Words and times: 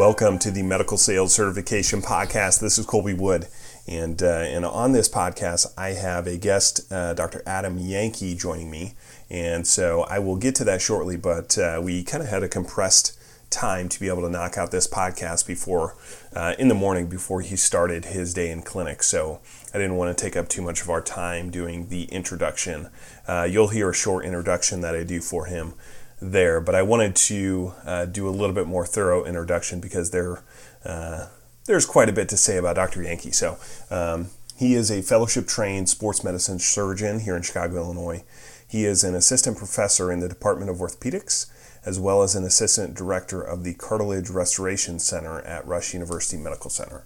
Welcome 0.00 0.38
to 0.38 0.50
the 0.50 0.62
Medical 0.62 0.96
Sales 0.96 1.34
Certification 1.34 2.00
Podcast. 2.00 2.58
This 2.58 2.78
is 2.78 2.86
Kolby 2.86 3.14
Wood, 3.14 3.48
and 3.86 4.22
uh, 4.22 4.26
and 4.26 4.64
on 4.64 4.92
this 4.92 5.10
podcast, 5.10 5.74
I 5.76 5.88
have 5.90 6.26
a 6.26 6.38
guest, 6.38 6.90
uh, 6.90 7.12
Dr. 7.12 7.42
Adam 7.44 7.78
Yanke, 7.78 8.34
joining 8.34 8.70
me, 8.70 8.94
and 9.28 9.66
so 9.66 10.04
I 10.04 10.18
will 10.18 10.36
get 10.36 10.54
to 10.54 10.64
that 10.64 10.80
shortly. 10.80 11.18
But 11.18 11.58
uh, 11.58 11.82
we 11.84 12.02
kind 12.02 12.22
of 12.22 12.30
had 12.30 12.42
a 12.42 12.48
compressed 12.48 13.18
time 13.50 13.90
to 13.90 14.00
be 14.00 14.08
able 14.08 14.22
to 14.22 14.30
knock 14.30 14.56
out 14.56 14.70
this 14.70 14.88
podcast 14.88 15.46
before 15.46 15.96
uh, 16.34 16.54
in 16.58 16.68
the 16.68 16.74
morning 16.74 17.06
before 17.06 17.42
he 17.42 17.54
started 17.54 18.06
his 18.06 18.32
day 18.32 18.50
in 18.50 18.62
clinic. 18.62 19.02
So 19.02 19.40
I 19.74 19.76
didn't 19.76 19.96
want 19.96 20.16
to 20.16 20.24
take 20.24 20.34
up 20.34 20.48
too 20.48 20.62
much 20.62 20.80
of 20.80 20.88
our 20.88 21.02
time 21.02 21.50
doing 21.50 21.88
the 21.88 22.04
introduction. 22.04 22.88
Uh, 23.28 23.46
you'll 23.50 23.68
hear 23.68 23.90
a 23.90 23.94
short 23.94 24.24
introduction 24.24 24.80
that 24.80 24.94
I 24.94 25.04
do 25.04 25.20
for 25.20 25.44
him 25.44 25.74
there, 26.20 26.60
but 26.60 26.74
I 26.74 26.82
wanted 26.82 27.16
to 27.16 27.74
uh, 27.84 28.04
do 28.04 28.28
a 28.28 28.30
little 28.30 28.54
bit 28.54 28.66
more 28.66 28.86
thorough 28.86 29.24
introduction 29.24 29.80
because 29.80 30.10
there, 30.10 30.42
uh, 30.84 31.28
there's 31.66 31.86
quite 31.86 32.08
a 32.08 32.12
bit 32.12 32.28
to 32.30 32.36
say 32.36 32.56
about 32.56 32.76
Dr. 32.76 33.00
Yanke. 33.00 33.34
So 33.34 33.58
um, 33.90 34.28
he 34.56 34.74
is 34.74 34.90
a 34.90 35.02
fellowship 35.02 35.46
trained 35.46 35.88
sports 35.88 36.22
medicine 36.22 36.58
surgeon 36.58 37.20
here 37.20 37.36
in 37.36 37.42
Chicago, 37.42 37.76
Illinois. 37.76 38.22
He 38.68 38.84
is 38.84 39.02
an 39.02 39.14
assistant 39.14 39.56
professor 39.56 40.12
in 40.12 40.20
the 40.20 40.28
Department 40.28 40.70
of 40.70 40.76
Orthopedics, 40.76 41.50
as 41.84 41.98
well 41.98 42.22
as 42.22 42.34
an 42.34 42.44
assistant 42.44 42.94
director 42.94 43.40
of 43.40 43.64
the 43.64 43.74
Cartilage 43.74 44.28
Restoration 44.28 44.98
Center 44.98 45.40
at 45.40 45.66
Rush 45.66 45.94
University 45.94 46.36
Medical 46.36 46.70
Center. 46.70 47.04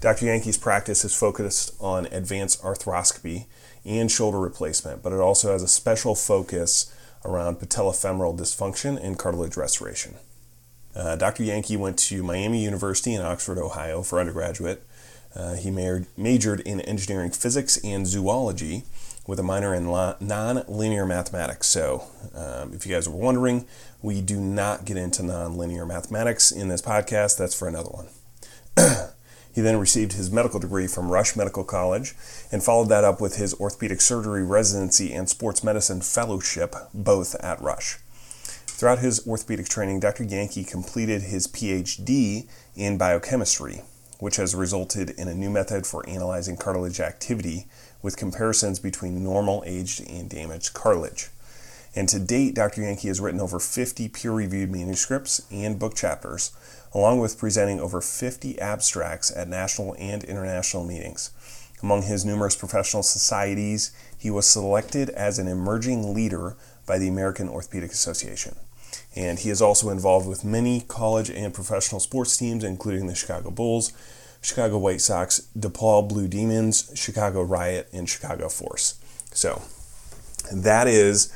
Dr. 0.00 0.26
Yanke's 0.26 0.58
practice 0.58 1.04
is 1.04 1.14
focused 1.14 1.74
on 1.80 2.06
advanced 2.06 2.62
arthroscopy 2.62 3.46
and 3.84 4.10
shoulder 4.10 4.38
replacement, 4.38 5.02
but 5.02 5.12
it 5.12 5.20
also 5.20 5.52
has 5.52 5.62
a 5.62 5.68
special 5.68 6.14
focus 6.14 6.92
around 7.26 7.56
patellofemoral 7.56 8.38
dysfunction 8.38 9.02
and 9.02 9.18
cartilage 9.18 9.56
restoration. 9.56 10.14
Uh, 10.94 11.16
Dr. 11.16 11.42
Yanke 11.42 11.76
went 11.76 11.98
to 11.98 12.22
Miami 12.22 12.62
University 12.64 13.14
in 13.14 13.20
Oxford, 13.20 13.58
Ohio 13.58 14.02
for 14.02 14.18
undergraduate. 14.18 14.82
Uh, 15.34 15.54
he 15.54 15.70
majored 15.70 16.60
in 16.60 16.80
engineering 16.80 17.30
physics 17.30 17.78
and 17.84 18.06
zoology 18.06 18.84
with 19.26 19.38
a 19.38 19.42
minor 19.42 19.74
in 19.74 19.84
non-linear 19.84 21.04
mathematics. 21.04 21.66
So, 21.66 22.04
um, 22.34 22.72
if 22.72 22.86
you 22.86 22.94
guys 22.94 23.08
were 23.08 23.16
wondering, 23.16 23.66
we 24.00 24.22
do 24.22 24.40
not 24.40 24.84
get 24.84 24.96
into 24.96 25.22
non-linear 25.22 25.84
mathematics 25.84 26.50
in 26.50 26.68
this 26.68 26.80
podcast. 26.80 27.36
That's 27.36 27.58
for 27.58 27.68
another 27.68 27.90
one. 27.90 28.08
He 29.56 29.62
then 29.62 29.78
received 29.78 30.12
his 30.12 30.30
medical 30.30 30.60
degree 30.60 30.86
from 30.86 31.10
Rush 31.10 31.34
Medical 31.34 31.64
College 31.64 32.14
and 32.52 32.62
followed 32.62 32.90
that 32.90 33.04
up 33.04 33.22
with 33.22 33.36
his 33.36 33.54
orthopedic 33.54 34.02
surgery 34.02 34.44
residency 34.44 35.14
and 35.14 35.30
sports 35.30 35.64
medicine 35.64 36.02
fellowship, 36.02 36.76
both 36.92 37.34
at 37.36 37.62
Rush. 37.62 37.96
Throughout 38.66 38.98
his 38.98 39.26
orthopedic 39.26 39.66
training, 39.66 40.00
Dr. 40.00 40.24
Yanke 40.24 40.68
completed 40.68 41.22
his 41.22 41.48
PhD 41.48 42.46
in 42.76 42.98
biochemistry, 42.98 43.80
which 44.18 44.36
has 44.36 44.54
resulted 44.54 45.08
in 45.08 45.26
a 45.26 45.34
new 45.34 45.48
method 45.48 45.86
for 45.86 46.06
analyzing 46.06 46.58
cartilage 46.58 47.00
activity 47.00 47.66
with 48.02 48.18
comparisons 48.18 48.78
between 48.78 49.24
normal 49.24 49.64
aged 49.66 50.06
and 50.06 50.28
damaged 50.28 50.74
cartilage. 50.74 51.30
And 51.94 52.10
to 52.10 52.18
date, 52.18 52.54
Dr. 52.54 52.82
Yanke 52.82 53.08
has 53.08 53.20
written 53.20 53.40
over 53.40 53.58
50 53.58 54.10
peer 54.10 54.32
reviewed 54.32 54.70
manuscripts 54.70 55.40
and 55.50 55.78
book 55.78 55.94
chapters, 55.94 56.52
along 56.96 57.20
with 57.20 57.38
presenting 57.38 57.78
over 57.78 58.00
50 58.00 58.58
abstracts 58.58 59.30
at 59.36 59.50
national 59.50 59.94
and 59.98 60.24
international 60.24 60.82
meetings. 60.82 61.30
Among 61.82 62.00
his 62.00 62.24
numerous 62.24 62.56
professional 62.56 63.02
societies, 63.02 63.94
he 64.18 64.30
was 64.30 64.48
selected 64.48 65.10
as 65.10 65.38
an 65.38 65.46
emerging 65.46 66.14
leader 66.14 66.56
by 66.86 66.96
the 66.96 67.06
American 67.06 67.50
Orthopedic 67.50 67.90
Association. 67.90 68.56
And 69.14 69.38
he 69.38 69.50
is 69.50 69.60
also 69.60 69.90
involved 69.90 70.26
with 70.26 70.42
many 70.42 70.80
college 70.88 71.28
and 71.28 71.52
professional 71.52 72.00
sports 72.00 72.34
teams, 72.34 72.64
including 72.64 73.08
the 73.08 73.14
Chicago 73.14 73.50
Bulls, 73.50 73.92
Chicago 74.40 74.78
White 74.78 75.02
Sox, 75.02 75.48
DePaul 75.58 76.08
Blue 76.08 76.28
Demons, 76.28 76.90
Chicago 76.94 77.42
Riot, 77.42 77.90
and 77.92 78.08
Chicago 78.08 78.48
Force. 78.48 78.98
So 79.32 79.60
that 80.50 80.86
is 80.86 81.30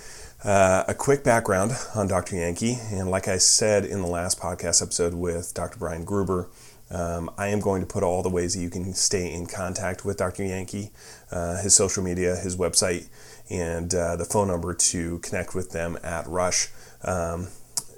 uh, 0.44 0.84
a 0.88 0.94
quick 0.94 1.22
background 1.22 1.72
on 1.94 2.08
Dr. 2.08 2.36
Yanke, 2.36 2.78
and 2.92 3.10
like 3.10 3.28
I 3.28 3.36
said 3.36 3.84
in 3.84 4.00
the 4.00 4.08
last 4.08 4.40
podcast 4.40 4.82
episode 4.82 5.14
with 5.14 5.52
Dr. 5.54 5.78
Brian 5.78 6.04
Gruber, 6.04 6.48
um, 6.90 7.30
I 7.36 7.48
am 7.48 7.60
going 7.60 7.82
to 7.82 7.86
put 7.86 8.02
all 8.02 8.22
the 8.22 8.30
ways 8.30 8.54
that 8.54 8.62
you 8.62 8.70
can 8.70 8.94
stay 8.94 9.32
in 9.32 9.46
contact 9.46 10.04
with 10.04 10.16
Dr. 10.16 10.42
Yanke, 10.42 10.90
uh, 11.30 11.60
his 11.62 11.74
social 11.74 12.02
media, 12.02 12.36
his 12.36 12.56
website, 12.56 13.08
and 13.50 13.94
uh, 13.94 14.16
the 14.16 14.24
phone 14.24 14.48
number 14.48 14.74
to 14.74 15.18
connect 15.18 15.54
with 15.54 15.70
them 15.70 15.98
at 16.02 16.26
Rush. 16.26 16.68
Um, 17.04 17.48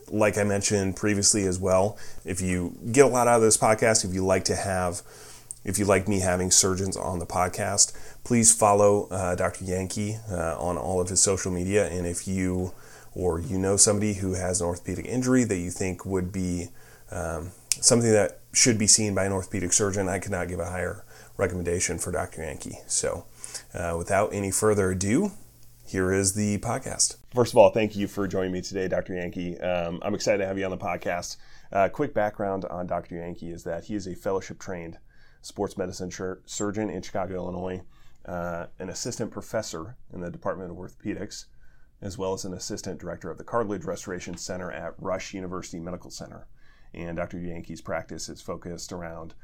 like 0.08 0.36
I 0.36 0.42
mentioned 0.42 0.96
previously 0.96 1.46
as 1.46 1.58
well, 1.58 1.96
if 2.24 2.40
you 2.40 2.76
get 2.90 3.06
a 3.06 3.08
lot 3.08 3.28
out 3.28 3.36
of 3.36 3.42
this 3.42 3.56
podcast, 3.56 4.04
if 4.04 4.12
you 4.12 4.26
like 4.26 4.44
to 4.44 4.56
have 4.56 5.02
if 5.64 5.78
you 5.78 5.84
like 5.84 6.08
me 6.08 6.20
having 6.20 6.50
surgeons 6.50 6.96
on 6.96 7.18
the 7.18 7.26
podcast, 7.26 7.92
please 8.24 8.54
follow 8.54 9.08
uh, 9.10 9.34
Dr. 9.34 9.64
Yanke 9.64 10.18
uh, 10.30 10.58
on 10.60 10.76
all 10.76 11.00
of 11.00 11.08
his 11.08 11.20
social 11.20 11.52
media. 11.52 11.88
And 11.88 12.06
if 12.06 12.26
you 12.26 12.72
or 13.14 13.40
you 13.40 13.58
know 13.58 13.76
somebody 13.76 14.14
who 14.14 14.34
has 14.34 14.60
an 14.60 14.66
orthopedic 14.66 15.06
injury 15.06 15.44
that 15.44 15.58
you 15.58 15.70
think 15.70 16.04
would 16.06 16.32
be 16.32 16.68
um, 17.10 17.52
something 17.70 18.10
that 18.10 18.40
should 18.52 18.78
be 18.78 18.86
seen 18.86 19.14
by 19.14 19.24
an 19.24 19.32
orthopedic 19.32 19.72
surgeon, 19.72 20.08
I 20.08 20.18
could 20.18 20.32
not 20.32 20.48
give 20.48 20.60
a 20.60 20.66
higher 20.66 21.04
recommendation 21.36 21.98
for 21.98 22.10
Dr. 22.10 22.42
Yanke. 22.42 22.74
So, 22.86 23.24
uh, 23.74 23.94
without 23.96 24.32
any 24.32 24.50
further 24.50 24.90
ado, 24.90 25.32
here 25.86 26.12
is 26.12 26.34
the 26.34 26.58
podcast. 26.58 27.16
First 27.34 27.52
of 27.52 27.58
all, 27.58 27.70
thank 27.70 27.96
you 27.96 28.06
for 28.08 28.26
joining 28.26 28.52
me 28.52 28.62
today, 28.62 28.88
Dr. 28.88 29.14
Yanke. 29.14 29.62
Um, 29.62 30.00
I'm 30.02 30.14
excited 30.14 30.38
to 30.38 30.46
have 30.46 30.58
you 30.58 30.64
on 30.64 30.70
the 30.70 30.78
podcast. 30.78 31.36
Uh, 31.72 31.88
quick 31.88 32.14
background 32.14 32.64
on 32.66 32.86
Dr. 32.86 33.16
Yanke 33.16 33.52
is 33.52 33.64
that 33.64 33.84
he 33.84 33.94
is 33.94 34.06
a 34.06 34.14
fellowship 34.14 34.58
trained 34.58 34.98
sports 35.42 35.76
medicine 35.76 36.10
surgeon 36.46 36.88
in 36.88 37.02
Chicago, 37.02 37.34
Illinois, 37.34 37.82
uh, 38.26 38.66
an 38.78 38.88
assistant 38.88 39.30
professor 39.30 39.96
in 40.12 40.20
the 40.20 40.30
Department 40.30 40.70
of 40.70 40.76
Orthopedics, 40.76 41.46
as 42.00 42.16
well 42.16 42.32
as 42.32 42.44
an 42.44 42.54
assistant 42.54 42.98
director 42.98 43.30
of 43.30 43.38
the 43.38 43.44
Cartilage 43.44 43.84
Restoration 43.84 44.36
Center 44.36 44.70
at 44.70 44.94
Rush 44.98 45.34
University 45.34 45.78
Medical 45.78 46.10
Center. 46.10 46.46
And 46.94 47.16
Dr. 47.16 47.38
Yanke's 47.38 47.80
practice 47.80 48.28
is 48.28 48.40
focused 48.40 48.92
around 48.92 49.34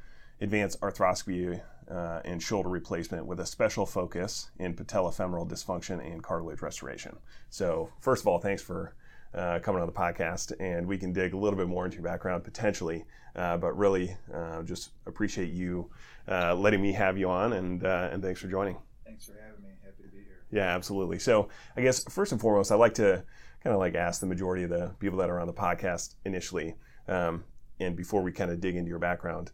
advanced 0.41 0.81
arthroscopy 0.81 1.61
uh, 1.91 2.21
and 2.25 2.43
shoulder 2.43 2.69
replacement 2.69 3.27
with 3.27 3.41
a 3.41 3.47
special 3.47 3.87
focus 3.87 4.51
in 4.59 4.75
patellofemoral 4.75 5.49
dysfunction 5.49 6.05
and 6.05 6.23
cartilage 6.23 6.63
restoration. 6.63 7.17
So, 7.51 7.91
first 8.01 8.23
of 8.23 8.29
all, 8.29 8.39
thanks 8.39 8.63
for 8.63 8.95
uh, 9.39 9.61
coming 9.61 9.81
on 9.81 9.87
the 9.87 9.93
podcast, 9.93 10.53
and 10.59 10.87
we 10.87 10.99
can 10.99 11.13
dig 11.13 11.33
a 11.33 11.37
little 11.37 11.57
bit 11.57 11.69
more 11.69 11.85
into 11.85 11.97
your 11.97 12.05
background 12.05 12.43
potentially. 12.45 13.05
Uh, 13.37 13.57
but 13.57 13.77
really, 13.79 14.17
uh, 14.35 14.63
just 14.63 14.91
appreciate 15.07 15.53
you 15.53 15.89
uh, 16.27 16.55
letting 16.55 16.83
me 16.83 16.93
have 16.93 17.17
you 17.17 17.31
on, 17.31 17.53
and 17.53 17.85
uh, 17.85 18.09
and 18.11 18.23
thanks 18.23 18.41
for 18.41 18.49
joining. 18.49 18.77
Thanks 19.05 19.27
for 19.27 19.35
having 19.35 19.63
me. 19.63 19.71
Happy 19.85 20.03
to 20.03 20.09
be 20.09 20.19
here. 20.19 20.43
Yeah, 20.51 20.75
absolutely. 20.75 21.21
So, 21.21 21.49
I 21.77 21.83
guess 21.83 22.03
first 22.05 22.33
and 22.33 22.41
foremost, 22.41 22.73
I 22.73 22.75
like 22.75 22.95
to 22.95 23.23
kind 23.63 23.75
of 23.75 23.79
like 23.79 23.95
ask 23.95 24.21
the 24.21 24.27
majority 24.27 24.65
of 24.65 24.71
the 24.71 24.93
people 24.99 25.19
that 25.19 25.31
are 25.31 25.39
on 25.39 25.47
the 25.47 25.53
podcast 25.53 26.17
initially, 26.25 26.75
um, 27.07 27.45
and 27.79 27.95
before 27.95 28.23
we 28.23 28.33
kind 28.33 28.51
of 28.51 28.61
dig 28.61 28.75
into 28.75 28.89
your 28.89 28.99
background, 28.99 29.53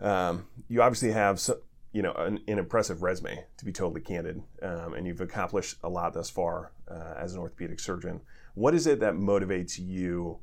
um, 0.00 0.46
you 0.68 0.82
obviously 0.82 1.10
have 1.10 1.40
so, 1.40 1.58
you 1.96 2.02
know 2.02 2.12
an, 2.12 2.40
an, 2.46 2.58
impressive 2.58 3.02
resume 3.02 3.42
to 3.56 3.64
be 3.64 3.72
totally 3.72 4.02
candid, 4.02 4.42
um, 4.62 4.92
and 4.92 5.06
you've 5.06 5.22
accomplished 5.22 5.76
a 5.82 5.88
lot 5.88 6.12
thus 6.12 6.28
far 6.28 6.72
uh, 6.90 7.14
as 7.16 7.32
an 7.32 7.40
orthopedic 7.40 7.80
surgeon. 7.80 8.20
What 8.54 8.74
is 8.74 8.86
it 8.86 9.00
that 9.00 9.14
motivates 9.14 9.78
you 9.78 10.40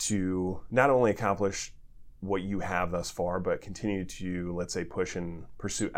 to 0.00 0.60
not 0.70 0.90
only 0.90 1.10
accomplish 1.10 1.72
what 2.20 2.42
you 2.42 2.60
have 2.60 2.90
thus 2.90 3.10
far, 3.10 3.40
but 3.40 3.62
continue 3.62 4.04
to, 4.04 4.54
let's 4.54 4.74
say, 4.74 4.84
push 4.84 5.16
and 5.16 5.44
pursue 5.56 5.90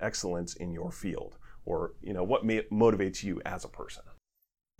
excellence 0.00 0.54
in 0.54 0.72
your 0.72 0.92
field? 0.92 1.38
Or, 1.64 1.94
you 2.02 2.12
know, 2.12 2.22
what 2.22 2.46
motivates 2.46 3.22
you 3.22 3.40
as 3.46 3.64
a 3.64 3.68
person? 3.68 4.02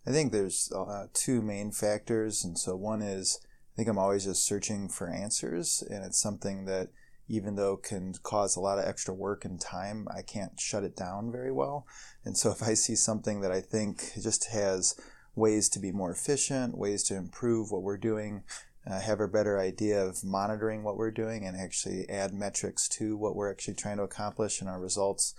I 0.07 0.11
think 0.11 0.31
there's 0.31 0.71
uh, 0.77 1.07
two 1.15 1.41
main 1.41 1.73
factors. 1.73 2.45
And 2.45 2.59
so 2.59 2.77
one 2.77 3.01
is, 3.01 3.41
I 3.43 3.77
think 3.77 3.89
I'm 3.89 3.99
always 3.99 4.25
just 4.25 4.47
searching 4.47 4.91
for 4.91 5.09
answers. 5.09 5.83
And 5.89 6.05
it's 6.05 6.21
something 6.21 6.67
that, 6.67 6.89
even 7.29 7.57
though 7.57 7.77
can 7.77 8.15
cause 8.23 8.57
a 8.57 8.61
lot 8.61 8.79
of 8.79 8.85
extra 8.85 9.15
work 9.15 9.45
and 9.45 9.61
time, 9.61 10.07
I 10.15 10.23
can't 10.23 10.61
shut 10.61 10.85
it 10.85 10.97
down 10.97 11.33
very 11.33 11.53
well. 11.53 11.87
And 12.25 12.37
so 12.37 12.51
if 12.53 12.63
I 12.63 12.75
see 12.75 12.97
something 12.97 13.41
that 13.41 13.53
I 13.53 13.61
think 13.61 14.13
just 14.21 14.51
has 14.51 14.95
ways 15.35 15.69
to 15.71 15.79
be 15.79 15.93
more 15.93 16.13
efficient, 16.13 16.79
ways 16.79 17.03
to 17.05 17.17
improve 17.17 17.71
what 17.71 17.83
we're 17.83 17.99
doing, 17.99 18.45
uh, 18.87 19.01
have 19.01 19.21
a 19.21 19.29
better 19.29 19.59
idea 19.59 20.05
of 20.05 20.23
monitoring 20.23 20.83
what 20.83 20.97
we're 20.97 21.11
doing 21.11 21.45
and 21.45 21.57
actually 21.57 22.09
add 22.09 22.35
metrics 22.35 22.89
to 22.89 23.17
what 23.17 23.35
we're 23.35 23.51
actually 23.51 23.75
trying 23.75 23.97
to 23.97 24.03
accomplish 24.03 24.61
in 24.61 24.69
our 24.69 24.79
results, 24.79 25.35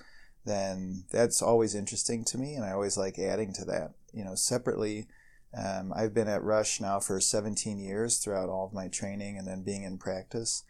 then 0.46 1.04
that's 1.12 1.42
always 1.42 1.76
interesting 1.76 2.26
to 2.26 2.38
me. 2.38 2.56
And 2.56 2.66
I 2.66 2.72
always 2.72 2.98
like 2.98 3.20
adding 3.20 3.54
to 3.54 3.66
that. 3.66 3.92
You 4.14 4.26
know, 4.26 4.36
separately, 4.36 5.08
um, 5.56 5.94
I've 5.96 6.14
been 6.14 6.28
at 6.28 6.44
Rush 6.44 6.82
now 6.82 7.00
for 7.00 7.20
17 7.20 7.80
years 7.80 8.18
throughout 8.18 8.50
all 8.50 8.66
of 8.66 8.74
my 8.74 8.88
training 8.88 9.38
and 9.38 9.48
then 9.48 9.64
being 9.64 9.84
in 9.84 9.98
practice. 9.98 10.64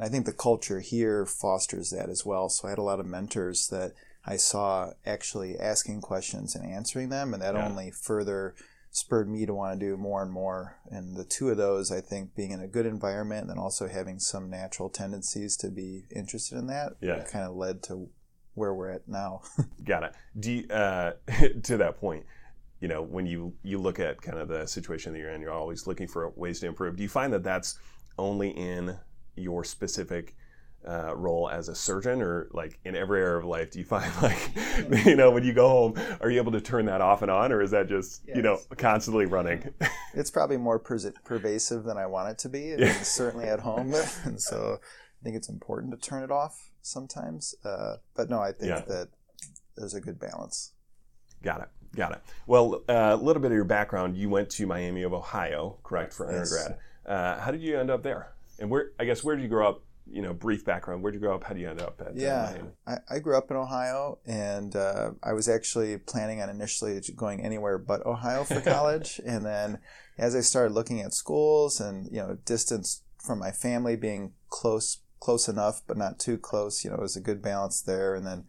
And 0.00 0.06
I 0.06 0.10
think 0.10 0.24
the 0.24 0.32
culture 0.32 0.80
here 0.80 1.26
fosters 1.26 1.90
that 1.90 2.08
as 2.08 2.24
well. 2.24 2.48
So 2.48 2.66
I 2.66 2.70
had 2.70 2.78
a 2.78 2.82
lot 2.82 3.00
of 3.00 3.06
mentors 3.06 3.68
that 3.68 3.92
I 4.24 4.36
saw 4.36 4.92
actually 5.04 5.58
asking 5.58 6.00
questions 6.00 6.54
and 6.54 6.64
answering 6.64 7.10
them, 7.10 7.34
and 7.34 7.42
that 7.42 7.54
yeah. 7.54 7.66
only 7.66 7.90
further 7.90 8.54
spurred 8.90 9.28
me 9.28 9.44
to 9.44 9.52
want 9.52 9.78
to 9.78 9.86
do 9.86 9.98
more 9.98 10.22
and 10.22 10.32
more. 10.32 10.78
And 10.90 11.16
the 11.16 11.24
two 11.24 11.50
of 11.50 11.58
those, 11.58 11.92
I 11.92 12.00
think, 12.00 12.34
being 12.34 12.50
in 12.50 12.60
a 12.60 12.66
good 12.66 12.86
environment 12.86 13.42
and 13.42 13.50
then 13.50 13.58
also 13.58 13.88
having 13.88 14.18
some 14.18 14.48
natural 14.48 14.88
tendencies 14.88 15.54
to 15.58 15.68
be 15.68 16.04
interested 16.14 16.56
in 16.56 16.66
that, 16.68 16.94
yeah. 17.02 17.22
kind 17.30 17.44
of 17.44 17.54
led 17.54 17.82
to 17.84 18.08
where 18.54 18.72
we're 18.72 18.90
at 18.90 19.06
now. 19.06 19.42
Got 19.84 20.04
it. 20.04 20.12
Do 20.38 20.50
you, 20.50 20.68
uh, 20.68 21.12
to 21.62 21.76
that 21.76 22.00
point, 22.00 22.24
you 22.80 22.88
know, 22.88 23.02
when 23.02 23.26
you 23.26 23.52
you 23.62 23.76
look 23.76 24.00
at 24.00 24.22
kind 24.22 24.38
of 24.38 24.48
the 24.48 24.64
situation 24.64 25.12
that 25.12 25.18
you're 25.18 25.30
in, 25.30 25.42
you're 25.42 25.52
always 25.52 25.86
looking 25.86 26.08
for 26.08 26.30
ways 26.30 26.60
to 26.60 26.66
improve. 26.66 26.96
Do 26.96 27.02
you 27.02 27.10
find 27.10 27.34
that 27.34 27.44
that's 27.44 27.78
only 28.18 28.50
in 28.50 28.96
your 29.36 29.64
specific 29.64 30.34
uh, 30.86 31.14
role 31.14 31.48
as 31.50 31.68
a 31.68 31.74
surgeon 31.74 32.22
or 32.22 32.48
like 32.52 32.78
in 32.84 32.96
every 32.96 33.20
area 33.20 33.36
of 33.36 33.44
life 33.44 33.70
do 33.70 33.78
you 33.78 33.84
find 33.84 34.10
like 34.22 34.50
you 35.04 35.14
know 35.14 35.30
when 35.30 35.44
you 35.44 35.52
go 35.52 35.68
home 35.68 35.94
are 36.22 36.30
you 36.30 36.40
able 36.40 36.52
to 36.52 36.60
turn 36.60 36.86
that 36.86 37.02
off 37.02 37.20
and 37.20 37.30
on 37.30 37.52
or 37.52 37.60
is 37.60 37.70
that 37.70 37.86
just 37.86 38.22
yes. 38.26 38.36
you 38.36 38.42
know 38.42 38.58
constantly 38.78 39.26
running 39.26 39.62
it's 40.14 40.30
probably 40.30 40.56
more 40.56 40.78
per- 40.78 41.12
pervasive 41.22 41.84
than 41.84 41.98
i 41.98 42.06
want 42.06 42.30
it 42.30 42.38
to 42.38 42.48
be 42.48 42.74
yeah. 42.78 42.92
certainly 43.02 43.44
at 43.44 43.60
home 43.60 43.92
and 44.24 44.40
so 44.40 44.78
i 44.80 45.22
think 45.22 45.36
it's 45.36 45.50
important 45.50 45.92
to 45.92 45.98
turn 45.98 46.22
it 46.22 46.30
off 46.30 46.70
sometimes 46.80 47.54
uh, 47.64 47.96
but 48.16 48.30
no 48.30 48.40
i 48.40 48.50
think 48.50 48.70
yeah. 48.70 48.80
that 48.88 49.08
there's 49.76 49.92
a 49.92 50.00
good 50.00 50.18
balance 50.18 50.72
got 51.42 51.60
it 51.60 51.68
got 51.94 52.12
it 52.12 52.22
well 52.46 52.82
uh, 52.88 53.10
a 53.12 53.16
little 53.16 53.42
bit 53.42 53.50
of 53.50 53.54
your 53.54 53.64
background 53.64 54.16
you 54.16 54.30
went 54.30 54.48
to 54.48 54.66
miami 54.66 55.02
of 55.02 55.12
ohio 55.12 55.76
correct 55.82 56.14
for 56.14 56.32
yes. 56.32 56.50
undergrad 56.50 56.78
uh, 57.04 57.38
how 57.38 57.50
did 57.50 57.60
you 57.60 57.78
end 57.78 57.90
up 57.90 58.02
there 58.02 58.32
and 58.60 58.70
where 58.70 58.92
i 59.00 59.04
guess 59.04 59.24
where 59.24 59.34
did 59.34 59.42
you 59.42 59.48
grow 59.48 59.68
up 59.68 59.82
you 60.12 60.22
know, 60.22 60.32
brief 60.32 60.64
background. 60.64 61.02
Where'd 61.02 61.14
you 61.14 61.20
grow 61.20 61.34
up? 61.34 61.44
How 61.44 61.54
do 61.54 61.60
you 61.60 61.70
end 61.70 61.80
up 61.80 62.00
at? 62.04 62.16
Yeah, 62.16 62.56
I, 62.86 62.96
I, 63.08 63.18
grew 63.20 63.36
up 63.36 63.50
in 63.50 63.56
Ohio, 63.56 64.18
and 64.26 64.74
uh, 64.74 65.12
I 65.22 65.32
was 65.32 65.48
actually 65.48 65.98
planning 65.98 66.40
on 66.40 66.50
initially 66.50 67.00
going 67.14 67.44
anywhere 67.44 67.78
but 67.78 68.04
Ohio 68.04 68.44
for 68.44 68.60
college, 68.60 69.20
and 69.24 69.44
then 69.44 69.78
as 70.18 70.34
I 70.34 70.40
started 70.40 70.74
looking 70.74 71.00
at 71.00 71.14
schools 71.14 71.80
and 71.80 72.06
you 72.10 72.18
know, 72.18 72.38
distance 72.44 73.02
from 73.18 73.38
my 73.38 73.52
family 73.52 73.96
being 73.96 74.32
close, 74.48 74.98
close 75.20 75.48
enough 75.48 75.82
but 75.86 75.96
not 75.96 76.18
too 76.18 76.38
close, 76.38 76.84
you 76.84 76.90
know, 76.90 76.96
it 76.96 77.02
was 77.02 77.16
a 77.16 77.20
good 77.20 77.42
balance 77.42 77.80
there, 77.80 78.14
and 78.14 78.26
then. 78.26 78.44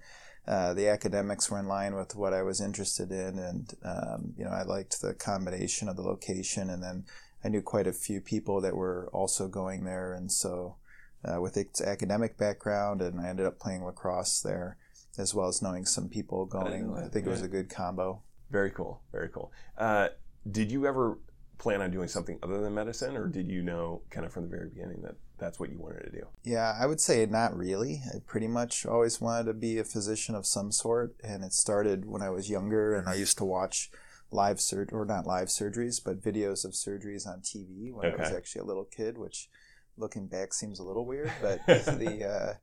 Uh, 0.48 0.74
the 0.74 0.88
academics 0.88 1.52
were 1.52 1.60
in 1.60 1.68
line 1.68 1.94
with 1.94 2.16
what 2.16 2.34
I 2.34 2.42
was 2.42 2.60
interested 2.60 3.12
in, 3.12 3.38
and 3.38 3.76
um, 3.86 4.34
you 4.36 4.44
know 4.44 4.50
I 4.50 4.64
liked 4.64 5.00
the 5.00 5.14
combination 5.14 5.88
of 5.88 5.96
the 5.96 6.02
location, 6.02 6.72
and 6.72 6.82
then 6.82 7.06
I 7.44 7.50
knew 7.50 7.62
quite 7.62 7.88
a 7.88 7.94
few 7.94 8.22
people 8.22 8.62
that 8.62 8.76
were 8.76 9.10
also 9.14 9.48
going 9.48 9.84
there, 9.84 10.14
and 10.14 10.32
so 10.32 10.76
uh, 11.24 11.42
with 11.42 11.58
its 11.58 11.82
academic 11.82 12.38
background, 12.38 13.02
and 13.02 13.20
I 13.20 13.30
ended 13.30 13.46
up 13.46 13.60
playing 13.60 13.84
lacrosse 13.84 14.42
there, 14.42 14.78
as 15.18 15.34
well 15.34 15.48
as 15.48 15.62
knowing 15.62 15.86
some 15.86 16.10
people 16.10 16.46
going. 16.46 16.94
I, 16.96 17.06
I 17.06 17.10
think 17.10 17.26
yeah. 17.26 17.32
it 17.32 17.34
was 17.34 17.42
a 17.42 17.48
good 17.48 17.70
combo. 17.70 18.22
Very 18.50 18.72
cool. 18.72 19.02
Very 19.12 19.30
cool. 19.30 19.52
Uh, 19.78 20.10
did 20.50 20.72
you 20.72 20.86
ever 20.86 21.20
plan 21.58 21.82
on 21.82 21.92
doing 21.92 22.08
something 22.08 22.40
other 22.42 22.60
than 22.60 22.74
medicine, 22.74 23.16
or 23.16 23.28
did 23.28 23.48
you 23.48 23.62
know 23.62 24.02
kind 24.10 24.26
of 24.26 24.34
from 24.34 24.44
the 24.44 24.50
very 24.50 24.70
beginning 24.70 25.02
that 25.04 25.16
that's 25.38 25.60
what 25.60 25.70
you 25.70 25.78
wanted 25.78 26.04
to 26.04 26.12
do? 26.12 26.28
Yeah, 26.44 26.76
I 26.80 26.88
would 26.88 27.00
say 27.00 27.26
not 27.28 27.56
really. 27.56 28.02
I 28.14 28.18
pretty 28.26 28.48
much 28.48 28.86
always 28.86 29.22
wanted 29.22 29.46
to 29.46 29.54
be 29.54 29.78
a 29.78 29.84
physician 29.84 30.34
of 30.36 30.46
some 30.46 30.72
sort, 30.72 31.16
and 31.24 31.44
it 31.44 31.54
started 31.54 32.06
when 32.06 32.22
I 32.22 32.30
was 32.30 32.50
younger, 32.50 32.96
and 32.96 33.08
I 33.08 33.14
used 33.14 33.38
to 33.38 33.46
watch 33.46 33.92
live 34.32 34.60
surgery, 34.60 34.98
or 34.98 35.06
not 35.06 35.28
live 35.28 35.48
surgeries, 35.48 36.02
but 36.04 36.22
videos 36.22 36.66
of 36.66 36.72
surgeries 36.72 37.28
on 37.28 37.42
TV 37.42 37.94
when 37.94 38.08
okay. 38.08 38.18
I 38.18 38.22
was 38.22 38.32
actually 38.32 38.62
a 38.62 38.66
little 38.66 38.86
kid, 38.86 39.18
which 39.18 39.50
looking 39.98 40.28
back 40.28 40.54
seems 40.54 40.80
a 40.80 40.84
little 40.84 41.06
weird, 41.06 41.32
but 41.42 41.66
the 41.68 42.26
uh, 42.26 42.54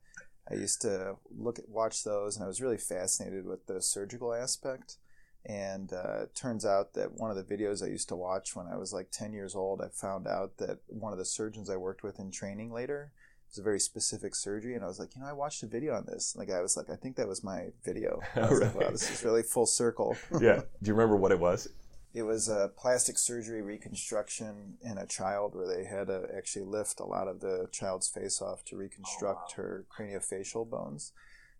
I 0.51 0.55
used 0.55 0.81
to 0.81 1.15
look 1.35 1.59
at 1.59 1.69
watch 1.69 2.03
those, 2.03 2.35
and 2.35 2.43
I 2.43 2.47
was 2.47 2.61
really 2.61 2.77
fascinated 2.77 3.45
with 3.45 3.67
the 3.67 3.81
surgical 3.81 4.33
aspect. 4.33 4.97
And 5.45 5.93
uh, 5.93 6.23
it 6.23 6.35
turns 6.35 6.65
out 6.65 6.93
that 6.95 7.13
one 7.13 7.31
of 7.31 7.37
the 7.37 7.55
videos 7.55 7.81
I 7.81 7.87
used 7.87 8.09
to 8.09 8.15
watch 8.15 8.55
when 8.55 8.67
I 8.67 8.75
was 8.75 8.91
like 8.91 9.09
10 9.09 9.31
years 9.31 9.55
old, 9.55 9.81
I 9.81 9.87
found 9.87 10.27
out 10.27 10.57
that 10.57 10.79
one 10.87 11.13
of 11.13 11.17
the 11.17 11.23
surgeons 11.23 11.69
I 11.69 11.77
worked 11.77 12.03
with 12.03 12.19
in 12.19 12.29
training 12.29 12.73
later 12.73 13.11
was 13.49 13.57
a 13.57 13.63
very 13.63 13.79
specific 13.79 14.35
surgery. 14.35 14.75
And 14.75 14.83
I 14.83 14.87
was 14.87 14.99
like, 14.99 15.15
you 15.15 15.21
know, 15.21 15.27
I 15.27 15.33
watched 15.33 15.63
a 15.63 15.67
video 15.67 15.95
on 15.95 16.05
this. 16.05 16.33
And 16.33 16.41
the 16.41 16.51
guy 16.51 16.61
was 16.61 16.77
like, 16.77 16.89
I 16.89 16.95
think 16.95 17.15
that 17.17 17.27
was 17.27 17.43
my 17.43 17.69
video. 17.83 18.19
I 18.35 18.41
was 18.41 18.51
right. 18.51 18.61
like, 18.61 18.75
wow, 18.75 18.91
this 18.91 19.09
is 19.09 19.23
really 19.23 19.43
full 19.43 19.65
circle. 19.65 20.15
yeah. 20.41 20.61
Do 20.81 20.87
you 20.87 20.93
remember 20.93 21.15
what 21.15 21.31
it 21.31 21.39
was? 21.39 21.67
it 22.13 22.23
was 22.23 22.49
a 22.49 22.71
plastic 22.75 23.17
surgery 23.17 23.61
reconstruction 23.61 24.77
in 24.81 24.97
a 24.97 25.05
child 25.05 25.53
where 25.55 25.67
they 25.67 25.83
had 25.83 26.07
to 26.07 26.27
actually 26.35 26.65
lift 26.65 26.99
a 26.99 27.05
lot 27.05 27.27
of 27.27 27.39
the 27.39 27.67
child's 27.71 28.07
face 28.07 28.41
off 28.41 28.63
to 28.65 28.75
reconstruct 28.75 29.53
oh, 29.57 29.61
wow. 29.61 29.63
her 29.63 29.85
craniofacial 29.95 30.67
bones 30.67 31.13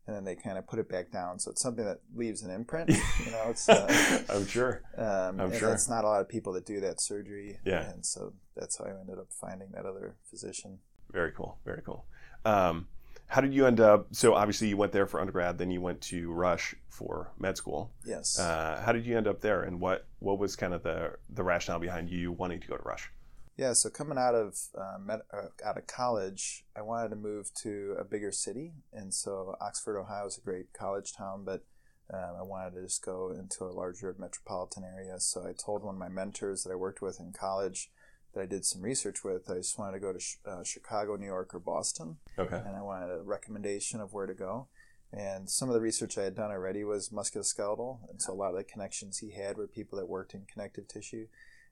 and 0.07 0.15
then 0.15 0.23
they 0.23 0.35
kind 0.35 0.57
of 0.57 0.65
put 0.65 0.79
it 0.79 0.89
back 0.89 1.11
down 1.11 1.37
so 1.37 1.51
it's 1.51 1.61
something 1.61 1.85
that 1.85 1.99
leaves 2.15 2.41
an 2.41 2.49
imprint 2.49 2.89
you 3.25 3.31
know 3.31 3.43
it's 3.49 3.69
uh, 3.69 4.23
i'm 4.29 4.47
sure 4.47 4.81
um, 4.97 5.39
i'm 5.39 5.53
sure 5.53 5.71
it's 5.71 5.89
not 5.89 6.03
a 6.03 6.07
lot 6.07 6.21
of 6.21 6.27
people 6.27 6.53
that 6.53 6.65
do 6.65 6.79
that 6.79 6.99
surgery 6.99 7.59
yeah 7.63 7.91
and 7.91 8.03
so 8.03 8.33
that's 8.55 8.77
how 8.79 8.85
i 8.85 8.89
ended 8.89 9.19
up 9.19 9.27
finding 9.29 9.69
that 9.71 9.85
other 9.85 10.15
physician 10.29 10.79
very 11.11 11.31
cool 11.31 11.57
very 11.65 11.81
cool 11.85 12.05
um, 12.45 12.87
how 13.29 13.41
did 13.41 13.53
you 13.53 13.67
end 13.67 13.79
up? 13.79 14.07
So 14.11 14.33
obviously 14.33 14.69
you 14.69 14.77
went 14.77 14.91
there 14.91 15.05
for 15.05 15.19
undergrad, 15.19 15.59
then 15.59 15.69
you 15.69 15.81
went 15.81 16.01
to 16.01 16.31
Rush 16.31 16.73
for 16.89 17.31
med 17.37 17.57
school. 17.57 17.91
Yes. 18.03 18.39
Uh, 18.39 18.81
how 18.83 18.91
did 18.91 19.05
you 19.05 19.15
end 19.15 19.27
up 19.27 19.39
there, 19.39 19.61
and 19.61 19.79
what 19.79 20.07
what 20.17 20.39
was 20.39 20.55
kind 20.55 20.73
of 20.73 20.81
the 20.81 21.13
the 21.29 21.43
rationale 21.43 21.79
behind 21.79 22.09
you 22.09 22.31
wanting 22.31 22.59
to 22.59 22.67
go 22.67 22.75
to 22.75 22.83
Rush? 22.83 23.11
Yeah, 23.55 23.73
so 23.73 23.89
coming 23.89 24.17
out 24.17 24.35
of 24.35 24.57
uh, 24.75 24.97
med, 24.99 25.21
uh, 25.31 25.47
out 25.63 25.77
of 25.77 25.85
college, 25.85 26.65
I 26.75 26.81
wanted 26.81 27.09
to 27.09 27.17
move 27.17 27.53
to 27.61 27.95
a 27.99 28.03
bigger 28.03 28.31
city, 28.31 28.73
and 28.91 29.13
so 29.13 29.55
Oxford, 29.61 29.99
Ohio, 29.99 30.25
is 30.25 30.37
a 30.37 30.41
great 30.41 30.73
college 30.73 31.13
town, 31.13 31.43
but 31.45 31.65
um, 32.11 32.35
I 32.39 32.41
wanted 32.41 32.75
to 32.75 32.81
just 32.83 33.05
go 33.05 33.31
into 33.37 33.65
a 33.65 33.75
larger 33.75 34.15
metropolitan 34.17 34.83
area. 34.83 35.19
So 35.19 35.45
I 35.45 35.53
told 35.53 35.83
one 35.83 35.95
of 35.95 35.99
my 35.99 36.09
mentors 36.09 36.63
that 36.63 36.71
I 36.71 36.75
worked 36.75 37.01
with 37.01 37.19
in 37.19 37.31
college 37.31 37.91
that 38.33 38.41
I 38.41 38.45
did 38.45 38.65
some 38.65 38.81
research 38.81 39.23
with. 39.23 39.49
I 39.49 39.55
just 39.55 39.77
wanted 39.79 39.93
to 39.93 39.99
go 39.99 40.13
to 40.13 40.49
uh, 40.49 40.63
Chicago, 40.63 41.15
New 41.15 41.25
York, 41.25 41.53
or 41.53 41.59
Boston. 41.59 42.17
Okay. 42.37 42.61
And 42.65 42.75
I 42.75 42.81
wanted 42.81 43.11
a 43.11 43.21
recommendation 43.21 43.99
of 43.99 44.13
where 44.13 44.27
to 44.27 44.33
go. 44.33 44.67
And 45.11 45.49
some 45.49 45.69
of 45.69 45.73
the 45.73 45.81
research 45.81 46.17
I 46.17 46.23
had 46.23 46.35
done 46.35 46.51
already 46.51 46.83
was 46.83 47.09
musculoskeletal, 47.09 47.97
and 48.11 48.21
so 48.21 48.31
a 48.31 48.35
lot 48.35 48.51
of 48.51 48.57
the 48.57 48.63
connections 48.63 49.17
he 49.17 49.31
had 49.31 49.57
were 49.57 49.67
people 49.67 49.97
that 49.97 50.07
worked 50.07 50.35
in 50.35 50.45
connective 50.45 50.87
tissue. 50.87 51.25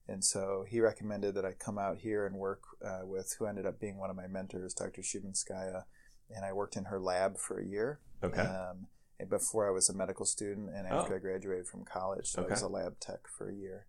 And 0.07 0.23
so 0.23 0.65
he 0.67 0.79
recommended 0.79 1.35
that 1.35 1.45
I 1.45 1.51
come 1.51 1.77
out 1.77 1.99
here 1.99 2.25
and 2.25 2.37
work 2.37 2.63
uh, 2.83 3.01
with 3.03 3.35
who 3.37 3.45
ended 3.45 3.67
up 3.67 3.79
being 3.79 3.97
one 3.97 4.09
of 4.09 4.15
my 4.15 4.25
mentors, 4.25 4.73
Dr. 4.73 5.01
Chubinskaya, 5.01 5.83
and 6.31 6.45
I 6.45 6.53
worked 6.53 6.77
in 6.77 6.85
her 6.85 6.99
lab 6.99 7.37
for 7.37 7.59
a 7.59 7.65
year. 7.65 7.99
Okay. 8.23 8.41
Um, 8.41 8.87
before 9.29 9.67
I 9.67 9.71
was 9.71 9.89
a 9.89 9.93
medical 9.93 10.25
student 10.25 10.69
and 10.69 10.87
after 10.87 11.13
oh. 11.13 11.17
I 11.17 11.19
graduated 11.19 11.67
from 11.67 11.83
college, 11.83 12.27
so 12.27 12.41
okay. 12.41 12.49
I 12.49 12.53
was 12.53 12.61
a 12.61 12.67
lab 12.67 12.99
tech 12.99 13.27
for 13.27 13.49
a 13.49 13.53
year 13.53 13.85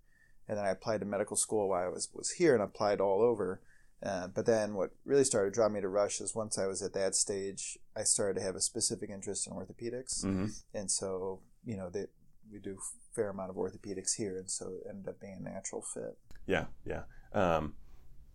and 0.49 0.59
then 0.59 0.65
I 0.65 0.71
applied 0.71 1.01
to 1.01 1.07
medical 1.07 1.37
school 1.37 1.69
while 1.69 1.85
I 1.85 1.89
was 1.89 2.09
was 2.15 2.31
here 2.31 2.55
and 2.55 2.63
applied 2.63 3.01
all 3.01 3.23
over. 3.23 3.61
Uh, 4.03 4.29
but 4.29 4.47
then 4.47 4.75
what 4.75 4.91
really 5.05 5.25
started 5.25 5.51
to 5.51 5.55
draw 5.55 5.69
me 5.69 5.81
to 5.81 5.89
Rush 5.89 6.21
is 6.21 6.35
once 6.35 6.57
I 6.57 6.67
was 6.67 6.83
at 6.83 6.93
that 6.95 7.17
stage, 7.17 7.77
I 7.97 8.05
started 8.05 8.39
to 8.39 8.47
have 8.47 8.55
a 8.55 8.61
specific 8.61 9.11
interest 9.11 9.49
in 9.49 9.53
orthopedics, 9.53 10.25
mm-hmm. 10.25 10.47
and 10.73 10.91
so 10.91 11.41
you 11.65 11.77
know 11.77 11.91
they, 11.91 12.07
we 12.51 12.61
do 12.61 12.73
a 12.73 13.15
fair 13.15 13.31
amount 13.31 13.51
of 13.51 13.57
orthopedics 13.57 14.15
here, 14.17 14.39
and 14.39 14.51
so 14.51 14.69
it 14.69 14.89
ended 14.89 15.09
up 15.09 15.21
being 15.21 15.37
a 15.41 15.43
natural 15.43 15.83
fit. 15.83 16.17
Yeah, 16.47 16.67
yeah. 16.87 17.03
Um, 17.33 17.75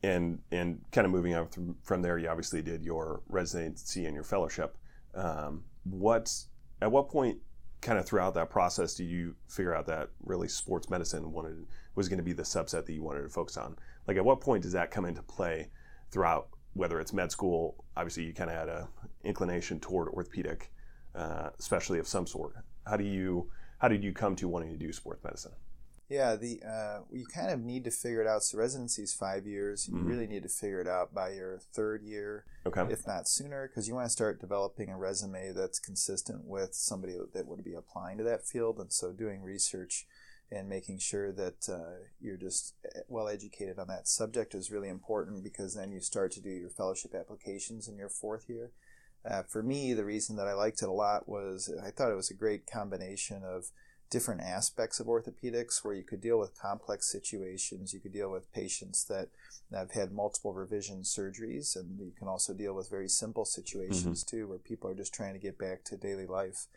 and 0.03 0.39
and 0.51 0.81
kind 0.91 1.05
of 1.05 1.11
moving 1.11 1.33
on 1.33 1.47
from, 1.47 1.77
from 1.81 2.01
there, 2.01 2.17
you 2.17 2.27
obviously 2.27 2.61
did 2.61 2.83
your 2.83 3.21
residency 3.27 4.05
and 4.05 4.13
your 4.13 4.25
fellowship. 4.25 4.77
Um, 5.15 5.63
what 5.85 6.29
at 6.81 6.91
what 6.91 7.09
point, 7.09 7.39
kind 7.83 7.99
of 7.99 8.05
throughout 8.05 8.33
that 8.33 8.49
process, 8.49 8.95
do 8.95 9.03
you 9.03 9.35
figure 9.47 9.75
out 9.75 9.85
that 9.87 10.09
really 10.23 10.47
sports 10.47 10.89
medicine 10.89 11.31
wanted 11.31 11.65
was 11.95 12.09
going 12.09 12.17
to 12.17 12.23
be 12.23 12.33
the 12.33 12.43
subset 12.43 12.85
that 12.85 12.93
you 12.93 13.03
wanted 13.03 13.21
to 13.21 13.29
focus 13.29 13.57
on. 13.57 13.75
Like, 14.07 14.17
at 14.17 14.25
what 14.25 14.41
point 14.41 14.63
does 14.63 14.71
that 14.71 14.91
come 14.91 15.05
into 15.05 15.21
play 15.21 15.69
throughout, 16.11 16.47
whether 16.73 16.99
it's 16.99 17.13
med 17.13 17.31
school? 17.31 17.83
Obviously, 17.95 18.23
you 18.23 18.33
kind 18.33 18.49
of 18.49 18.55
had 18.55 18.69
a 18.69 18.87
inclination 19.23 19.79
toward 19.79 20.09
orthopedic, 20.09 20.71
uh, 21.15 21.49
especially 21.59 21.99
of 21.99 22.07
some 22.07 22.25
sort. 22.25 22.55
How 22.87 22.97
do 22.97 23.03
you 23.03 23.49
how 23.77 23.89
did 23.89 24.03
you 24.03 24.13
come 24.13 24.35
to 24.37 24.47
wanting 24.47 24.71
to 24.71 24.77
do 24.77 24.93
sports 24.93 25.23
medicine? 25.23 25.51
Yeah, 26.09 26.35
the 26.35 26.61
uh, 26.61 26.99
you 27.11 27.25
kind 27.25 27.49
of 27.51 27.61
need 27.61 27.85
to 27.85 27.91
figure 27.91 28.21
it 28.21 28.27
out. 28.27 28.43
So 28.43 28.57
residency 28.57 29.03
is 29.03 29.13
five 29.13 29.47
years. 29.47 29.87
You 29.87 29.95
Mhm. 29.95 30.07
really 30.07 30.27
need 30.27 30.43
to 30.43 30.49
figure 30.49 30.79
it 30.81 30.87
out 30.87 31.13
by 31.13 31.31
your 31.31 31.59
third 31.59 32.03
year, 32.03 32.45
Okay. 32.65 32.85
if 32.91 33.07
not 33.07 33.27
sooner, 33.27 33.67
because 33.67 33.87
you 33.87 33.95
want 33.95 34.05
to 34.05 34.11
start 34.11 34.41
developing 34.41 34.89
a 34.89 34.97
resume 34.97 35.53
that's 35.53 35.79
consistent 35.79 36.45
with 36.45 36.75
somebody 36.75 37.17
that 37.33 37.47
would 37.47 37.63
be 37.63 37.73
applying 37.73 38.17
to 38.17 38.23
that 38.25 38.45
field. 38.45 38.79
And 38.79 38.91
so 38.91 39.11
doing 39.13 39.41
research 39.41 40.07
and 40.51 40.69
making 40.69 40.99
sure 40.99 41.31
that 41.31 41.67
uh, 41.69 42.05
you're 42.19 42.37
just 42.37 42.75
well 43.07 43.27
educated 43.27 43.79
on 43.79 43.87
that 43.87 44.07
subject 44.07 44.53
is 44.53 44.69
really 44.71 44.89
important 44.89 45.43
because 45.43 45.73
then 45.73 45.91
you 45.91 45.99
start 46.01 46.31
to 46.33 46.41
do 46.41 46.49
your 46.51 46.69
fellowship 46.69 47.15
applications 47.15 47.87
in 47.87 47.97
your 47.97 48.09
fourth 48.09 48.49
year. 48.49 48.71
Uh, 49.25 49.41
for 49.43 49.63
me, 49.63 49.93
the 49.93 50.03
reason 50.05 50.35
that 50.35 50.47
I 50.47 50.53
liked 50.53 50.81
it 50.83 50.89
a 50.89 50.91
lot 50.91 51.29
was 51.29 51.73
I 51.81 51.91
thought 51.91 52.11
it 52.11 52.15
was 52.15 52.29
a 52.29 52.33
great 52.35 52.67
combination 52.67 53.41
of 53.43 53.71
different 54.09 54.41
aspects 54.41 54.99
of 54.99 55.07
orthopedics 55.07 55.83
where 55.83 55.93
you 55.93 56.03
could 56.03 56.21
deal 56.21 56.39
with 56.39 56.59
complex 56.59 57.11
situations. 57.11 57.93
You 57.93 57.99
could 57.99 58.13
deal 58.13 58.29
with 58.29 58.53
patients 58.53 59.05
that 59.05 59.29
have 59.73 59.91
had 59.91 60.11
multiple 60.11 60.53
revision 60.53 61.01
surgeries, 61.01 61.75
and 61.75 61.99
you 61.99 62.11
can 62.17 62.27
also 62.27 62.53
deal 62.53 62.73
with 62.73 62.89
very 62.89 63.09
simple 63.09 63.45
situations 63.45 64.23
mm-hmm. 64.23 64.37
too, 64.37 64.47
where 64.47 64.59
people 64.59 64.89
are 64.89 64.95
just 64.95 65.13
trying 65.13 65.33
to 65.33 65.39
get 65.39 65.57
back 65.57 65.83
to 65.85 65.97
daily 65.97 66.27
life. 66.27 66.67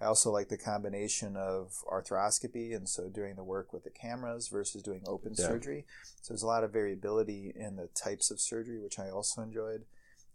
I 0.00 0.06
also 0.06 0.30
like 0.30 0.48
the 0.48 0.56
combination 0.56 1.36
of 1.36 1.82
arthroscopy 1.90 2.74
and 2.74 2.88
so 2.88 3.08
doing 3.08 3.34
the 3.34 3.42
work 3.42 3.72
with 3.72 3.82
the 3.82 3.90
cameras 3.90 4.48
versus 4.48 4.82
doing 4.82 5.02
open 5.06 5.34
Yeah. 5.36 5.46
surgery. 5.46 5.86
So 6.22 6.32
there's 6.32 6.44
a 6.44 6.46
lot 6.46 6.62
of 6.62 6.72
variability 6.72 7.52
in 7.54 7.76
the 7.76 7.88
types 7.88 8.30
of 8.30 8.40
surgery, 8.40 8.78
which 8.78 8.98
I 8.98 9.10
also 9.10 9.42
enjoyed. 9.42 9.86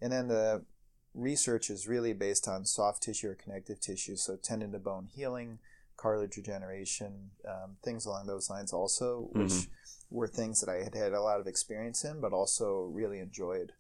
And 0.02 0.12
then 0.12 0.28
the 0.28 0.66
research 1.14 1.70
is 1.70 1.88
really 1.88 2.14
based 2.14 2.48
on 2.48 2.66
soft 2.66 3.04
tissue 3.04 3.30
or 3.30 3.36
connective 3.36 3.80
tissue, 3.80 4.18
so 4.18 4.36
tendon 4.36 4.74
to 4.74 4.80
bone 4.80 5.08
healing, 5.14 5.60
cartilage 6.04 6.36
regeneration, 6.36 7.32
um, 7.48 7.78
things 7.82 8.06
along 8.06 8.28
those 8.28 8.50
lines 8.50 8.74
also, 8.74 9.30
which 9.32 9.52
Mhm. 9.52 9.70
were 10.12 10.28
things 10.28 10.60
that 10.60 10.70
I 10.70 10.84
had 10.84 10.94
had 10.94 11.14
a 11.14 11.22
lot 11.22 11.40
of 11.40 11.48
experience 11.48 12.04
in, 12.04 12.20
but 12.20 12.34
also 12.34 12.88
really 12.88 13.20
enjoyed. 13.20 13.72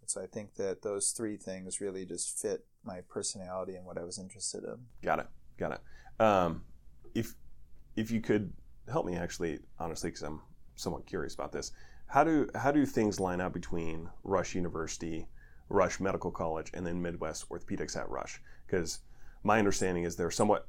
And 0.00 0.08
so 0.08 0.22
I 0.22 0.28
think 0.28 0.54
that 0.54 0.82
those 0.82 1.10
three 1.10 1.36
things 1.36 1.80
really 1.80 2.06
just 2.06 2.38
fit 2.38 2.64
my 2.84 3.00
personality 3.00 3.74
and 3.74 3.84
what 3.84 3.98
I 3.98 4.04
was 4.04 4.16
interested 4.16 4.62
in. 4.62 4.86
Got 5.02 5.18
it. 5.18 5.26
Got 5.58 5.72
it. 5.72 6.22
Um, 6.24 6.64
if 7.14 7.34
if 7.96 8.12
you 8.12 8.20
could 8.20 8.52
help 8.88 9.04
me, 9.04 9.16
actually, 9.16 9.58
honestly, 9.78 10.10
because 10.10 10.22
I'm 10.22 10.40
somewhat 10.76 11.04
curious 11.04 11.34
about 11.34 11.50
this, 11.50 11.72
how 12.06 12.22
do 12.22 12.48
how 12.54 12.70
do 12.70 12.86
things 12.86 13.18
line 13.18 13.40
up 13.40 13.52
between 13.52 14.08
Rush 14.22 14.54
University, 14.54 15.28
Rush 15.68 15.98
Medical 15.98 16.30
College, 16.30 16.70
and 16.74 16.86
then 16.86 17.02
Midwest 17.02 17.48
Orthopedics 17.48 17.96
at 17.96 18.08
Rush? 18.08 18.40
Because 18.66 19.00
my 19.42 19.58
understanding 19.58 20.04
is 20.04 20.14
they're 20.14 20.30
somewhat 20.30 20.68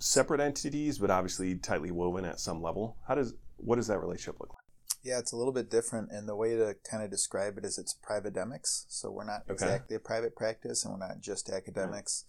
separate 0.00 0.40
entities, 0.40 0.98
but 0.98 1.10
obviously 1.10 1.54
tightly 1.54 1.90
woven 1.90 2.24
at 2.24 2.40
some 2.40 2.60
level. 2.60 2.96
How 3.06 3.14
does 3.14 3.34
what 3.58 3.76
does 3.76 3.86
that 3.88 4.00
relationship 4.00 4.40
look 4.40 4.50
like? 4.50 4.64
Yeah, 5.02 5.18
it's 5.18 5.32
a 5.32 5.36
little 5.36 5.52
bit 5.52 5.70
different, 5.70 6.10
and 6.10 6.28
the 6.28 6.36
way 6.36 6.56
to 6.56 6.76
kind 6.90 7.02
of 7.02 7.10
describe 7.10 7.56
it 7.56 7.64
is 7.64 7.78
it's 7.78 7.94
privatemics. 8.06 8.84
So 8.88 9.10
we're 9.10 9.24
not 9.24 9.42
Okay. 9.42 9.52
exactly 9.52 9.96
a 9.96 10.00
private 10.00 10.34
practice, 10.36 10.84
and 10.84 10.92
we're 10.92 11.06
not 11.06 11.20
just 11.20 11.48
academics. 11.48 12.24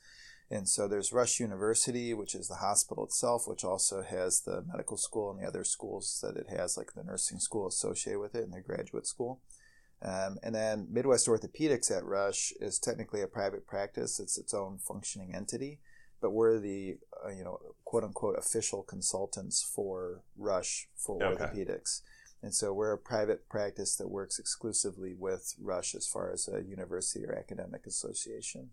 And 0.50 0.68
so 0.68 0.88
there's 0.88 1.14
Rush 1.14 1.40
University, 1.40 2.14
which 2.14 2.36
is 2.36 2.50
the 2.50 2.56
hospital 2.56 3.06
itself, 3.06 3.48
which 3.48 3.64
also 3.64 4.04
has 4.04 4.42
the 4.42 4.62
medical 4.68 4.98
school 4.98 5.32
and 5.32 5.40
the 5.42 5.48
other 5.48 5.64
schools 5.64 6.20
that 6.22 6.36
it 6.36 6.48
has, 6.50 6.76
like 6.78 6.94
the 6.94 7.04
nursing 7.06 7.40
school 7.40 7.68
associated 7.68 8.20
with 8.20 8.36
it 8.36 8.44
and 8.44 8.54
the 8.54 8.60
graduate 8.62 9.08
school. 9.08 9.40
Um, 10.02 10.38
and 10.44 10.54
then 10.54 10.88
Midwest 10.90 11.28
Orthopedics 11.28 11.90
at 11.96 12.04
Rush 12.04 12.52
is 12.60 12.80
technically 12.80 13.22
a 13.22 13.28
private 13.28 13.66
practice; 13.66 14.20
it's 14.20 14.38
its 14.38 14.54
own 14.54 14.78
functioning 14.80 15.34
entity. 15.36 15.80
But 16.22 16.32
we're 16.32 16.60
the 16.60 16.98
uh, 17.26 17.30
you 17.30 17.44
know 17.44 17.60
quote 17.84 18.04
unquote 18.04 18.38
official 18.38 18.84
consultants 18.84 19.62
for 19.64 20.24
Rush 20.38 20.88
for 20.96 21.22
Okay. 21.24 21.44
orthopedics. 21.44 22.02
And 22.44 22.56
so 22.56 22.74
we're 22.74 22.94
a 22.94 22.98
private 22.98 23.48
practice 23.50 23.96
that 23.98 24.10
works 24.10 24.40
exclusively 24.40 25.14
with 25.14 25.54
Rush 25.60 25.94
as 25.94 26.08
far 26.08 26.32
as 26.32 26.48
a 26.48 26.64
university 26.64 27.24
or 27.26 27.34
academic 27.38 27.86
association. 27.86 28.72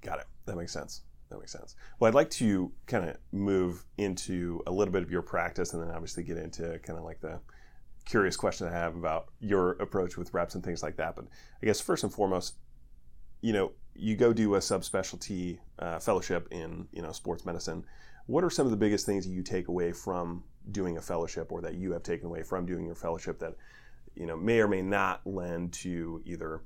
Got 0.00 0.20
it. 0.20 0.26
That 0.46 0.56
makes 0.56 0.72
sense. 0.72 1.02
That 1.28 1.38
makes 1.38 1.52
sense. 1.52 1.74
Well, 1.98 2.08
I'd 2.08 2.14
like 2.14 2.30
to 2.30 2.72
kind 2.86 3.08
of 3.10 3.16
move 3.30 3.84
into 3.98 4.62
a 4.66 4.70
little 4.72 4.90
bit 4.92 5.02
of 5.02 5.10
your 5.10 5.20
practice 5.22 5.74
and 5.74 5.82
then 5.82 5.90
obviously 5.90 6.22
get 6.22 6.38
into 6.38 6.78
kind 6.78 6.98
of 6.98 7.04
like 7.04 7.20
the 7.20 7.40
curious 8.06 8.36
question 8.36 8.66
I 8.66 8.72
have 8.72 8.96
about 8.96 9.26
your 9.38 9.72
approach 9.72 10.16
with 10.16 10.32
reps 10.32 10.54
and 10.54 10.64
things 10.64 10.82
like 10.82 10.96
that. 10.96 11.14
But 11.14 11.26
I 11.62 11.66
guess 11.66 11.78
first 11.80 12.02
and 12.04 12.12
foremost, 12.12 12.54
you 13.42 13.52
know, 13.52 13.72
you 13.94 14.16
go 14.16 14.32
do 14.32 14.54
a 14.54 14.58
subspecialty 14.58 15.58
uh, 15.78 15.98
fellowship 15.98 16.48
in, 16.50 16.88
you 16.92 17.02
know, 17.02 17.12
sports 17.12 17.44
medicine. 17.44 17.84
What 18.26 18.44
are 18.44 18.50
some 18.50 18.66
of 18.66 18.70
the 18.70 18.76
biggest 18.76 19.06
things 19.06 19.26
you 19.26 19.42
take 19.42 19.68
away 19.68 19.92
from 19.92 20.44
doing 20.70 20.96
a 20.96 21.00
fellowship 21.00 21.50
or 21.50 21.60
that 21.62 21.74
you 21.74 21.92
have 21.92 22.02
taken 22.02 22.26
away 22.26 22.42
from 22.42 22.66
doing 22.66 22.86
your 22.86 22.94
fellowship 22.94 23.38
that, 23.40 23.56
you 24.14 24.26
know, 24.26 24.36
may 24.36 24.60
or 24.60 24.68
may 24.68 24.82
not 24.82 25.26
lend 25.26 25.72
to 25.72 26.22
either 26.24 26.62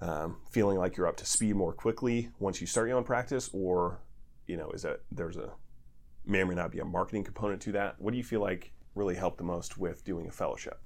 um, 0.00 0.36
feeling 0.50 0.78
like 0.78 0.96
you're 0.96 1.06
up 1.06 1.16
to 1.18 1.26
speed 1.26 1.54
more 1.54 1.72
quickly 1.72 2.30
once 2.40 2.60
you 2.60 2.66
start 2.66 2.88
your 2.88 2.98
own 2.98 3.04
practice, 3.04 3.48
or 3.52 4.00
you 4.46 4.56
know, 4.56 4.70
is 4.70 4.82
that 4.82 5.00
there's 5.12 5.36
a 5.36 5.50
may 6.26 6.40
or 6.40 6.46
may 6.46 6.54
not 6.54 6.72
be 6.72 6.80
a 6.80 6.84
marketing 6.84 7.24
component 7.24 7.62
to 7.62 7.72
that? 7.72 7.94
What 8.00 8.10
do 8.10 8.18
you 8.18 8.24
feel 8.24 8.40
like 8.40 8.72
really 8.94 9.14
helped 9.14 9.38
the 9.38 9.44
most 9.44 9.78
with 9.78 10.04
doing 10.04 10.26
a 10.26 10.32
fellowship? 10.32 10.80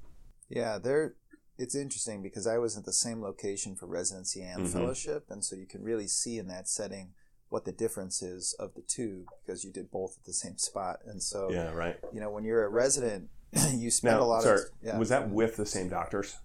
Yeah, 0.48 0.78
there. 0.78 1.14
It's 1.58 1.75
interesting 1.75 2.22
because 2.22 2.46
I 2.46 2.58
was 2.58 2.76
at 2.76 2.84
the 2.84 2.92
same 2.92 3.22
location 3.22 3.76
for 3.76 3.86
residency 3.86 4.42
and 4.42 4.66
Mhm. 4.66 4.72
fellowship, 4.72 5.30
and 5.30 5.44
so 5.44 5.56
you 5.56 5.66
can 5.66 5.82
really 5.82 6.06
see 6.06 6.38
in 6.38 6.48
that 6.48 6.68
setting 6.68 7.14
what 7.48 7.64
the 7.64 7.72
difference 7.72 8.22
is 8.22 8.54
of 8.58 8.75
the 8.75 8.82
two 8.82 9.25
because 9.44 9.64
you 9.64 9.72
did 9.72 9.90
both 9.90 10.18
at 10.18 10.25
the 10.25 10.32
same 10.32 10.58
spot. 10.58 11.00
And 11.06 11.22
so, 11.22 11.50
Yeah, 11.50 11.72
right. 11.72 11.98
you 12.12 12.20
know, 12.20 12.30
when 12.30 12.44
you're 12.44 12.64
a 12.64 12.68
resident, 12.68 13.30
you 13.75 13.90
spend 13.90 14.18
Now, 14.18 14.25
a 14.25 14.26
lot 14.26 14.42
sorry, 14.42 14.60
of. 14.62 14.66
Yeah, 14.82 14.98
was 14.98 15.08
that 15.10 15.30
with 15.30 15.56
the 15.56 15.64
same 15.66 15.88
doctors? 15.88 16.36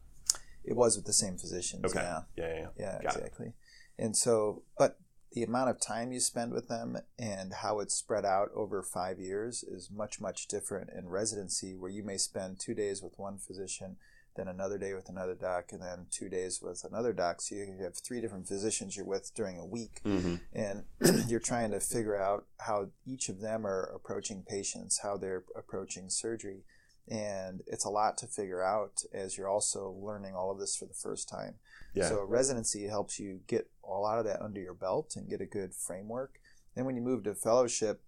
It 0.64 0.76
was 0.76 0.96
with 0.96 1.06
the 1.06 1.14
same 1.14 1.38
physicians. 1.38 1.84
Okay. 1.86 2.00
Yeah. 2.02 2.24
Yeah, 2.38 2.48
yeah, 2.48 2.54
yeah. 2.60 2.68
Yeah, 2.78 3.02
Got 3.02 3.16
it. 3.16 3.18
exactly. 3.18 3.54
And 3.98 4.16
so, 4.16 4.64
but 4.78 5.00
the 5.32 5.44
amount 5.44 5.72
of 5.72 5.80
time 5.80 6.12
you 6.12 6.20
spend 6.20 6.54
with 6.54 6.68
them 6.68 7.00
and 7.18 7.52
how 7.54 7.80
it's 7.80 7.96
spread 7.96 8.24
out 8.26 8.52
over 8.54 8.84
five 8.84 9.20
years 9.20 9.64
is 9.64 9.90
much, 9.90 10.22
much 10.22 10.48
different 10.48 10.92
in 10.92 11.10
residency, 11.10 11.76
where 11.76 11.90
you 11.90 12.04
may 12.04 12.18
spend 12.18 12.60
two 12.60 12.76
days 12.76 13.02
with 13.02 13.18
one 13.18 13.40
physician, 13.40 13.98
then 14.36 14.48
another 14.48 14.78
day 14.78 14.94
with 14.94 15.10
another 15.10 15.36
doc, 15.36 15.72
and 15.72 15.82
then 15.82 16.06
two 16.10 16.30
days 16.30 16.62
with 16.62 16.84
another 16.84 17.14
doc. 17.14 17.42
So 17.42 17.56
you 17.56 17.78
have 17.84 17.96
three 17.96 18.22
different 18.22 18.48
physicians 18.48 18.96
you're 18.96 19.06
with 19.06 19.34
during 19.36 19.58
a 19.58 19.66
week. 19.66 20.00
hmm 20.04 20.36
And 20.54 20.84
you're 21.28 21.40
trying 21.40 21.72
to 21.72 21.80
figure 21.80 22.16
out 22.16 22.46
how 22.60 22.90
each 23.06 23.30
of 23.30 23.42
them 23.42 23.66
are 23.66 23.84
approaching 23.96 24.44
patients, 24.48 25.00
how 25.04 25.18
they're 25.18 25.44
approaching 25.56 26.10
surgery. 26.10 26.64
And 27.10 27.62
it's 27.68 27.84
a 27.84 27.90
lot 27.90 28.18
to 28.20 28.28
figure 28.28 28.64
out 28.64 29.04
as 29.14 29.38
you're 29.38 29.50
also 29.50 29.90
learning 30.02 30.36
all 30.36 30.52
of 30.52 30.60
this 30.60 30.76
for 30.76 30.86
the 30.86 30.94
first 30.94 31.28
time. 31.28 31.56
Yeah. 31.94 32.08
So 32.08 32.24
residency 32.24 32.88
helps 32.88 33.20
you 33.20 33.42
get 33.48 33.70
a 33.84 33.92
lot 33.92 34.20
of 34.20 34.26
that 34.26 34.42
under 34.42 34.62
your 34.62 34.74
belt 34.74 35.16
and 35.18 35.30
get 35.30 35.42
a 35.42 35.46
good 35.46 35.74
framework. 35.74 36.40
Then 36.76 36.86
when 36.86 36.96
you 36.96 37.02
move 37.02 37.24
to 37.26 37.36
fellowship, 37.36 38.02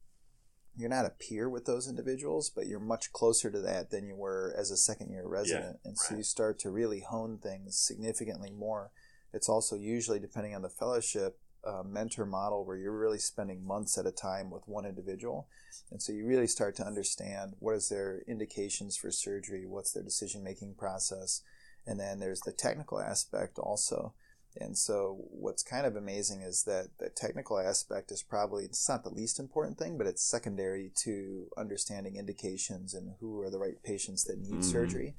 you're 0.76 0.90
not 0.90 1.06
a 1.06 1.12
peer 1.12 1.50
with 1.50 1.66
those 1.66 1.88
individuals, 1.88 2.50
but 2.50 2.68
you're 2.68 2.80
much 2.80 3.12
closer 3.12 3.52
to 3.52 3.60
that 3.60 3.92
than 3.92 4.08
you 4.08 4.16
were 4.16 4.54
as 4.58 4.72
a 4.72 4.78
second 4.78 5.12
year 5.12 5.26
resident. 5.26 5.78
and 5.86 5.98
so 5.98 6.12
right. 6.12 6.18
you 6.18 6.24
start 6.24 6.60
to 6.60 6.70
really 6.70 7.02
hone 7.02 7.38
things 7.38 7.78
significantly 7.78 8.52
more. 8.52 8.92
It's 9.34 9.50
also 9.50 9.76
usually, 9.76 10.20
depending 10.20 10.56
on 10.56 10.62
the 10.62 10.70
fellowship, 10.70 11.40
a 11.64 11.84
mentor 11.84 12.26
model 12.26 12.66
where 12.66 12.76
you're 12.76 12.98
really 12.98 13.20
spending 13.20 13.66
months 13.66 13.98
at 13.98 14.06
a 14.06 14.12
time 14.12 14.50
with 14.50 14.68
one 14.68 14.86
individual. 14.86 15.48
And 15.92 16.02
so 16.02 16.12
you 16.12 16.26
really 16.26 16.48
start 16.48 16.76
to 16.78 16.86
understand 16.86 17.54
what 17.60 17.76
is 17.76 17.90
their 17.90 18.22
indications 18.28 18.98
for 18.98 19.12
surgery, 19.12 19.66
what's 19.66 19.94
their 19.94 20.04
decision 20.04 20.44
making 20.44 20.76
process, 20.76 21.42
and 21.86 22.00
then 22.00 22.20
there's 22.20 22.42
the 22.42 22.52
technical 22.52 23.00
aspect 23.00 23.58
also. 23.60 24.14
And 24.60 24.78
so 24.78 25.18
what's 25.32 25.64
kind 25.64 25.86
of 25.86 25.96
amazing 25.96 26.42
is 26.42 26.64
that 26.64 26.90
the 27.00 27.10
technical 27.10 27.60
aspect 27.60 28.12
is 28.12 28.22
probably 28.22 28.66
it's 28.66 28.88
not 28.88 29.04
the 29.04 29.10
least 29.10 29.40
important 29.40 29.78
thing, 29.78 29.98
but 29.98 30.08
it's 30.08 30.24
secondary 30.24 30.92
to 30.98 31.48
understanding 31.58 32.16
indications 32.18 32.94
and 32.94 33.16
who 33.20 33.40
are 33.42 33.50
the 33.50 33.60
right 33.60 33.82
patients 33.84 34.24
that 34.26 34.40
need 34.40 34.60
Mhm. 34.60 34.64
surgery. 34.64 35.16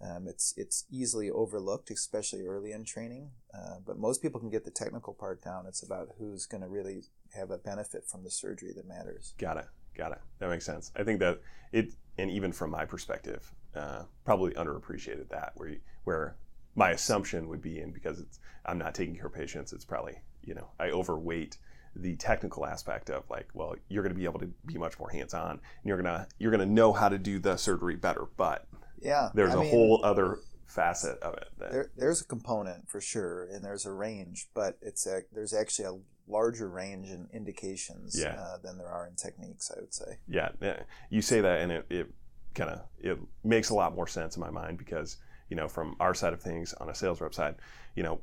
Um, 0.00 0.28
it's 0.28 0.52
it's 0.56 0.84
easily 0.90 1.30
overlooked, 1.30 1.90
especially 1.90 2.46
early 2.46 2.72
in 2.72 2.84
training. 2.84 3.30
Uh, 3.52 3.78
but 3.84 3.98
most 3.98 4.20
people 4.20 4.38
can 4.38 4.50
get 4.50 4.64
the 4.64 4.70
technical 4.70 5.14
part 5.14 5.42
down. 5.42 5.66
It's 5.66 5.82
about 5.82 6.16
who's 6.18 6.46
going 6.46 6.60
to 6.62 6.68
really 6.68 7.04
have 7.32 7.50
a 7.50 7.58
benefit 7.58 8.04
from 8.06 8.22
the 8.22 8.30
surgery 8.30 8.72
that 8.74 8.86
matters. 8.86 9.34
Got 9.38 9.56
it. 9.56 9.66
Got 9.94 10.12
it. 10.12 10.18
That 10.38 10.50
makes 10.50 10.66
sense. 10.66 10.92
I 10.94 11.02
think 11.02 11.20
that 11.20 11.40
it, 11.72 11.94
and 12.18 12.30
even 12.30 12.52
from 12.52 12.70
my 12.70 12.84
perspective, 12.84 13.50
uh, 13.74 14.04
probably 14.24 14.52
underappreciated 14.52 15.30
that 15.30 15.52
where 15.56 15.70
you, 15.70 15.80
where 16.04 16.36
my 16.76 16.90
assumption 16.90 17.48
would 17.48 17.62
be, 17.62 17.80
and 17.80 17.92
because 17.92 18.20
it's 18.20 18.38
I'm 18.64 18.78
not 18.78 18.94
taking 18.94 19.16
care 19.16 19.26
of 19.26 19.34
patients, 19.34 19.72
it's 19.72 19.84
probably 19.84 20.18
you 20.44 20.54
know 20.54 20.68
I 20.78 20.90
overweight 20.90 21.58
the 21.98 22.14
technical 22.16 22.66
aspect 22.66 23.08
of 23.10 23.24
like, 23.30 23.48
well, 23.54 23.74
you're 23.88 24.02
going 24.02 24.14
to 24.14 24.18
be 24.18 24.26
able 24.26 24.38
to 24.40 24.50
be 24.66 24.76
much 24.76 24.98
more 24.98 25.08
hands 25.10 25.32
on, 25.34 25.50
and 25.52 25.60
you're 25.84 25.96
gonna 25.96 26.28
you're 26.38 26.50
gonna 26.52 26.66
know 26.66 26.92
how 26.92 27.08
to 27.08 27.18
do 27.18 27.38
the 27.38 27.56
surgery 27.56 27.96
better. 27.96 28.26
But 28.36 28.66
Yeah, 29.00 29.30
there's 29.34 29.54
a 29.54 29.60
a 29.60 29.64
whole 29.68 30.00
other 30.04 30.38
facet 30.66 31.18
of 31.20 31.34
it. 31.34 31.48
That, 31.58 31.72
There, 31.72 31.90
there's 31.96 32.20
a 32.20 32.26
component 32.26 32.88
for 32.90 33.00
sure, 33.00 33.48
and 33.50 33.64
there's 33.64 33.86
a 33.86 33.92
range, 33.92 34.48
but 34.54 34.76
it's 34.82 35.06
a, 35.06 35.22
there's 35.32 35.54
actually 35.54 35.86
a 35.86 35.98
larger 36.28 36.68
range 36.68 37.08
in 37.08 37.28
indications 37.32 38.18
Yeah. 38.20 38.34
uh, 38.38 38.58
than 38.58 38.76
there 38.76 38.88
are 38.88 39.06
in 39.06 39.14
techniques. 39.14 39.70
I 39.74 39.80
would 39.80 39.94
say. 39.94 40.18
yeah, 40.28 40.50
yeah, 40.60 40.82
you 41.08 41.22
say 41.22 41.40
that, 41.40 41.60
and 41.60 41.72
it, 41.72 41.86
it 41.88 42.12
kind 42.54 42.70
of 42.70 42.80
it 42.98 43.18
makes 43.44 43.70
a 43.70 43.74
lot 43.74 43.94
more 43.94 44.06
sense 44.06 44.36
in 44.36 44.40
my 44.40 44.50
mind 44.50 44.76
because 44.76 45.16
you 45.48 45.56
know 45.56 45.68
from 45.68 45.96
our 46.00 46.14
side 46.14 46.32
of 46.32 46.40
things 46.40 46.74
on 46.74 46.88
a 46.88 46.94
sales 46.94 47.20
rep 47.20 47.34
side, 47.34 47.56
you 47.94 48.02
know. 48.02 48.20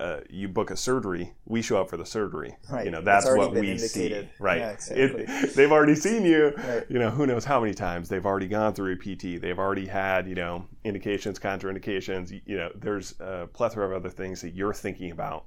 Uh, 0.00 0.20
you 0.28 0.48
book 0.48 0.72
a 0.72 0.76
surgery, 0.76 1.32
we 1.44 1.62
show 1.62 1.80
up 1.80 1.88
for 1.88 1.96
the 1.96 2.04
surgery. 2.04 2.56
Right. 2.68 2.86
You 2.86 2.90
know, 2.90 3.02
that's 3.02 3.26
what 3.26 3.52
we 3.52 3.70
indicated. 3.70 4.24
see. 4.24 4.42
Right. 4.42 4.58
Yeah, 4.58 4.70
exactly. 4.70 5.24
It, 5.28 5.54
they've 5.54 5.70
already 5.70 5.94
seen 5.94 6.24
you. 6.24 6.52
Right. 6.56 6.84
You 6.88 6.98
know, 6.98 7.10
who 7.10 7.24
knows 7.24 7.44
how 7.44 7.60
many 7.60 7.72
times 7.72 8.08
they've 8.08 8.26
already 8.26 8.48
gone 8.48 8.74
through 8.74 8.94
a 8.94 8.96
PT. 8.96 9.40
They've 9.40 9.58
already 9.60 9.86
had, 9.86 10.26
you 10.26 10.34
know, 10.34 10.66
indications, 10.82 11.38
contraindications. 11.38 12.32
You 12.46 12.56
know, 12.56 12.72
there's 12.74 13.14
a 13.20 13.48
plethora 13.52 13.86
of 13.86 13.92
other 13.92 14.10
things 14.10 14.40
that 14.40 14.54
you're 14.56 14.74
thinking 14.74 15.12
about 15.12 15.44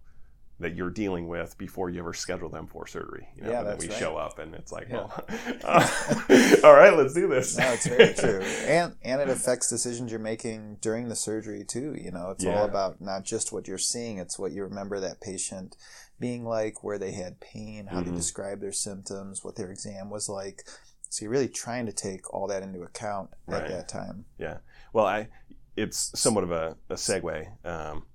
that 0.60 0.74
you're 0.76 0.90
dealing 0.90 1.28
with 1.28 1.58
before 1.58 1.90
you 1.90 2.00
ever 2.00 2.14
schedule 2.14 2.48
them 2.50 2.66
for 2.66 2.88
surgery. 2.88 3.28
You 3.36 3.44
know, 3.44 3.50
Yeah, 3.52 3.58
and 3.60 3.68
then 3.68 3.74
that's 3.74 3.86
we 3.86 3.90
right. 3.92 4.00
show 4.00 4.16
up 4.16 4.40
and 4.40 4.56
it's 4.56 4.72
like, 4.72 4.88
Yeah. 4.90 4.96
well, 4.96 5.24
uh, 5.66 5.88
all 6.64 6.74
right, 6.74 6.96
let's 6.96 7.14
do 7.14 7.28
this. 7.28 7.58
No, 7.58 7.74
it's 7.74 7.86
very 7.88 8.14
true, 8.14 8.40
and 8.42 8.96
and 9.04 9.20
it 9.22 9.30
affects 9.30 9.70
decisions 9.70 10.12
you're 10.12 10.20
making 10.20 10.78
during 10.82 11.10
the 11.10 11.16
surgery 11.16 11.66
too. 11.66 11.96
You 12.02 12.12
know, 12.12 12.30
it's 12.32 12.44
Yeah. 12.44 12.58
all 12.60 12.66
about 12.66 13.02
not 13.02 13.24
just 13.26 13.52
what 13.52 13.68
you're 13.68 13.78
seeing; 13.78 14.18
it's 14.18 14.40
what 14.40 14.52
you 14.54 14.64
remember 14.64 15.00
that 15.02 15.20
patient 15.20 15.76
being 16.20 16.46
like, 16.46 16.82
where 16.84 16.98
they 16.98 17.12
had 17.12 17.42
pain, 17.42 17.88
how 17.88 18.00
Mhm. 18.00 18.06
they 18.06 18.12
described 18.12 18.62
their 18.62 18.72
symptoms, 18.72 19.44
what 19.44 19.58
their 19.58 19.70
exam 19.70 20.10
was 20.10 20.30
like. 20.30 20.64
So 21.10 21.24
you're 21.26 21.32
really 21.32 21.50
trying 21.50 21.86
to 21.88 21.92
take 21.94 22.34
all 22.34 22.48
that 22.48 22.64
into 22.64 22.82
account 22.84 23.32
at 23.50 23.68
that 23.68 23.90
time. 23.90 24.24
Yeah. 24.38 24.60
Well, 24.94 25.06
I 25.06 25.28
it's 25.76 26.18
somewhat 26.18 26.46
of 26.46 26.52
a, 26.52 26.78
a 26.90 26.94
segue. 26.96 27.46
Um, 27.66 28.06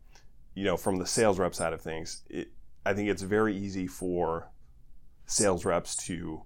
you 0.60 0.66
know, 0.66 0.76
from 0.76 0.98
the 0.98 1.06
sales 1.06 1.38
rep 1.38 1.54
side 1.54 1.72
of 1.72 1.80
things, 1.80 2.22
it, 2.28 2.48
I 2.84 2.92
think 2.92 3.08
it's 3.08 3.22
very 3.22 3.56
easy 3.56 3.86
for 3.86 4.50
sales 5.24 5.64
reps 5.64 5.96
to, 6.04 6.42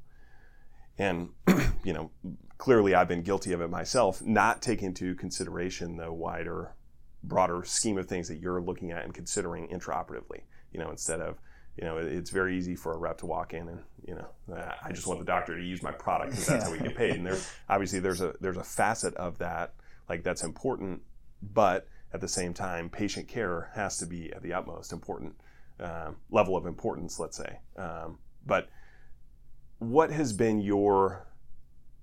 and 0.96 1.30
you 1.84 1.92
know, 1.92 2.12
clearly 2.56 2.94
I've 2.94 3.08
been 3.08 3.22
guilty 3.22 3.52
of 3.54 3.60
it 3.60 3.70
myself, 3.70 4.22
not 4.22 4.62
take 4.62 4.84
into 4.84 5.16
consideration 5.16 5.96
the 5.96 6.12
wider, 6.12 6.76
broader 7.24 7.64
scheme 7.64 7.98
of 7.98 8.06
things 8.06 8.28
that 8.28 8.36
you're 8.36 8.62
looking 8.62 8.92
at 8.92 9.02
and 9.02 9.12
considering 9.12 9.66
intraoperatively. 9.66 10.42
You 10.70 10.78
know, 10.78 10.90
instead 10.92 11.20
of 11.20 11.40
you 11.76 11.82
know, 11.82 11.96
it's 11.96 12.30
very 12.30 12.56
easy 12.56 12.76
for 12.76 12.92
a 12.92 12.96
rep 12.96 13.18
to 13.18 13.26
walk 13.26 13.52
in 13.52 13.66
and 13.66 13.80
you 14.06 14.14
know, 14.14 14.56
uh, 14.56 14.74
I 14.80 14.92
just 14.92 15.08
want 15.08 15.18
the 15.18 15.26
doctor 15.26 15.58
to 15.58 15.64
use 15.64 15.82
my 15.82 15.90
product 15.90 16.30
because 16.30 16.46
that's 16.46 16.66
how 16.66 16.70
we 16.70 16.78
get 16.78 16.94
paid. 16.94 17.16
And 17.16 17.26
there, 17.26 17.38
obviously, 17.68 17.98
there's 17.98 18.20
a 18.20 18.34
there's 18.40 18.58
a 18.58 18.62
facet 18.62 19.12
of 19.16 19.38
that 19.38 19.74
like 20.08 20.22
that's 20.22 20.44
important, 20.44 21.02
but 21.42 21.88
at 22.14 22.20
the 22.20 22.28
same 22.28 22.54
time, 22.54 22.88
patient 22.88 23.26
care 23.26 23.72
has 23.74 23.98
to 23.98 24.06
be 24.06 24.32
at 24.32 24.40
the 24.42 24.54
utmost 24.54 24.92
important 24.92 25.34
um, 25.80 26.16
level 26.30 26.56
of 26.56 26.64
importance. 26.64 27.18
Let's 27.18 27.36
say, 27.36 27.58
um, 27.76 28.18
but 28.46 28.68
what 29.80 30.12
has 30.12 30.32
been 30.32 30.60
your 30.60 31.26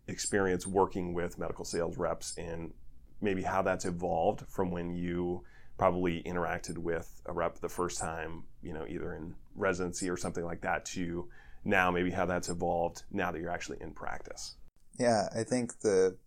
experience 0.10 0.68
working 0.68 1.14
with 1.14 1.40
medical 1.40 1.64
sales 1.64 1.98
reps 1.98 2.38
and 2.38 2.74
maybe 3.22 3.42
how 3.42 3.62
that's 3.62 3.86
evolved 3.86 4.44
from 4.50 4.70
when 4.70 4.94
you 4.94 5.44
probably 5.78 6.22
interacted 6.24 6.78
with 6.78 7.22
a 7.26 7.32
rep 7.32 7.60
the 7.60 7.70
first 7.70 7.98
time, 7.98 8.44
you 8.62 8.74
know, 8.74 8.86
either 8.90 9.14
in 9.14 9.34
residency 9.56 10.10
or 10.10 10.18
something 10.18 10.44
like 10.44 10.62
that 10.62 10.84
to 10.84 11.30
now 11.64 11.90
maybe 11.90 12.12
how 12.12 12.26
that's 12.26 12.50
evolved 12.50 13.04
now 13.12 13.32
that 13.32 13.40
you're 13.40 13.50
actually 13.50 13.78
in 13.80 13.92
practice. 13.92 14.56
Yeah, 15.00 15.30
I 15.34 15.44
think 15.44 15.80
the 15.80 16.18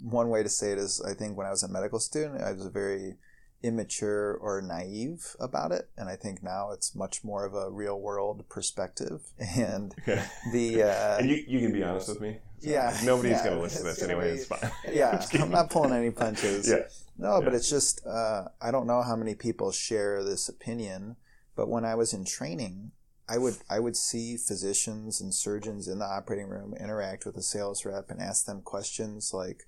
one 0.00 0.30
way 0.30 0.42
to 0.42 0.48
say 0.48 0.72
it 0.72 0.78
is 0.78 1.02
I 1.02 1.12
think 1.12 1.36
when 1.36 1.46
I 1.46 1.50
was 1.50 1.62
a 1.62 1.68
medical 1.68 2.00
student, 2.00 2.40
I 2.40 2.52
was 2.52 2.66
very 2.66 3.16
immature 3.62 4.34
or 4.34 4.60
naive 4.62 5.34
about 5.40 5.72
it, 5.72 5.88
and 5.96 6.08
I 6.08 6.16
think 6.16 6.42
now 6.42 6.70
it's 6.72 6.94
much 6.94 7.24
more 7.24 7.44
of 7.44 7.54
a 7.54 7.70
real 7.70 7.98
world 8.00 8.48
perspective. 8.48 9.22
And 9.56 9.94
Okay. 10.00 10.22
the 10.52 10.82
uh, 10.90 11.18
And 11.18 11.28
you, 11.30 11.44
you 11.46 11.60
can 11.60 11.72
be 11.72 11.82
honest 11.82 12.08
with 12.08 12.20
me. 12.20 12.38
Yeah, 12.60 12.96
Nobody's 13.04 13.32
yeah, 13.32 13.44
going 13.44 13.56
to 13.56 13.62
listen 13.62 13.82
to 13.82 13.88
this 13.88 14.02
anyway. 14.02 14.32
be- 14.32 14.38
It's 14.38 14.46
fine. 14.52 14.70
yeah, 14.90 15.18
kidding. 15.18 15.42
I'm 15.42 15.50
not 15.50 15.70
pulling 15.70 15.92
any 15.92 16.10
punches. 16.10 16.68
Yeah. 16.68 16.84
No, 17.18 17.40
but 17.42 17.54
it's 17.54 17.68
just 17.70 18.04
uh, 18.06 18.44
I 18.60 18.70
don't 18.70 18.86
know 18.86 19.02
how 19.02 19.14
many 19.16 19.34
people 19.34 19.70
share 19.72 20.22
this 20.24 20.48
opinion. 20.48 21.16
But 21.54 21.68
when 21.68 21.84
I 21.84 21.94
was 21.94 22.12
in 22.12 22.24
training, 22.24 22.92
I 23.28 23.38
would 23.38 23.56
I 23.70 23.78
would 23.78 23.96
see 23.96 24.36
physicians 24.36 25.20
and 25.20 25.34
surgeons 25.34 25.86
in 25.88 25.98
the 25.98 26.04
operating 26.04 26.48
room 26.48 26.74
interact 26.78 27.24
with 27.26 27.36
a 27.36 27.42
sales 27.42 27.84
rep 27.84 28.10
and 28.10 28.20
ask 28.20 28.44
them 28.46 28.60
questions 28.62 29.32
like, 29.34 29.62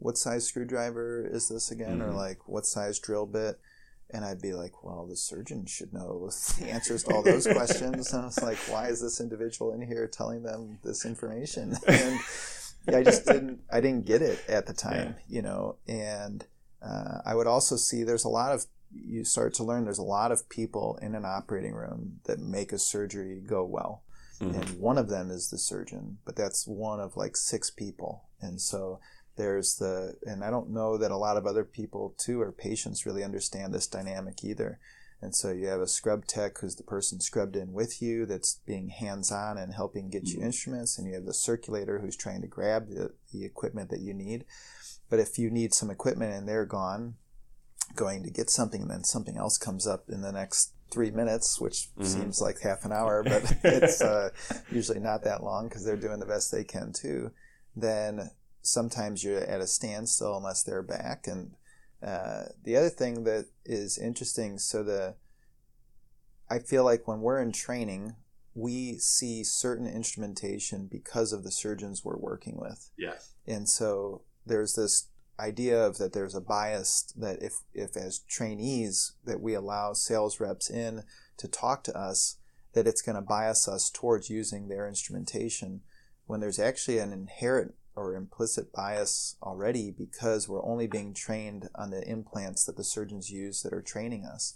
"What 0.00 0.18
size 0.18 0.46
screwdriver 0.46 1.24
is 1.26 1.48
this 1.48 1.70
again?" 1.70 2.02
or 2.02 2.10
Mhm. 2.10 2.16
like, 2.16 2.48
"What 2.48 2.66
size 2.66 2.98
drill 2.98 3.26
bit?" 3.26 3.60
And 4.12 4.24
I'd 4.24 4.40
be 4.42 4.52
like, 4.54 4.82
"Well, 4.82 5.06
the 5.06 5.16
surgeon 5.16 5.66
should 5.66 5.92
know 5.92 6.30
the 6.58 6.68
answers 6.68 7.04
to 7.04 7.12
all 7.14 7.22
those 7.22 7.46
questions." 7.58 8.12
And 8.12 8.22
I 8.22 8.26
was 8.26 8.42
like, 8.42 8.58
"Why 8.68 8.88
is 8.88 9.00
this 9.00 9.20
individual 9.20 9.72
in 9.72 9.80
here 9.82 10.08
telling 10.08 10.42
them 10.42 10.78
this 10.82 11.04
information?" 11.06 11.76
And 11.86 12.18
yeah, 12.88 12.96
I 12.98 13.02
just 13.04 13.24
didn't 13.26 13.60
I 13.70 13.80
didn't 13.80 14.06
get 14.06 14.22
it 14.22 14.40
at 14.48 14.66
the 14.66 14.72
time, 14.72 15.16
you 15.28 15.42
know. 15.42 15.76
And 15.86 16.44
uh, 16.82 17.18
I 17.24 17.34
would 17.34 17.46
also 17.46 17.76
see 17.76 18.02
there's 18.02 18.24
a 18.24 18.28
lot 18.30 18.52
of 18.52 18.66
you 18.92 19.22
start 19.24 19.54
to 19.54 19.62
learn 19.64 19.84
there's 19.84 19.98
a 19.98 20.02
lot 20.02 20.32
of 20.32 20.48
people 20.48 20.98
in 21.00 21.14
an 21.14 21.24
operating 21.24 21.74
room 21.74 22.20
that 22.24 22.40
make 22.40 22.72
a 22.72 22.78
surgery 22.78 23.38
go 23.38 23.64
well, 23.64 24.02
Mhm. 24.40 24.54
and 24.56 24.80
one 24.80 24.98
of 24.98 25.08
them 25.08 25.30
is 25.30 25.50
the 25.50 25.58
surgeon, 25.58 26.18
but 26.24 26.34
that's 26.34 26.66
one 26.66 26.98
of 26.98 27.16
like 27.16 27.36
six 27.36 27.70
people, 27.70 28.24
and 28.40 28.60
so 28.60 28.98
there's 29.40 29.76
the 29.76 30.14
and 30.24 30.44
I 30.44 30.50
don't 30.50 30.70
know 30.70 30.98
that 30.98 31.10
a 31.10 31.16
lot 31.16 31.36
of 31.38 31.46
other 31.46 31.64
people 31.64 32.14
too 32.18 32.40
or 32.42 32.52
patients 32.52 33.06
really 33.06 33.24
understand 33.24 33.72
this 33.72 33.86
dynamic 33.86 34.44
either. 34.44 34.78
And 35.22 35.34
so 35.34 35.50
you 35.50 35.66
have 35.68 35.80
a 35.80 35.86
scrub 35.86 36.24
tech 36.26 36.58
who's 36.58 36.76
the 36.76 36.82
person 36.82 37.20
scrubbed 37.20 37.54
in 37.56 37.72
with 37.72 38.00
you 38.00 38.24
that's 38.26 38.60
being 38.66 38.88
hands 38.88 39.30
on 39.30 39.58
and 39.58 39.74
helping 39.74 40.08
get 40.08 40.28
you 40.28 40.40
instruments, 40.42 40.96
and 40.98 41.06
you 41.06 41.14
have 41.14 41.26
the 41.26 41.34
circulator 41.34 41.98
who's 41.98 42.16
trying 42.16 42.40
to 42.40 42.46
grab 42.46 42.88
the, 42.88 43.12
the 43.32 43.44
equipment 43.44 43.90
that 43.90 44.00
you 44.00 44.14
need. 44.14 44.44
But 45.10 45.18
if 45.18 45.38
you 45.38 45.50
need 45.50 45.74
some 45.74 45.90
equipment 45.90 46.32
and 46.32 46.48
they're 46.48 46.64
gone, 46.64 47.16
going 47.94 48.22
to 48.24 48.30
get 48.30 48.48
something, 48.48 48.82
and 48.82 48.90
then 48.90 49.04
something 49.04 49.36
else 49.36 49.58
comes 49.58 49.86
up 49.86 50.04
in 50.08 50.22
the 50.22 50.32
next 50.32 50.72
three 50.90 51.10
minutes, 51.10 51.60
which 51.60 51.90
Mhm. 51.98 52.06
seems 52.06 52.40
like 52.40 52.60
half 52.60 52.84
an 52.86 52.92
hour, 52.92 53.22
but 53.22 53.42
it's 53.64 54.00
uh, 54.00 54.30
usually 54.72 55.00
not 55.00 55.22
that 55.24 55.42
long 55.42 55.68
because 55.68 55.84
they're 55.84 55.96
doing 56.06 56.20
the 56.20 56.26
best 56.34 56.50
they 56.50 56.64
can 56.64 56.92
too. 56.94 57.30
Then 57.76 58.30
sometimes 58.62 59.24
you're 59.24 59.38
at 59.38 59.60
a 59.60 59.66
standstill 59.66 60.36
unless 60.36 60.62
they're 60.62 60.82
back. 60.82 61.26
And 61.26 61.54
uh, 62.02 62.44
the 62.62 62.76
other 62.76 62.88
thing 62.88 63.24
that 63.24 63.46
is 63.64 63.98
interesting, 63.98 64.58
so 64.58 64.82
the 64.82 65.14
I 66.50 66.58
feel 66.58 66.84
like 66.84 67.06
when 67.06 67.20
we're 67.20 67.40
in 67.40 67.52
training, 67.52 68.16
we 68.54 68.98
see 68.98 69.44
certain 69.44 69.86
instrumentation 69.86 70.88
because 70.90 71.32
of 71.32 71.44
the 71.44 71.52
surgeons 71.52 72.04
we're 72.04 72.16
working 72.16 72.58
with. 72.58 72.90
Yes. 72.98 73.34
And 73.46 73.68
so 73.68 74.22
there's 74.44 74.74
this 74.74 75.08
idea 75.38 75.80
of 75.80 75.98
that 75.98 76.12
there's 76.12 76.34
a 76.34 76.40
bias 76.40 77.12
that 77.16 77.40
if, 77.40 77.54
if 77.72 77.96
as 77.96 78.18
trainees 78.18 79.12
that 79.24 79.40
we 79.40 79.54
allow 79.54 79.92
sales 79.92 80.40
reps 80.40 80.68
in 80.68 81.04
to 81.36 81.48
talk 81.48 81.84
to 81.84 81.96
us, 81.96 82.36
that 82.74 82.86
it's 82.86 83.02
going 83.02 83.16
to 83.16 83.22
bias 83.22 83.68
us 83.68 83.88
towards 83.88 84.28
using 84.28 84.68
their 84.68 84.86
instrumentation 84.86 85.80
when 86.26 86.40
there's 86.40 86.58
actually 86.58 86.98
an 86.98 87.12
inherent 87.12 87.74
or 88.00 88.14
implicit 88.14 88.72
bias 88.72 89.36
already 89.42 89.90
because 89.90 90.48
we're 90.48 90.64
only 90.64 90.86
being 90.86 91.12
trained 91.12 91.68
on 91.74 91.90
the 91.90 92.02
implants 92.08 92.64
that 92.64 92.76
the 92.76 92.84
surgeons 92.84 93.30
use 93.30 93.62
that 93.62 93.74
are 93.74 93.82
training 93.82 94.24
us. 94.24 94.54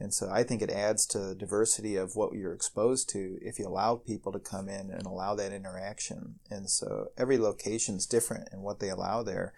And 0.00 0.14
so 0.14 0.30
I 0.30 0.42
think 0.42 0.62
it 0.62 0.70
adds 0.70 1.04
to 1.06 1.18
the 1.18 1.34
diversity 1.34 1.96
of 1.96 2.16
what 2.16 2.32
you're 2.32 2.54
exposed 2.54 3.08
to 3.10 3.38
if 3.42 3.58
you 3.58 3.66
allow 3.66 3.96
people 3.96 4.32
to 4.32 4.38
come 4.38 4.68
in 4.68 4.90
and 4.90 5.04
allow 5.04 5.34
that 5.34 5.52
interaction. 5.52 6.36
And 6.50 6.70
so 6.70 7.08
every 7.18 7.36
location 7.36 7.96
is 7.96 8.06
different 8.06 8.48
in 8.52 8.62
what 8.62 8.80
they 8.80 8.90
allow 8.90 9.22
there, 9.22 9.52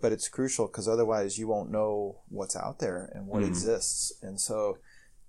but 0.00 0.12
it's 0.12 0.28
crucial 0.28 0.68
because 0.68 0.88
otherwise 0.88 1.38
you 1.38 1.48
won't 1.48 1.70
know 1.70 2.20
what's 2.28 2.56
out 2.56 2.78
there 2.78 3.10
and 3.14 3.26
what 3.26 3.42
Mhm. 3.42 3.48
exists. 3.48 4.12
And 4.22 4.40
so, 4.40 4.78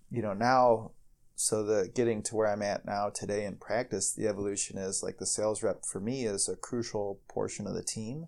you 0.10 0.22
know, 0.22 0.34
now, 0.34 0.92
so 1.41 1.63
the 1.63 1.89
getting 1.95 2.21
to 2.21 2.36
where 2.36 2.47
I'm 2.47 2.62
at 2.62 2.86
now 2.86 3.10
today 3.10 3.45
in 3.45 3.56
practice, 3.56 4.12
the 4.13 4.27
evolution 4.27 4.77
is 4.77 5.01
like 5.01 5.17
the 5.17 5.25
sales 5.25 5.63
rep 5.63 5.84
for 5.86 5.99
me 5.99 6.25
is 6.25 6.47
a 6.47 6.56
crucial 6.56 7.19
portion 7.27 7.65
of 7.65 7.73
the 7.73 7.82
team. 7.82 8.27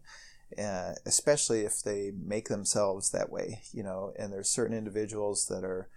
Uh, 0.58 0.94
especially 1.06 1.62
if 1.62 1.84
they 1.84 2.12
make 2.26 2.48
themselves 2.48 3.12
that 3.12 3.32
way, 3.32 3.62
you 3.72 3.84
know, 3.84 4.14
and 4.18 4.34
there's 4.34 4.50
certain 4.50 4.76
individuals 4.76 5.48
that 5.48 5.64
are 5.64 5.90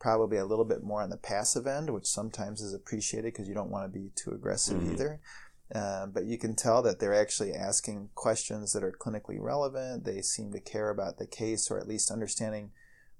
probably 0.00 0.36
a 0.36 0.44
little 0.44 0.64
bit 0.64 0.82
more 0.82 1.02
on 1.02 1.10
the 1.10 1.16
passive 1.16 1.66
end, 1.66 1.90
which 1.90 2.06
sometimes 2.06 2.60
is 2.60 2.72
appreciated 2.72 3.32
because 3.32 3.48
you 3.48 3.54
don't 3.54 3.70
want 3.70 3.92
to 3.92 3.98
be 3.98 4.10
too 4.14 4.30
aggressive 4.30 4.76
Mhm. 4.76 4.92
either. 4.92 5.20
Uh, 5.74 6.06
but 6.06 6.24
you 6.24 6.38
can 6.38 6.54
tell 6.54 6.82
that 6.82 6.98
they're 7.00 7.14
actually 7.14 7.52
asking 7.52 8.10
questions 8.14 8.72
that 8.72 8.82
are 8.82 8.92
clinically 8.92 9.40
relevant. 9.40 10.04
They 10.04 10.22
seem 10.22 10.52
to 10.52 10.60
care 10.60 10.90
about 10.90 11.18
the 11.18 11.26
case 11.26 11.70
or 11.70 11.78
at 11.78 11.88
least 11.88 12.10
understanding 12.10 12.72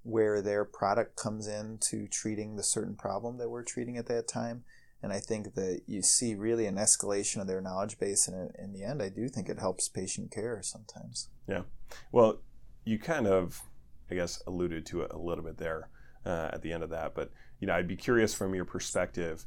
where 0.03 0.41
their 0.41 0.65
product 0.65 1.15
comes 1.15 1.47
in 1.47 1.77
to 1.79 2.07
treating 2.07 2.55
the 2.55 2.63
certain 2.63 2.95
problem 2.95 3.37
that 3.37 3.49
we're 3.49 3.63
treating 3.63 3.97
at 3.97 4.07
that 4.07 4.27
time. 4.27 4.63
And 5.03 5.11
I 5.11 5.19
think 5.19 5.55
that 5.55 5.81
you 5.87 6.01
see 6.01 6.35
really 6.35 6.65
an 6.67 6.75
escalation 6.75 7.41
of 7.41 7.47
their 7.47 7.61
knowledge 7.61 7.97
base. 7.97 8.27
And 8.27 8.51
in 8.57 8.73
the 8.73 8.83
end, 8.83 9.01
I 9.01 9.09
do 9.09 9.27
think 9.29 9.49
it 9.49 9.59
helps 9.59 9.89
patient 9.89 10.31
care 10.31 10.61
sometimes. 10.63 11.29
Yeah. 11.47 11.63
Well, 12.11 12.39
you 12.85 12.99
kind 12.99 13.27
of, 13.27 13.61
I 14.09 14.15
guess, 14.15 14.41
alluded 14.45 14.85
to 14.87 15.01
it 15.01 15.11
a 15.11 15.17
little 15.17 15.43
bit 15.43 15.57
there 15.57 15.89
uh, 16.25 16.49
at 16.53 16.61
the 16.61 16.71
end 16.71 16.83
of 16.83 16.91
that. 16.91 17.15
But 17.15 17.31
you 17.59 17.67
know, 17.67 17.73
I'd 17.73 17.87
be 17.87 17.95
curious 17.95 18.33
from 18.33 18.53
your 18.53 18.65
perspective. 18.65 19.45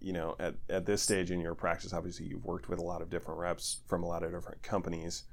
you 0.00 0.12
know, 0.12 0.36
at, 0.38 0.54
at 0.68 0.86
this 0.86 1.02
stage 1.02 1.30
in 1.30 1.40
your 1.40 1.54
practice, 1.54 1.92
obviously 1.92 2.26
you've 2.26 2.44
worked 2.44 2.68
with 2.68 2.78
a 2.78 2.84
lot 2.84 3.02
of 3.02 3.10
different 3.10 3.40
reps 3.40 3.80
from 3.86 4.02
a 4.02 4.06
lot 4.06 4.22
of 4.22 4.32
different 4.32 4.62
companies. 4.62 5.24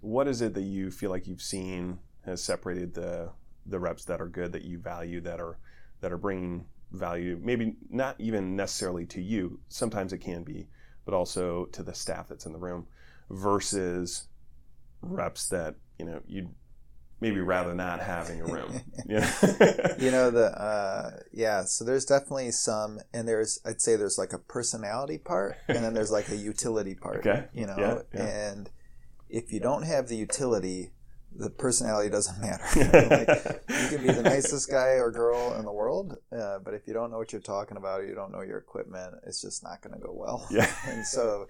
What 0.00 0.28
is 0.28 0.42
it 0.42 0.54
that 0.54 0.62
you 0.62 0.90
feel 0.90 1.10
like 1.10 1.26
you've 1.26 1.40
seen 1.40 1.98
has 2.24 2.42
separated 2.42 2.94
the 2.94 3.30
the 3.66 3.78
reps 3.78 4.04
that 4.04 4.20
are 4.20 4.28
good 4.28 4.52
that 4.52 4.62
you 4.62 4.78
value 4.78 5.20
that 5.20 5.40
are 5.40 5.58
that 6.00 6.12
are 6.12 6.18
bringing 6.18 6.66
value 6.92 7.38
maybe 7.42 7.74
not 7.90 8.14
even 8.18 8.54
necessarily 8.54 9.04
to 9.06 9.20
you 9.20 9.58
sometimes 9.68 10.12
it 10.12 10.18
can 10.18 10.44
be 10.44 10.68
but 11.04 11.14
also 11.14 11.64
to 11.66 11.82
the 11.82 11.94
staff 11.94 12.28
that's 12.28 12.46
in 12.46 12.52
the 12.52 12.58
room 12.58 12.86
versus 13.30 14.28
reps 15.02 15.48
that 15.48 15.74
you 15.98 16.04
know 16.04 16.20
you'd 16.26 16.48
maybe 17.20 17.40
rather 17.40 17.74
not 17.74 18.00
have 18.00 18.28
in 18.28 18.38
your 18.38 18.48
room. 18.48 18.80
Yeah. 19.06 19.30
You 19.98 20.10
know 20.10 20.30
the 20.30 20.46
uh, 20.60 21.10
yeah 21.32 21.64
so 21.64 21.84
there's 21.84 22.04
definitely 22.04 22.50
some 22.52 23.00
and 23.12 23.28
there's 23.28 23.60
i'd 23.66 23.80
say 23.80 23.96
there's 23.96 24.18
like 24.18 24.32
a 24.32 24.38
personality 24.38 25.18
part 25.18 25.56
and 25.68 25.78
then 25.78 25.94
there's 25.94 26.10
like 26.10 26.28
a 26.30 26.36
utility 26.36 26.94
part 26.94 27.16
okay. 27.26 27.46
you 27.52 27.66
know? 27.66 27.76
Yeah, 27.78 27.98
yeah. 28.14 28.50
and 28.50 28.70
if 29.28 29.52
you 29.52 29.60
don't 29.60 29.82
have 29.82 30.08
the 30.08 30.16
utility 30.16 30.92
the 31.36 31.50
personality 31.50 32.10
doesn't 32.10 32.40
matter. 32.40 32.64
like, 33.10 33.62
you 33.68 33.96
can 33.96 34.06
be 34.06 34.12
the 34.12 34.22
nicest 34.22 34.70
guy 34.70 34.98
or 34.98 35.10
girl 35.10 35.54
in 35.58 35.64
the 35.64 35.72
world, 35.72 36.16
uh, 36.36 36.58
but 36.64 36.74
if 36.74 36.86
you 36.86 36.94
don't 36.94 37.10
know 37.10 37.18
what 37.18 37.32
you're 37.32 37.40
talking 37.40 37.76
about 37.76 38.00
or 38.00 38.06
you 38.06 38.14
don't 38.14 38.32
know 38.32 38.42
your 38.42 38.58
equipment, 38.58 39.14
it's 39.26 39.40
just 39.40 39.62
not 39.62 39.82
going 39.82 39.94
to 39.94 40.00
go 40.00 40.12
well. 40.12 40.46
Yeah. 40.50 40.70
and 40.88 41.04
so 41.04 41.46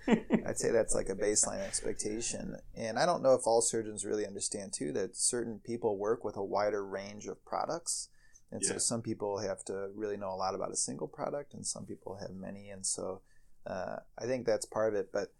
I'd 0.46 0.58
say 0.58 0.70
that's 0.70 0.94
like 0.94 1.08
a 1.08 1.14
baseline 1.14 1.60
expectation. 1.60 2.56
And 2.74 2.98
I 2.98 3.06
don't 3.06 3.22
know 3.22 3.34
if 3.34 3.46
all 3.46 3.60
surgeons 3.60 4.04
really 4.04 4.26
understand 4.26 4.72
too 4.72 4.92
that 4.92 5.16
certain 5.16 5.60
people 5.64 5.98
work 5.98 6.24
with 6.24 6.36
a 6.36 6.44
wider 6.44 6.84
range 6.84 7.26
of 7.26 7.44
products. 7.44 8.08
And 8.50 8.62
yeah. 8.62 8.72
so 8.72 8.78
some 8.78 9.02
people 9.02 9.38
have 9.38 9.64
to 9.64 9.88
really 9.94 10.16
know 10.16 10.32
a 10.32 10.36
lot 10.36 10.54
about 10.54 10.70
a 10.70 10.76
single 10.76 11.08
product, 11.08 11.54
and 11.54 11.66
some 11.66 11.86
people 11.86 12.18
have 12.20 12.30
many. 12.30 12.70
And 12.70 12.86
so 12.86 13.22
uh, 13.66 13.96
I 14.18 14.26
think 14.26 14.46
that's 14.46 14.64
part 14.64 14.94
of 14.94 15.00
it. 15.00 15.10
But 15.12 15.32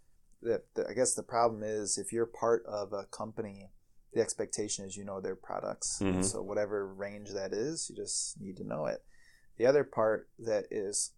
the, 0.43 0.63
the, 0.75 0.89
I 0.89 0.95
guess 0.95 1.15
the 1.15 1.23
problem 1.23 1.63
is 1.63 1.97
if 1.97 2.13
you're 2.13 2.27
part 2.27 2.65
of 2.67 2.93
a 2.93 3.05
company 3.05 3.71
the 4.15 4.21
expectation 4.21 4.85
is 4.85 4.97
you 4.97 5.05
know 5.05 5.21
their 5.21 5.37
products. 5.37 6.01
Mm-hmm. 6.03 6.23
So 6.23 6.43
whatever 6.43 6.87
range 6.87 7.31
that 7.31 7.53
is, 7.53 7.91
you 7.91 7.97
just 7.97 8.41
need 8.41 8.57
to 8.59 8.65
know 8.65 8.87
it. 8.87 9.05
The 9.59 9.67
other 9.67 9.85
part 9.85 10.29
that 10.39 10.65
is 10.71 11.13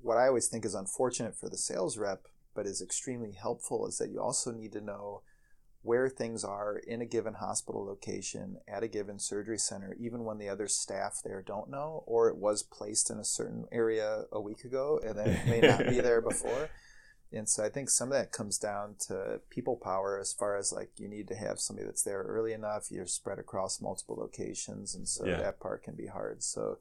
what 0.00 0.16
I 0.16 0.28
always 0.28 0.48
think 0.48 0.64
is 0.64 0.74
unfortunate 0.74 1.36
for 1.36 1.48
the 1.48 1.56
sales 1.56 1.96
rep, 1.96 2.26
but 2.54 2.66
is 2.66 2.82
extremely 2.82 3.32
helpful, 3.32 3.86
is 3.86 3.98
that 3.98 4.10
you 4.10 4.20
also 4.20 4.52
need 4.52 4.72
to 4.72 4.80
know 4.80 5.22
where 5.82 6.08
things 6.08 6.44
are 6.44 6.78
in 6.78 7.02
a 7.02 7.06
given 7.06 7.34
hospital 7.34 7.84
location 7.84 8.56
at 8.66 8.82
a 8.82 8.88
given 8.88 9.18
surgery 9.18 9.58
center, 9.58 9.94
even 10.00 10.24
when 10.24 10.38
the 10.38 10.48
other 10.48 10.66
staff 10.66 11.20
there 11.22 11.42
don't 11.42 11.70
know, 11.70 12.02
or 12.06 12.28
it 12.28 12.36
was 12.36 12.62
placed 12.62 13.10
in 13.10 13.18
a 13.18 13.24
certain 13.24 13.66
area 13.70 14.22
a 14.32 14.40
week 14.40 14.64
ago 14.64 14.98
and 15.06 15.18
then 15.18 15.28
it 15.28 15.46
may 15.46 15.60
not 15.60 15.86
be 15.86 16.00
there 16.00 16.22
before. 16.22 16.70
And 17.34 17.48
so 17.48 17.64
I 17.64 17.68
think 17.68 17.90
some 17.90 18.12
of 18.12 18.18
that 18.18 18.32
comes 18.32 18.58
down 18.58 18.94
to 19.08 19.40
people 19.50 19.76
power 19.76 20.18
as 20.18 20.32
far 20.32 20.56
as 20.56 20.72
like 20.72 20.90
you 20.96 21.08
need 21.08 21.28
to 21.28 21.34
have 21.34 21.58
somebody 21.58 21.86
that's 21.86 22.02
there 22.02 22.22
early 22.22 22.52
enough, 22.52 22.90
you're 22.90 23.06
spread 23.06 23.38
across 23.38 23.80
multiple 23.80 24.16
locations. 24.16 24.94
And 24.94 25.08
so 25.08 25.26
yeah. 25.26 25.38
that 25.38 25.60
part 25.60 25.82
can 25.82 25.94
be 25.94 26.06
hard. 26.06 26.42
So, 26.42 26.78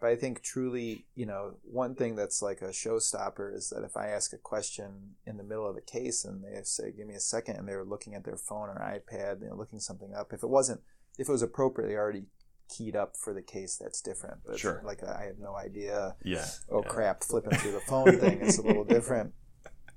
but 0.00 0.10
I 0.10 0.16
think 0.16 0.42
truly, 0.42 1.06
you 1.16 1.26
know, 1.26 1.54
one 1.64 1.96
thing 1.96 2.14
that's 2.14 2.40
like 2.40 2.62
a 2.62 2.68
showstopper 2.68 3.52
is 3.54 3.70
that 3.70 3.82
if 3.82 3.96
I 3.96 4.08
ask 4.08 4.32
a 4.32 4.38
question 4.38 5.16
in 5.26 5.36
the 5.36 5.42
middle 5.42 5.68
of 5.68 5.76
a 5.76 5.80
case 5.80 6.24
and 6.24 6.44
they 6.44 6.60
say, 6.62 6.92
give 6.96 7.08
me 7.08 7.14
a 7.14 7.20
second, 7.20 7.56
and 7.56 7.66
they're 7.66 7.84
looking 7.84 8.14
at 8.14 8.24
their 8.24 8.36
phone 8.36 8.68
or 8.68 8.76
iPad, 8.78 9.42
you 9.42 9.48
know, 9.48 9.56
looking 9.56 9.80
something 9.80 10.14
up, 10.14 10.32
if 10.32 10.44
it 10.44 10.48
wasn't, 10.48 10.80
if 11.18 11.28
it 11.28 11.32
was 11.32 11.42
appropriately 11.42 11.96
already 11.96 12.26
keyed 12.68 12.94
up 12.94 13.16
for 13.16 13.32
the 13.32 13.40
case 13.40 13.78
that's 13.80 14.02
different 14.02 14.36
but 14.46 14.58
sure 14.58 14.82
like 14.84 15.02
i 15.02 15.24
have 15.24 15.38
no 15.38 15.56
idea 15.56 16.14
yeah 16.22 16.44
oh 16.70 16.82
yeah. 16.82 16.88
crap 16.90 17.24
flipping 17.24 17.58
through 17.58 17.72
the 17.72 17.80
phone 17.80 18.18
thing 18.18 18.40
is 18.40 18.58
a 18.58 18.62
little 18.62 18.84
different 18.96 19.32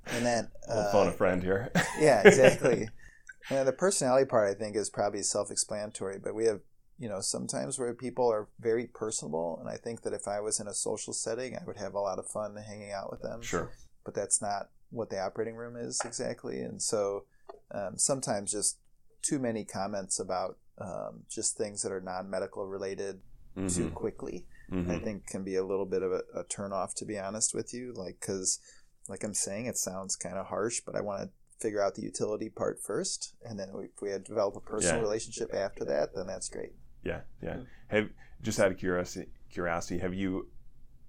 and 0.06 0.24
then 0.24 0.48
uh, 0.68 0.90
phone 0.92 1.08
a 1.08 1.12
friend 1.12 1.42
here. 1.42 1.70
yeah, 2.00 2.22
exactly. 2.24 2.88
And 3.50 3.66
the 3.66 3.72
personality 3.72 4.24
part, 4.24 4.48
I 4.48 4.54
think, 4.54 4.76
is 4.76 4.88
probably 4.88 5.22
self-explanatory. 5.22 6.20
But 6.22 6.34
we 6.34 6.44
have, 6.46 6.60
you 6.98 7.08
know, 7.08 7.20
sometimes 7.20 7.78
where 7.78 7.92
people 7.92 8.30
are 8.30 8.48
very 8.60 8.86
personable, 8.86 9.58
and 9.60 9.68
I 9.68 9.76
think 9.76 10.02
that 10.02 10.12
if 10.12 10.28
I 10.28 10.40
was 10.40 10.60
in 10.60 10.68
a 10.68 10.72
social 10.72 11.12
setting, 11.12 11.56
I 11.56 11.64
would 11.66 11.76
have 11.76 11.94
a 11.94 12.00
lot 12.00 12.20
of 12.20 12.26
fun 12.26 12.56
hanging 12.56 12.92
out 12.92 13.10
with 13.10 13.20
them. 13.22 13.42
Sure. 13.42 13.72
But 14.04 14.14
that's 14.14 14.40
not 14.40 14.68
what 14.90 15.10
the 15.10 15.18
operating 15.18 15.56
room 15.56 15.76
is 15.76 16.00
exactly, 16.04 16.60
and 16.60 16.80
so 16.80 17.24
um, 17.72 17.98
sometimes 17.98 18.52
just 18.52 18.78
too 19.22 19.38
many 19.38 19.64
comments 19.64 20.20
about 20.20 20.58
um, 20.78 21.24
just 21.28 21.56
things 21.56 21.82
that 21.82 21.92
are 21.92 22.00
non-medical 22.00 22.66
related 22.66 23.20
mm-hmm. 23.56 23.68
too 23.68 23.90
quickly, 23.90 24.46
mm-hmm. 24.70 24.90
I 24.90 24.98
think 24.98 25.26
can 25.26 25.44
be 25.44 25.56
a 25.56 25.64
little 25.64 25.86
bit 25.86 26.02
of 26.02 26.12
a, 26.12 26.22
a 26.34 26.44
turn 26.44 26.72
off, 26.72 26.94
to 26.96 27.04
be 27.04 27.18
honest 27.18 27.54
with 27.54 27.72
you. 27.72 27.92
Like, 27.94 28.18
because 28.20 28.58
like 29.08 29.24
I'm 29.24 29.34
saying, 29.34 29.66
it 29.66 29.76
sounds 29.76 30.16
kind 30.16 30.36
of 30.36 30.46
harsh, 30.46 30.80
but 30.84 30.96
I 30.96 31.00
want 31.00 31.22
to 31.22 31.30
figure 31.58 31.82
out 31.82 31.94
the 31.94 32.02
utility 32.02 32.48
part 32.48 32.80
first, 32.80 33.34
and 33.44 33.58
then 33.58 33.68
if 33.74 34.00
we 34.00 34.10
had 34.10 34.24
develop 34.24 34.56
a 34.56 34.60
personal 34.60 34.96
yeah. 34.96 35.02
relationship 35.02 35.54
after 35.54 35.84
that, 35.84 36.14
then 36.14 36.26
that's 36.26 36.48
great. 36.48 36.72
Yeah, 37.04 37.20
yeah. 37.42 37.58
Have 37.88 38.10
just 38.42 38.58
out 38.58 38.72
of 38.72 38.78
curiosity, 38.78 39.28
curiosity, 39.50 39.98
have 39.98 40.14
you 40.14 40.48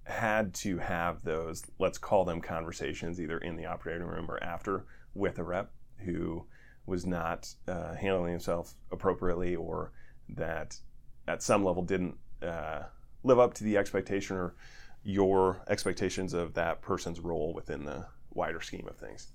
had 0.04 0.54
to 0.54 0.78
have 0.78 1.24
those, 1.24 1.64
let's 1.78 1.98
call 1.98 2.24
them 2.24 2.40
conversations, 2.40 3.20
either 3.20 3.38
in 3.38 3.56
the 3.56 3.66
operating 3.66 4.06
room 4.06 4.30
or 4.30 4.42
after, 4.42 4.86
with 5.14 5.38
a 5.38 5.42
rep 5.42 5.72
who 5.98 6.44
was 6.86 7.06
not 7.06 7.48
uh, 7.66 7.94
handling 7.94 8.32
himself 8.32 8.74
appropriately, 8.92 9.56
or 9.56 9.92
that 10.28 10.76
at 11.26 11.42
some 11.42 11.64
level 11.64 11.82
didn't 11.82 12.16
uh, 12.42 12.82
live 13.22 13.38
up 13.38 13.54
to 13.54 13.64
the 13.64 13.76
expectation 13.76 14.36
or 14.36 14.54
your 15.04 15.62
expectations 15.68 16.32
of 16.32 16.54
that 16.54 16.82
person's 16.82 17.20
role 17.20 17.52
within 17.54 17.84
the 17.84 18.06
wider 18.30 18.60
scheme 18.60 18.88
of 18.88 18.96
things? 18.96 19.28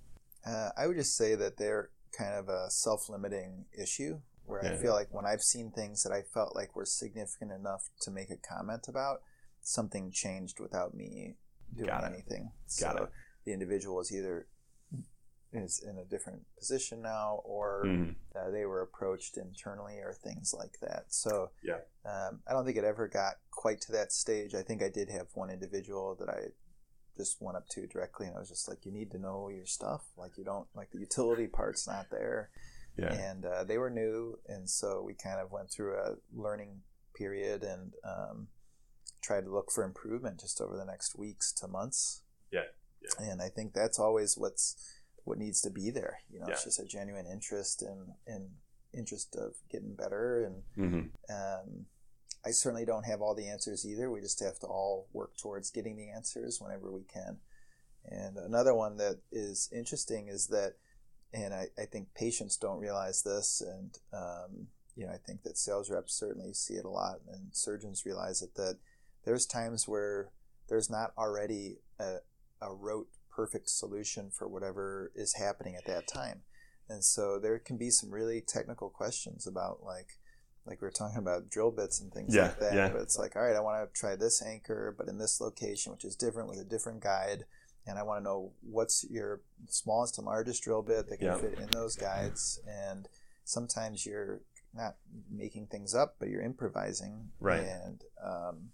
Uh, 0.46 0.70
I 0.78 0.88
would 0.88 0.98
just 0.98 1.16
say 1.16 1.36
that 1.36 1.58
they're 1.58 1.92
kind 2.18 2.34
of 2.34 2.50
a 2.50 2.70
self-limiting 2.70 3.66
issue 3.80 4.20
where 4.46 4.66
yeah. 4.66 4.72
I 4.72 4.78
feel 4.78 4.94
like 4.94 5.08
when 5.12 5.26
I've 5.26 5.44
seen 5.44 5.72
things 5.72 6.04
that 6.04 6.12
I 6.12 6.24
felt 6.24 6.56
like 6.56 6.76
were 6.76 6.86
significant 6.86 7.52
enough 7.52 7.90
to 8.02 8.12
make 8.12 8.32
a 8.32 8.38
comment 8.38 8.88
about, 8.88 9.22
something 9.62 10.12
changed 10.12 10.60
without 10.60 10.96
me 10.96 11.36
doing 11.76 11.90
anything. 11.90 12.52
Got 12.80 12.98
so 12.98 13.04
it. 13.04 13.10
the 13.46 13.54
individual 13.54 14.00
is 14.00 14.12
either 14.12 14.48
is 15.52 15.84
in 15.88 15.98
a 15.98 16.06
different 16.06 16.42
position 16.58 17.02
now, 17.02 17.42
or 17.44 17.84
mm. 17.86 18.16
uh, 18.36 18.52
they 18.52 18.66
were 18.66 18.82
approached 18.82 19.38
internally, 19.38 19.98
or 20.00 20.14
things 20.14 20.54
like 20.58 20.80
that. 20.82 21.06
So 21.10 21.50
yeah, 21.64 21.80
um, 22.06 22.40
I 22.48 22.54
don't 22.54 22.66
think 22.66 22.78
it 22.78 22.84
ever 22.84 23.08
got 23.08 23.36
quite 23.52 23.82
to 23.82 23.92
that 23.94 24.12
stage. 24.12 24.54
I 24.54 24.62
think 24.62 24.84
I 24.84 24.90
did 24.90 25.10
have 25.10 25.28
one 25.34 25.50
individual 25.50 26.16
that 26.20 26.30
I 26.30 26.50
just 27.18 27.38
went 27.42 27.58
up 27.58 27.68
to 27.70 27.88
directly, 27.88 28.28
and 28.28 28.36
I 28.36 28.40
was 28.40 28.50
just 28.50 28.68
like, 28.68 28.86
"You 28.86 28.92
need 28.92 29.12
to 29.12 29.20
know 29.20 29.50
your 29.50 29.66
stuff. 29.66 30.04
Like 30.18 30.38
you 30.38 30.44
don't 30.44 30.68
like 30.76 30.92
the 30.92 31.00
utility 31.00 31.48
part's 31.48 31.88
not 31.88 32.08
there." 32.12 32.50
Yeah. 32.98 33.14
And 33.14 33.46
uh, 33.46 33.64
they 33.64 33.78
were 33.78 33.90
new, 33.90 34.40
and 34.48 34.70
so 34.70 35.04
we 35.06 35.14
kind 35.14 35.40
of 35.40 35.52
went 35.52 35.72
through 35.72 35.96
a 35.96 36.16
learning 36.34 36.82
period 37.16 37.64
and 37.64 37.94
um, 38.04 38.48
tried 39.22 39.46
to 39.46 39.54
look 39.54 39.72
for 39.72 39.84
improvement 39.84 40.40
just 40.40 40.62
over 40.62 40.76
the 40.76 40.86
next 40.86 41.18
weeks 41.18 41.52
to 41.54 41.68
months. 41.68 42.24
Yeah. 42.52 42.62
yeah. 43.02 43.32
And 43.32 43.42
I 43.42 43.50
think 43.50 43.74
that's 43.74 44.00
always 44.00 44.38
what's 44.38 44.76
what 45.30 45.38
needs 45.38 45.62
to 45.62 45.70
be 45.70 45.92
there. 45.92 46.20
You 46.34 46.40
know, 46.40 46.48
yeah. 46.48 46.54
it's 46.54 46.64
just 46.66 46.80
a 46.80 46.86
genuine 46.86 47.28
interest 47.28 47.84
and 47.84 48.14
in, 48.28 48.34
in 48.34 48.50
interest 48.92 49.36
of 49.36 49.54
getting 49.72 49.94
better. 49.94 50.44
And 50.46 50.64
mm-hmm. 50.76 51.34
um, 51.34 51.86
I 52.44 52.50
certainly 52.50 52.84
don't 52.84 53.06
have 53.06 53.22
all 53.22 53.36
the 53.36 53.48
answers 53.48 53.86
either. 53.86 54.10
We 54.10 54.22
just 54.22 54.44
have 54.44 54.60
to 54.60 54.68
all 54.68 55.08
work 55.14 55.38
towards 55.38 55.70
getting 55.70 55.96
the 55.96 56.10
answers 56.10 56.60
whenever 56.60 56.92
we 56.92 57.04
can. 57.04 57.38
And 58.06 58.38
another 58.38 58.74
one 58.74 58.98
that 58.98 59.20
is 59.32 59.70
interesting 59.72 60.30
is 60.30 60.48
that, 60.48 60.74
and 61.32 61.54
I, 61.54 61.68
I 61.78 61.86
think 61.86 62.08
patients 62.16 62.58
don't 62.58 62.80
realize 62.80 63.22
this, 63.22 63.62
and 63.62 63.96
um, 64.12 64.68
you 64.96 65.06
know, 65.06 65.12
I 65.12 65.18
think 65.18 65.44
that 65.44 65.58
sales 65.58 65.92
reps 65.92 66.14
certainly 66.14 66.54
see 66.54 66.74
it 66.74 66.86
a 66.86 66.90
lot, 66.90 67.20
and 67.32 67.50
surgeons 67.52 68.06
realize 68.06 68.42
it 68.42 68.56
that 68.56 68.78
there's 69.26 69.46
times 69.46 69.88
where 69.88 70.32
there's 70.70 70.90
not 70.90 71.12
already 71.18 71.78
a, 72.00 72.16
a 72.62 72.74
rote 72.74 73.10
perfect 73.40 73.70
solution 73.70 74.30
for 74.30 74.50
whatever 74.50 75.12
is 75.16 75.36
happening 75.36 75.76
at 75.78 75.86
that 75.86 76.08
time. 76.08 76.42
And 76.90 77.04
so 77.04 77.40
there 77.40 77.58
can 77.58 77.78
be 77.78 77.90
some 77.90 78.12
really 78.12 78.42
technical 78.42 78.90
questions 78.90 79.48
about 79.48 79.82
like 79.84 80.18
like 80.66 80.82
we 80.82 80.88
are 80.88 80.92
talking 80.92 81.18
about 81.18 81.50
drill 81.50 81.72
bits 81.72 82.02
and 82.02 82.12
things 82.12 82.36
yeah, 82.36 82.44
like 82.44 82.60
that. 82.60 82.74
Yeah. 82.74 82.90
But 82.90 83.02
it's 83.02 83.18
like, 83.18 83.36
all 83.36 83.42
right, 83.42 83.56
I 83.56 83.62
want 83.62 83.82
to 83.82 84.00
try 84.00 84.16
this 84.16 84.44
anchor, 84.46 84.94
but 84.98 85.08
in 85.08 85.18
this 85.18 85.40
location, 85.40 85.92
which 85.92 86.04
is 86.04 86.18
different 86.18 86.50
with 86.50 86.60
a 86.60 86.66
different 86.66 87.02
guide. 87.02 87.46
And 87.88 87.98
I 87.98 88.04
want 88.04 88.20
to 88.20 88.24
know 88.24 88.52
what's 88.62 89.06
your 89.10 89.42
smallest 89.68 90.18
and 90.18 90.28
largest 90.28 90.62
drill 90.62 90.82
bit 90.82 91.08
that 91.08 91.18
can 91.18 91.28
yeah. 91.28 91.38
fit 91.38 91.58
in 91.58 91.70
those 91.72 91.96
guides. 91.96 92.60
And 92.68 93.08
sometimes 93.46 94.06
you're 94.06 94.42
not 94.76 94.98
making 95.32 95.68
things 95.68 95.96
up, 95.96 96.18
but 96.20 96.28
you're 96.28 96.44
improvising. 96.44 97.30
Right. 97.40 97.62
And 97.62 98.04
um, 98.24 98.70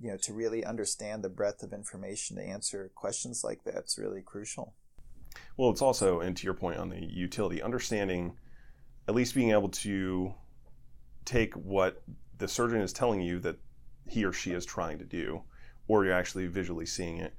you 0.00 0.10
know 0.10 0.16
to 0.16 0.32
really 0.32 0.64
understand 0.64 1.22
the 1.22 1.28
breadth 1.28 1.62
of 1.62 1.72
information 1.72 2.36
to 2.36 2.42
answer 2.42 2.90
questions 2.94 3.42
like 3.44 3.60
that's 3.64 3.98
really 3.98 4.22
crucial 4.22 4.74
well 5.56 5.70
it's 5.70 5.82
also 5.82 6.20
and 6.20 6.36
to 6.36 6.44
your 6.44 6.54
point 6.54 6.78
on 6.78 6.88
the 6.88 7.04
utility 7.04 7.62
understanding 7.62 8.36
at 9.08 9.14
least 9.14 9.34
being 9.34 9.50
able 9.50 9.68
to 9.68 10.32
take 11.24 11.54
what 11.54 12.02
the 12.38 12.48
surgeon 12.48 12.80
is 12.80 12.92
telling 12.92 13.20
you 13.20 13.38
that 13.38 13.56
he 14.08 14.24
or 14.24 14.32
she 14.32 14.52
is 14.52 14.64
trying 14.64 14.98
to 14.98 15.04
do 15.04 15.42
or 15.88 16.04
you're 16.04 16.14
actually 16.14 16.46
visually 16.46 16.86
seeing 16.86 17.18
it 17.18 17.34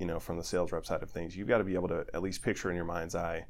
you 0.00 0.06
know, 0.06 0.18
from 0.18 0.36
the 0.36 0.42
sales 0.42 0.72
rep 0.72 0.84
side 0.84 1.04
of 1.04 1.10
things, 1.10 1.36
you've 1.36 1.46
got 1.46 1.58
to 1.58 1.64
be 1.64 1.74
able 1.74 1.86
to 1.86 2.04
at 2.12 2.20
least 2.20 2.42
picture 2.42 2.68
in 2.68 2.74
your 2.74 2.84
mind's 2.84 3.14
eye 3.14 3.46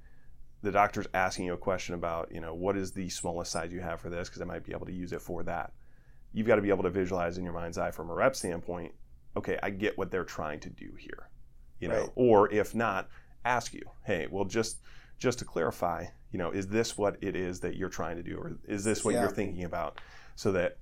the 0.65 0.73
doctor's 0.73 1.07
asking 1.13 1.45
you 1.45 1.53
a 1.53 1.59
question 1.59 1.95
about, 1.95 2.33
you 2.33 2.41
know, 2.41 2.55
what 2.55 2.77
is 2.77 2.91
the 2.91 3.09
smallest 3.11 3.53
size 3.53 3.71
you 3.71 3.81
have 3.81 4.01
for 4.01 4.09
this 4.09 4.29
because 4.29 4.41
I 4.41 4.47
might 4.47 4.65
be 4.65 4.73
able 4.73 4.87
to 4.87 4.93
use 4.93 5.13
it 5.13 5.21
for 5.21 5.43
that. 5.43 5.73
You've 6.35 6.47
got 6.47 6.57
to 6.57 6.63
be 6.63 6.69
able 6.69 6.83
to 6.83 6.91
visualize 6.91 7.39
in 7.39 7.45
your 7.45 7.55
mind's 7.55 7.79
eye 7.79 7.93
from 7.93 8.11
a 8.11 8.15
rep 8.15 8.37
standpoint, 8.37 8.93
okay, 9.37 9.59
I 9.63 9.71
get 9.71 9.97
what 9.97 10.11
they're 10.11 10.25
trying 10.25 10.61
to 10.61 10.69
do 10.69 10.93
here. 10.99 11.31
You 11.81 11.89
know, 11.89 12.01
Right. 12.01 12.11
or 12.17 12.53
if 12.53 12.75
not, 12.75 13.09
ask 13.45 13.73
you, 13.73 13.83
hey, 14.05 14.27
well 14.31 14.45
just 14.45 14.81
just 15.17 15.39
to 15.39 15.45
clarify, 15.45 16.07
you 16.33 16.39
know, 16.41 16.51
is 16.51 16.67
this 16.67 16.99
what 16.99 17.17
it 17.23 17.37
is 17.37 17.61
that 17.61 17.77
you're 17.77 17.89
trying 17.89 18.17
to 18.17 18.23
do 18.23 18.37
or 18.37 18.59
is 18.67 18.83
this 18.85 19.05
what 19.05 19.15
Yeah. 19.15 19.21
you're 19.23 19.31
thinking 19.31 19.65
about 19.65 20.01
so 20.35 20.53
that 20.53 20.79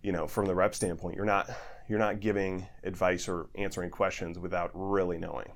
you 0.00 0.12
know, 0.12 0.26
from 0.28 0.46
the 0.46 0.54
rep 0.54 0.74
standpoint, 0.74 1.16
you're 1.16 1.24
not 1.24 1.50
you're 1.88 1.98
not 1.98 2.20
giving 2.20 2.66
advice 2.84 3.28
or 3.28 3.48
answering 3.56 3.90
questions 3.90 4.38
without 4.38 4.70
really 4.74 5.18
knowing. 5.18 5.52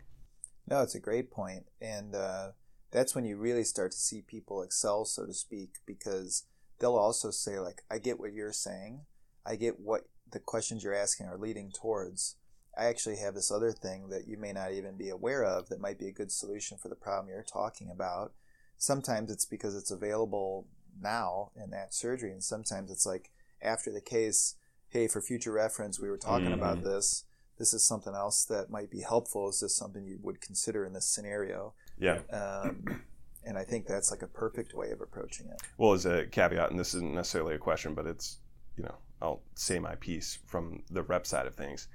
No, 0.66 0.82
it's 0.82 0.94
a 0.94 1.00
great 1.00 1.30
point, 1.30 1.66
and 1.80 2.14
uh, 2.14 2.52
that's 2.90 3.14
when 3.14 3.24
you 3.24 3.36
really 3.36 3.64
start 3.64 3.92
to 3.92 3.98
see 3.98 4.20
people 4.22 4.62
excel, 4.62 5.04
so 5.04 5.26
to 5.26 5.32
speak, 5.34 5.76
because 5.86 6.44
they'll 6.78 6.96
also 6.96 7.30
say 7.30 7.58
like, 7.60 7.82
"I 7.90 7.98
get 7.98 8.18
what 8.18 8.32
you're 8.32 8.52
saying. 8.52 9.04
I 9.44 9.56
get 9.56 9.80
what 9.80 10.08
the 10.30 10.38
questions 10.38 10.82
you're 10.84 10.94
asking 10.94 11.26
are 11.26 11.38
leading 11.38 11.70
towards. 11.72 12.36
I 12.76 12.86
actually 12.86 13.16
have 13.16 13.34
this 13.34 13.50
other 13.50 13.72
thing 13.72 14.08
that 14.08 14.26
you 14.26 14.38
may 14.38 14.52
not 14.52 14.72
even 14.72 14.96
be 14.96 15.10
aware 15.10 15.44
of 15.44 15.68
that 15.68 15.80
might 15.80 15.98
be 15.98 16.08
a 16.08 16.12
good 16.12 16.32
solution 16.32 16.78
for 16.78 16.88
the 16.88 16.94
problem 16.94 17.28
you're 17.28 17.42
talking 17.42 17.90
about. 17.90 18.32
Sometimes 18.78 19.30
it's 19.30 19.44
because 19.44 19.76
it's 19.76 19.90
available 19.90 20.66
now 21.00 21.50
in 21.54 21.70
that 21.70 21.92
surgery, 21.92 22.32
and 22.32 22.42
sometimes 22.42 22.90
it's 22.90 23.04
like 23.06 23.30
after 23.60 23.92
the 23.92 24.00
case, 24.00 24.56
hey, 24.88 25.06
for 25.06 25.20
future 25.20 25.52
reference, 25.52 26.00
we 26.00 26.08
were 26.08 26.16
talking 26.18 26.48
Mhm. 26.48 26.54
about 26.54 26.82
this. 26.82 27.24
This 27.58 27.74
is 27.74 27.84
something 27.84 28.14
else 28.14 28.44
that 28.46 28.70
might 28.70 28.90
be 28.90 29.00
helpful. 29.02 29.48
Is 29.48 29.60
this 29.60 29.76
something 29.76 30.04
you 30.04 30.18
would 30.22 30.40
consider 30.40 30.84
in 30.84 30.94
this 30.94 31.06
scenario? 31.06 31.74
Yeah. 31.98 32.20
Um, 32.30 33.04
and 33.44 33.58
I 33.58 33.64
think 33.64 33.86
that's 33.86 34.10
like 34.10 34.22
a 34.22 34.26
perfect 34.26 34.74
way 34.74 34.90
of 34.90 35.00
approaching 35.00 35.48
it. 35.48 35.60
Well, 35.76 35.92
as 35.92 36.06
a 36.06 36.26
caveat, 36.26 36.70
and 36.70 36.80
this 36.80 36.94
isn't 36.94 37.14
necessarily 37.14 37.54
a 37.54 37.58
question, 37.58 37.94
but 37.94 38.06
it's, 38.06 38.38
you 38.76 38.82
know, 38.84 38.96
I'll 39.22 39.42
say 39.54 39.78
my 39.78 39.94
piece 39.94 40.38
from 40.46 40.82
the 40.90 41.02
rep 41.02 41.26
side 41.26 41.46
of 41.46 41.54
things. 41.54 41.88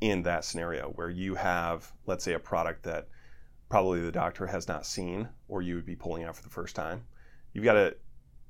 In 0.00 0.22
that 0.22 0.44
scenario 0.44 0.90
where 0.90 1.10
you 1.10 1.34
have, 1.34 1.92
let's 2.06 2.24
say, 2.24 2.34
a 2.34 2.38
product 2.38 2.84
that 2.84 3.08
probably 3.68 4.00
the 4.00 4.12
doctor 4.12 4.46
has 4.46 4.68
not 4.68 4.86
seen 4.86 5.28
or 5.48 5.62
you 5.62 5.74
would 5.74 5.86
be 5.86 5.96
pulling 5.96 6.24
out 6.24 6.36
for 6.36 6.42
the 6.42 6.48
first 6.50 6.76
time, 6.76 7.02
you've 7.52 7.64
got 7.64 7.74
to 7.74 7.96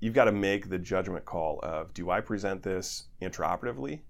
you've 0.00 0.14
got 0.14 0.24
to 0.24 0.32
make 0.32 0.68
the 0.68 0.78
judgment 0.78 1.24
call 1.24 1.60
of 1.62 1.92
do 1.92 2.10
I 2.10 2.20
present 2.20 2.62
this 2.62 3.04
intraoperatively 3.20 4.00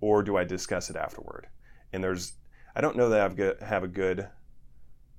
or 0.00 0.22
do 0.22 0.36
I 0.36 0.44
discuss 0.44 0.90
it 0.90 0.96
afterward? 0.96 1.48
And 1.92 2.02
there's 2.02 2.34
I 2.76 2.80
don't 2.80 2.96
know 2.96 3.08
that 3.08 3.20
I've 3.20 3.36
got, 3.36 3.60
have 3.60 3.84
a 3.84 3.88
good 3.88 4.28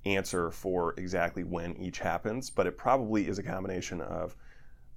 answer 0.04 0.50
for 0.50 0.94
exactly 0.98 1.42
when 1.42 1.76
each 1.76 1.98
happens, 1.98 2.50
but 2.50 2.66
it 2.66 2.76
probably 2.76 3.26
is 3.26 3.38
a 3.38 3.42
combination 3.42 4.00
of 4.00 4.36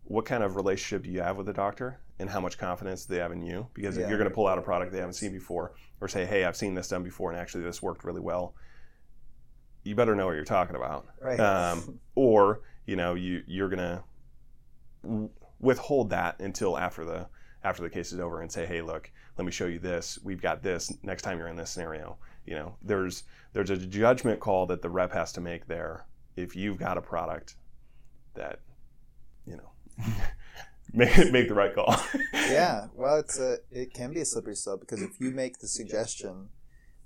what 0.09 0.25
kind 0.25 0.43
of 0.43 0.55
relationship 0.55 1.03
do 1.03 1.11
you 1.11 1.21
have 1.21 1.37
with 1.37 1.45
the 1.45 1.53
doctor 1.53 1.99
and 2.17 2.27
how 2.27 2.39
much 2.39 2.57
confidence 2.57 3.05
do 3.05 3.13
they 3.13 3.19
have 3.19 3.31
in 3.31 3.43
you? 3.43 3.67
Because 3.75 3.95
if 3.95 4.09
you're 4.09 4.17
going 4.17 4.27
to 4.27 4.33
pull 4.33 4.47
out 4.47 4.57
a 4.57 4.61
product 4.61 4.91
they 4.91 4.97
haven't 4.97 5.13
seen 5.13 5.31
before 5.31 5.73
or 6.01 6.07
say, 6.07 6.25
hey, 6.25 6.45
I've 6.45 6.57
seen 6.57 6.73
this 6.73 6.87
done 6.87 7.03
before 7.03 7.31
and 7.31 7.39
actually 7.39 7.63
this 7.63 7.79
worked 7.79 8.03
really 8.03 8.19
well, 8.19 8.55
you 9.83 9.93
better 9.93 10.15
know 10.15 10.25
what 10.25 10.33
you're 10.33 10.45
talking 10.45 10.75
about. 10.75 11.05
Right. 11.21 11.39
Um, 11.39 11.99
or, 12.15 12.61
you 12.87 12.95
know, 12.95 13.13
you, 13.13 13.43
you're 13.45 13.69
going 13.69 14.01
to 15.03 15.29
withhold 15.59 16.09
that 16.09 16.39
until 16.39 16.75
after 16.75 17.05
the 17.05 17.27
after 17.63 17.83
the 17.83 17.89
case 17.89 18.11
is 18.11 18.19
over 18.19 18.41
and 18.41 18.51
say, 18.51 18.65
hey, 18.65 18.81
look, 18.81 19.11
let 19.37 19.45
me 19.45 19.51
show 19.51 19.67
you 19.67 19.77
this. 19.77 20.17
We've 20.23 20.41
got 20.41 20.63
this 20.63 20.91
next 21.03 21.21
time 21.21 21.37
you're 21.37 21.49
in 21.49 21.55
this 21.55 21.69
scenario. 21.69 22.17
You 22.47 22.55
know, 22.55 22.75
there's 22.81 23.23
there's 23.53 23.69
a 23.69 23.77
judgment 23.77 24.39
call 24.39 24.65
that 24.67 24.81
the 24.81 24.89
rep 24.89 25.13
has 25.13 25.31
to 25.33 25.41
make 25.41 25.67
there 25.67 26.05
if 26.35 26.55
you've 26.55 26.79
got 26.79 26.97
a 26.97 27.01
product 27.01 27.57
that, 28.33 28.61
you 29.45 29.55
know, 29.55 29.69
make 30.93 31.31
make 31.31 31.47
the 31.47 31.53
right 31.55 31.73
call. 31.73 31.95
yeah, 32.33 32.87
well, 32.95 33.17
it's 33.17 33.39
a 33.39 33.57
it 33.71 33.93
can 33.93 34.13
be 34.13 34.21
a 34.21 34.25
slippery 34.25 34.55
slope 34.55 34.81
because 34.81 35.01
if 35.01 35.19
you 35.19 35.31
make 35.31 35.59
the 35.59 35.67
suggestion, 35.67 36.49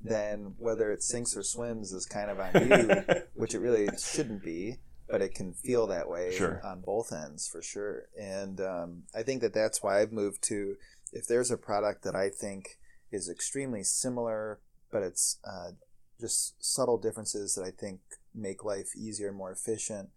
then 0.01 0.56
whether 0.58 0.91
it 0.91 1.03
sinks 1.03 1.36
or 1.36 1.43
swims 1.43 1.91
is 1.91 2.06
kind 2.06 2.29
of 2.29 2.39
on 2.39 2.69
you, 2.69 3.21
which 3.36 3.53
it 3.53 3.60
really 3.60 3.88
shouldn't 3.97 4.43
be. 4.43 4.77
But 5.10 5.21
it 5.21 5.36
can 5.36 5.53
feel 5.53 5.86
that 5.88 6.10
way 6.10 6.34
Sure. 6.36 6.62
on 6.63 6.79
both 6.82 7.12
ends 7.12 7.45
for 7.47 7.62
sure. 7.62 8.03
And 8.19 8.60
um, 8.62 9.03
I 9.13 9.21
think 9.21 9.41
that 9.41 9.53
that's 9.53 9.84
why 9.84 9.99
I've 10.01 10.13
moved 10.13 10.41
to 10.43 10.75
if 11.12 11.27
there's 11.27 11.51
a 11.51 11.58
product 11.58 12.03
that 12.03 12.15
I 12.15 12.29
think 12.29 12.79
is 13.12 13.29
extremely 13.29 13.84
similar, 13.84 14.60
but 14.91 15.03
it's 15.03 15.38
uh, 15.45 15.71
just 16.19 16.56
subtle 16.63 16.97
differences 16.97 17.53
that 17.56 17.63
I 17.63 17.69
think 17.71 17.99
make 18.34 18.63
life 18.63 18.95
easier 18.95 19.27
and 19.27 19.38
more 19.38 19.51
efficient. 19.51 20.10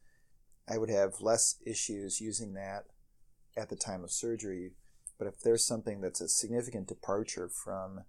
I 0.69 0.79
would 0.79 0.91
have 0.91 1.21
less 1.21 1.57
issues 1.65 2.21
using 2.21 2.55
that 2.55 2.87
at 3.57 3.69
the 3.69 3.77
time 3.77 4.03
of 4.05 4.11
surgery. 4.11 4.73
But 5.19 5.29
if 5.29 5.41
there's 5.41 5.67
something 5.67 6.01
that's 6.01 6.21
a 6.21 6.29
significant 6.29 6.89
departure 6.89 7.49
from 7.49 8.05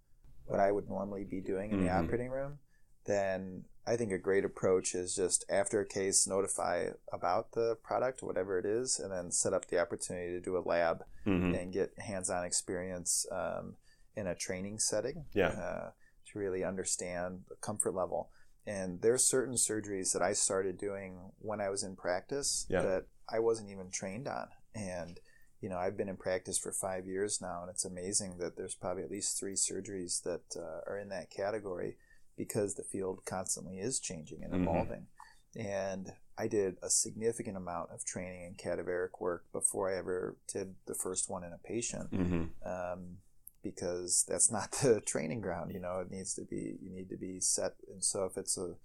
what 0.46 0.60
I 0.60 0.72
would 0.72 0.90
normally 0.90 1.24
be 1.24 1.40
doing 1.42 1.72
in 1.72 1.80
the 1.80 1.88
Mhm. 1.92 2.04
operating 2.04 2.30
room, 2.32 2.60
then 3.06 3.66
I 3.86 3.96
think 3.96 4.12
a 4.12 4.18
great 4.18 4.44
approach 4.44 4.94
is 4.94 5.16
just 5.16 5.46
after 5.50 5.80
a 5.80 5.86
case, 5.86 6.28
notify 6.28 6.90
about 7.14 7.54
the 7.54 7.76
product, 7.82 8.22
whatever 8.22 8.60
it 8.60 8.66
is, 8.66 9.00
and 9.00 9.12
then 9.12 9.32
set 9.32 9.54
up 9.54 9.68
the 9.68 9.80
opportunity 9.80 10.34
to 10.34 10.42
do 10.42 10.58
a 10.58 10.60
lab 10.60 11.06
Mhm. 11.26 11.58
and 11.58 11.72
get 11.72 11.98
hands-on 12.00 12.44
experience 12.44 13.26
um, 13.32 13.78
in 14.16 14.28
a 14.28 14.36
training 14.36 14.80
setting 14.80 15.26
Yeah. 15.32 15.50
uh, 15.50 15.92
to 16.26 16.40
really 16.40 16.64
understand 16.66 17.46
the 17.48 17.56
comfort 17.56 17.94
level. 17.94 18.30
And 18.68 19.02
there's 19.02 19.24
certain 19.24 19.56
surgeries 19.56 20.12
that 20.14 20.22
I 20.22 20.34
started 20.34 20.78
doing 20.78 21.32
when 21.40 21.62
I 21.62 21.70
was 21.70 21.84
in 21.84 21.96
practice 21.96 22.66
Yeah. 22.70 22.82
that 22.82 23.06
I 23.30 23.40
wasn't 23.40 23.70
even 23.72 23.90
trained 23.90 24.28
on. 24.28 24.50
And 24.76 25.20
you 25.60 25.70
know, 25.70 25.78
I've 25.78 25.98
been 25.98 26.10
in 26.10 26.18
practice 26.18 26.60
for 26.60 26.72
five 26.72 27.08
years 27.08 27.42
now, 27.42 27.62
and 27.64 27.72
it's 27.72 27.84
amazing 27.84 28.38
that 28.38 28.56
there's 28.56 28.76
probably 28.76 29.02
at 29.02 29.10
least 29.10 29.40
three 29.40 29.56
surgeries 29.56 30.22
that 30.22 30.44
uh, 30.56 30.82
are 30.86 31.00
in 31.00 31.10
that 31.10 31.32
category 31.32 31.98
because 32.38 32.76
the 32.76 32.84
field 32.84 33.26
constantly 33.26 33.80
is 33.80 34.00
changing 34.00 34.44
and 34.44 34.54
Mhm. 34.54 34.62
evolving. 34.62 35.08
And 35.56 36.14
I 36.38 36.48
did 36.48 36.78
a 36.84 36.92
significant 36.92 37.58
amount 37.58 37.90
of 37.90 38.06
training 38.06 38.44
in 38.44 38.54
cadaveric 38.54 39.20
work 39.20 39.52
before 39.52 39.90
I 39.92 39.98
ever 39.98 40.38
did 40.46 40.76
the 40.86 40.94
first 40.94 41.28
one 41.28 41.44
in 41.44 41.54
a 41.54 41.58
patient 41.58 42.12
Mhm. 42.12 42.50
um, 42.64 43.18
because 43.76 44.26
that's 44.28 44.52
not 44.52 44.72
the 44.84 45.02
training 45.02 45.42
ground. 45.42 45.72
You 45.74 45.80
know, 45.80 46.00
it 46.00 46.12
needs 46.12 46.34
to 46.36 46.42
be 46.44 46.78
you 46.82 46.90
need 46.90 47.10
to 47.10 47.18
be 47.18 47.40
set. 47.40 47.74
And 47.92 48.04
so 48.04 48.26
if 48.26 48.38
it's 48.38 48.58
a 48.58 48.76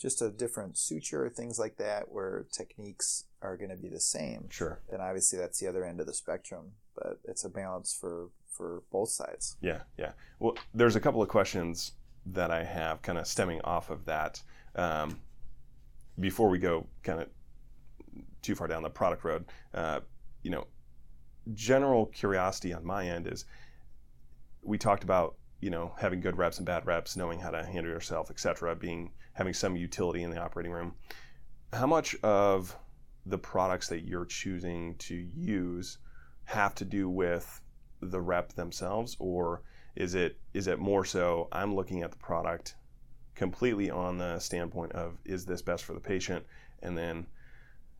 just 0.00 0.22
a 0.22 0.30
different 0.30 0.78
suture 0.78 1.24
or 1.24 1.28
things 1.30 1.58
like 1.58 1.76
that, 1.78 2.10
where 2.12 2.46
techniques 2.52 3.24
are 3.42 3.56
going 3.56 3.70
to 3.70 3.76
be 3.76 3.88
the 3.88 4.00
same, 4.00 4.48
Sure. 4.48 4.80
then 4.90 5.00
obviously 5.00 5.38
that's 5.38 5.58
the 5.58 5.66
other 5.66 5.84
end 5.84 5.98
of 6.00 6.06
the 6.06 6.14
spectrum. 6.14 6.72
But 6.94 7.18
it's 7.24 7.44
a 7.44 7.48
balance 7.48 7.96
for 7.98 8.28
for 8.48 8.82
both 8.90 9.10
sides. 9.10 9.56
Yeah, 9.60 9.82
yeah. 9.96 10.12
Well, 10.38 10.56
there's 10.74 10.96
a 10.96 11.00
couple 11.00 11.22
of 11.22 11.28
questions 11.28 11.92
that 12.26 12.50
I 12.50 12.64
have 12.64 13.02
kind 13.02 13.18
of 13.18 13.26
stemming 13.26 13.60
off 13.62 13.90
of 13.90 14.04
that. 14.06 14.42
Um, 14.74 15.18
before 16.20 16.48
we 16.48 16.58
go 16.58 16.86
kind 17.02 17.20
of 17.20 17.28
too 18.42 18.54
far 18.54 18.66
down 18.66 18.82
the 18.82 18.90
product 18.90 19.24
road, 19.24 19.44
uh, 19.74 20.00
you 20.42 20.50
know, 20.50 20.66
general 21.54 22.06
curiosity 22.06 22.72
on 22.72 22.84
my 22.84 23.06
end 23.08 23.26
is 23.26 23.44
we 24.68 24.78
talked 24.78 25.02
about 25.02 25.36
you 25.60 25.70
know 25.70 25.92
having 25.98 26.20
good 26.20 26.36
reps 26.38 26.58
and 26.58 26.66
bad 26.66 26.86
reps, 26.86 27.16
knowing 27.16 27.40
how 27.40 27.50
to 27.50 27.64
handle 27.64 27.92
yourself, 27.92 28.30
etc., 28.30 28.76
being 28.76 29.10
having 29.32 29.54
some 29.54 29.76
utility 29.76 30.22
in 30.22 30.30
the 30.30 30.38
operating 30.40 30.72
room. 30.72 30.94
How 31.72 31.86
much 31.86 32.14
of 32.22 32.76
the 33.26 33.38
products 33.38 33.88
that 33.88 34.06
you're 34.06 34.24
choosing 34.24 34.94
to 34.96 35.14
use 35.14 35.98
have 36.44 36.74
to 36.76 36.84
do 36.84 37.08
with 37.08 37.60
the 38.00 38.20
rep 38.20 38.52
themselves, 38.54 39.16
or 39.18 39.62
is 39.96 40.14
it 40.14 40.38
is 40.54 40.66
it 40.66 40.78
more 40.78 41.04
so 41.04 41.48
I'm 41.52 41.74
looking 41.74 42.02
at 42.02 42.10
the 42.10 42.18
product 42.18 42.76
completely 43.34 43.90
on 43.90 44.18
the 44.18 44.38
standpoint 44.38 44.92
of 44.92 45.18
is 45.24 45.44
this 45.44 45.62
best 45.62 45.84
for 45.84 45.94
the 45.94 46.00
patient, 46.00 46.44
and 46.82 46.96
then 46.96 47.26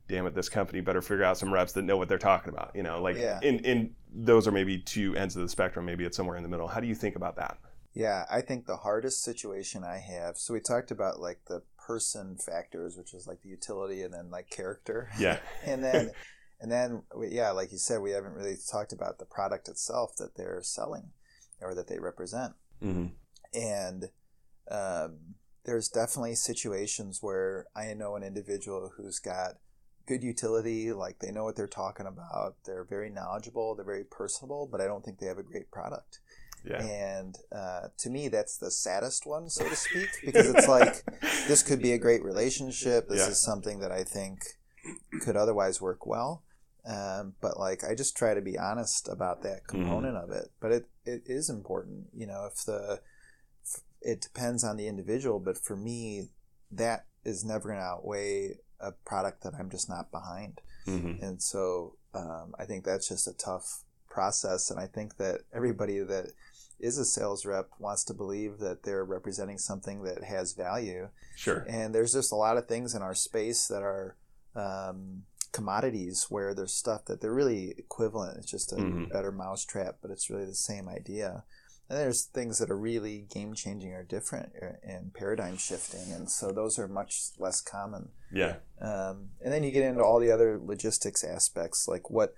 damn 0.09 0.27
it, 0.27 0.35
this 0.35 0.49
company 0.49 0.81
better 0.81 1.03
figure 1.03 1.25
out 1.25 1.37
some 1.37 1.53
reps 1.53 1.73
that 1.73 1.83
know 1.83 1.97
what 1.97 2.09
they're 2.09 2.19
talking 2.19 2.53
about. 2.53 2.71
You 2.75 2.83
know, 2.83 3.03
like 3.03 3.17
Yeah. 3.17 3.39
in 3.43 3.59
in 3.61 3.95
those 4.15 4.47
are 4.47 4.53
maybe 4.53 4.79
two 4.79 5.15
ends 5.17 5.37
of 5.37 5.43
the 5.43 5.49
spectrum. 5.49 5.85
Maybe 5.85 6.05
it's 6.05 6.17
somewhere 6.17 6.37
in 6.37 6.43
the 6.43 6.49
middle. 6.49 6.69
How 6.69 6.81
do 6.81 6.87
you 6.87 6.95
think 6.95 7.17
about 7.17 7.37
that? 7.37 7.59
Yeah, 7.95 8.25
I 8.31 8.43
think 8.43 8.67
the 8.67 8.77
hardest 8.77 9.23
situation 9.23 9.83
I 9.85 9.99
have. 9.99 10.37
So 10.37 10.55
we 10.55 10.61
talked 10.61 10.91
about 10.91 11.21
like 11.21 11.41
the 11.49 11.63
person 11.79 12.37
factors, 12.37 12.97
which 12.97 13.15
is 13.15 13.27
like 13.27 13.43
the 13.43 13.49
utility, 13.49 14.03
and 14.03 14.13
then 14.13 14.31
like 14.31 14.51
character. 14.51 15.11
Yeah. 15.19 15.39
and 15.65 15.83
then 15.83 16.13
and 16.61 16.71
then 16.71 17.03
yeah 17.29 17.51
like 17.51 17.73
you 17.73 17.79
said 17.79 18.01
we 18.01 18.11
haven't 18.11 18.35
really 18.35 18.57
talked 18.71 18.93
about 18.93 19.19
the 19.19 19.25
product 19.25 19.69
itself 19.69 20.17
that 20.19 20.37
they're 20.37 20.63
selling 20.63 21.11
or 21.61 21.75
that 21.75 21.89
they 21.89 21.99
represent 21.99 22.55
hmm 22.81 23.07
and 23.55 24.11
um, 24.71 25.17
there's 25.65 25.89
definitely 25.89 26.35
situations 26.35 27.19
where 27.23 27.67
i 27.75 27.95
know 27.95 28.17
an 28.17 28.23
individual 28.23 28.93
who's 28.97 29.19
got 29.19 29.55
good 30.09 30.23
utility 30.25 30.93
like 30.93 31.19
they 31.21 31.31
know 31.31 31.45
what 31.45 31.55
they're 31.57 31.67
talking 31.85 32.07
about 32.07 32.55
they're 32.65 32.85
very 32.85 33.11
knowledgeable 33.11 33.75
they're 33.77 33.85
very 33.95 34.05
personable 34.05 34.67
but 34.71 34.81
i 34.81 34.87
don't 34.87 35.05
think 35.05 35.19
they 35.19 35.27
have 35.27 35.39
a 35.39 35.43
great 35.53 35.71
product 35.71 36.19
Yeah. 36.65 36.83
And 36.83 37.35
uh, 37.55 37.89
to 38.03 38.11
me, 38.11 38.29
that's 38.29 38.59
the 38.59 38.71
saddest 38.71 39.27
one, 39.27 39.49
so 39.49 39.63
to 39.69 39.77
speak, 39.77 40.09
because 40.27 40.49
it's 40.53 40.67
like 40.69 40.95
this 41.49 41.63
could 41.63 41.81
be 41.81 41.93
a 41.93 41.99
great 42.07 42.23
relationship. 42.25 43.09
This 43.09 43.21
Yeah. 43.21 43.31
is 43.33 43.41
something 43.41 43.79
that 43.81 43.93
I 43.93 44.03
think 44.17 44.41
could 45.25 45.37
otherwise 45.37 45.81
work 45.81 46.05
well. 46.05 46.43
Um, 46.85 47.35
but 47.41 47.59
like, 47.59 47.85
I 47.85 47.95
just 47.95 48.17
try 48.17 48.35
to 48.35 48.41
be 48.51 48.59
honest 48.59 49.09
about 49.09 49.43
that 49.43 49.61
Mm-hmm. 49.69 49.83
component 49.83 50.17
of 50.17 50.31
it. 50.31 50.47
But 50.61 50.73
it, 50.73 50.85
it 51.05 51.23
is 51.27 51.49
important, 51.49 52.09
you 52.13 52.27
know. 52.27 52.43
If 52.53 52.65
the 52.65 53.01
it 54.03 54.21
depends 54.21 54.63
on 54.65 54.77
the 54.77 54.89
individual, 54.89 55.39
but 55.41 55.57
for 55.59 55.77
me, 55.77 56.29
that 56.71 57.07
is 57.25 57.45
never 57.45 57.69
going 57.69 57.81
to 57.81 57.85
outweigh 57.95 58.59
a 58.81 58.93
product 58.93 59.43
that 59.43 59.55
I'm 59.59 59.71
just 59.71 59.89
not 59.89 60.11
behind. 60.11 60.61
Mm-hmm. 60.87 61.23
And 61.23 61.43
so 61.43 61.97
um, 62.15 62.55
I 62.59 62.65
think 62.65 62.85
that's 62.85 63.09
just 63.09 63.27
a 63.29 63.33
tough 63.33 63.85
process. 64.09 64.71
And 64.71 64.81
I 64.81 64.87
think 64.87 65.17
that 65.17 65.41
everybody 65.53 65.99
that 66.01 66.33
is 66.81 66.97
a 66.97 67.05
sales 67.05 67.45
rep 67.45 67.69
wants 67.79 68.05
to 68.05 68.15
believe 68.15 68.59
that 68.59 68.85
they're 68.85 69.05
representing 69.05 69.59
something 69.59 70.03
that 70.05 70.23
has 70.25 70.53
value. 70.53 71.09
Sure. 71.37 71.67
And 71.69 71.95
there's 71.95 72.13
just 72.13 72.33
a 72.33 72.37
lot 72.37 72.57
of 72.57 72.67
things 72.69 72.95
in 72.95 73.03
our 73.03 73.15
space 73.15 73.67
that 73.69 73.83
are 73.83 74.17
um, 74.55 75.23
commodities 75.53 76.27
where 76.29 76.55
there's 76.55 76.73
stuff 76.73 77.05
that 77.07 77.21
they're 77.21 77.35
really 77.35 77.75
equivalent. 77.79 78.39
It's 78.39 78.51
just 78.51 78.73
a 78.73 78.77
Mhm. 78.77 79.11
better 79.13 79.33
mousetrap, 79.33 79.97
but 80.01 80.11
it's 80.11 80.31
really 80.31 80.47
the 80.47 80.55
same 80.55 80.89
idea. 80.89 81.45
And 81.91 81.99
there's 81.99 82.25
things 82.25 82.59
that 82.59 82.71
are 82.71 82.77
really 82.77 83.27
game 83.33 83.55
changing 83.55 83.93
or 83.95 84.03
different 84.03 84.53
uh, 84.61 84.73
and 84.83 85.15
paradigm 85.15 85.57
shifting. 85.57 86.13
And 86.13 86.31
so 86.31 86.53
those 86.53 86.79
are 86.79 86.87
much 86.87 87.31
less 87.39 87.61
common. 87.63 88.11
Yeah. 88.31 88.57
Um, 88.81 89.31
and 89.43 89.53
then 89.53 89.65
you 89.65 89.71
get 89.71 89.85
into 89.85 90.03
all 90.03 90.21
the 90.21 90.31
other 90.31 90.59
logistics 90.63 91.25
aspects, 91.25 91.89
like 91.89 92.11
what 92.11 92.35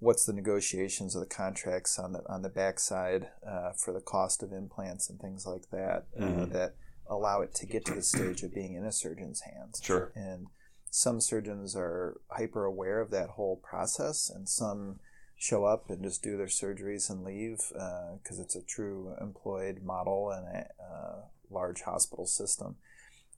what's 0.00 0.26
the 0.26 0.32
negotiations 0.32 1.14
of 1.14 1.20
the 1.20 1.26
contracts 1.26 1.98
on 1.98 2.12
the 2.12 2.22
on 2.28 2.42
the 2.42 2.48
backside 2.48 3.28
uh, 3.48 3.72
for 3.72 3.92
the 3.92 4.00
cost 4.00 4.42
of 4.42 4.52
implants 4.52 5.08
and 5.08 5.18
things 5.18 5.46
like 5.46 5.70
that 5.70 6.06
uh, 6.18 6.24
Mhm. 6.24 6.52
that 6.52 6.74
allow 7.08 7.40
it 7.40 7.54
to 7.54 7.66
get 7.66 7.84
to 7.86 7.94
the 7.94 8.02
stage 8.02 8.42
of 8.42 8.54
being 8.54 8.74
in 8.74 8.84
a 8.84 8.92
surgeon's 8.92 9.40
hands. 9.42 9.80
Sure. 9.82 10.12
And 10.14 10.46
some 10.90 11.20
surgeons 11.20 11.74
are 11.74 12.20
hyper 12.28 12.64
aware 12.64 13.00
of 13.00 13.10
that 13.10 13.30
whole 13.30 13.56
process, 13.56 14.30
and 14.30 14.48
some 14.48 15.00
show 15.44 15.64
up 15.64 15.90
and 15.90 16.02
just 16.02 16.22
do 16.22 16.38
their 16.38 16.46
surgeries 16.46 17.10
and 17.10 17.22
leave 17.22 17.58
because 18.22 18.38
it's 18.40 18.56
a 18.56 18.62
true 18.62 19.14
employed 19.20 19.82
model 19.82 20.30
and 20.30 20.46
a 20.46 20.66
uh, 20.82 21.16
large 21.50 21.82
hospital 21.82 22.26
system. 22.26 22.76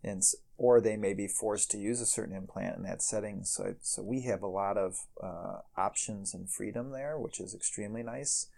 And 0.05 0.23
or 0.57 0.81
they 0.81 0.97
may 0.97 1.15
be 1.15 1.27
forced 1.27 1.71
to 1.73 1.79
use 1.79 2.01
a 2.01 2.07
certain 2.07 2.37
implant 2.37 2.77
in 2.77 2.85
that 2.85 3.03
setting. 3.03 3.43
So, 3.43 3.75
so 3.81 4.03
we 4.03 4.23
have 4.23 4.43
a 4.43 4.47
lot 4.47 4.77
of 4.77 4.99
uh, 5.21 5.59
options 5.77 6.33
and 6.33 6.49
freedom 6.49 6.93
there, 6.93 7.19
which 7.19 7.41
is 7.41 7.55
extremely 7.55 8.05
nice. 8.05 8.49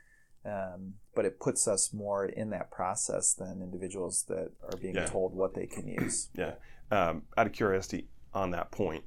Um, 0.45 0.95
but 1.15 1.25
it 1.25 1.41
puts 1.41 1.67
us 1.67 1.93
more 1.93 2.27
in 2.27 2.51
that 2.51 2.71
process 2.71 3.33
than 3.33 3.63
individuals 3.63 4.25
that 4.29 4.51
are 4.63 4.77
being 4.77 4.95
Yeah. 4.95 5.07
told 5.07 5.35
what 5.35 5.55
they 5.55 5.67
can 5.67 5.89
use. 5.89 6.29
Yeah. 6.35 6.55
Um, 6.91 7.23
out 7.37 7.47
of 7.47 7.53
curiosity 7.53 8.09
on 8.35 8.51
that 8.51 8.71
point, 8.71 9.05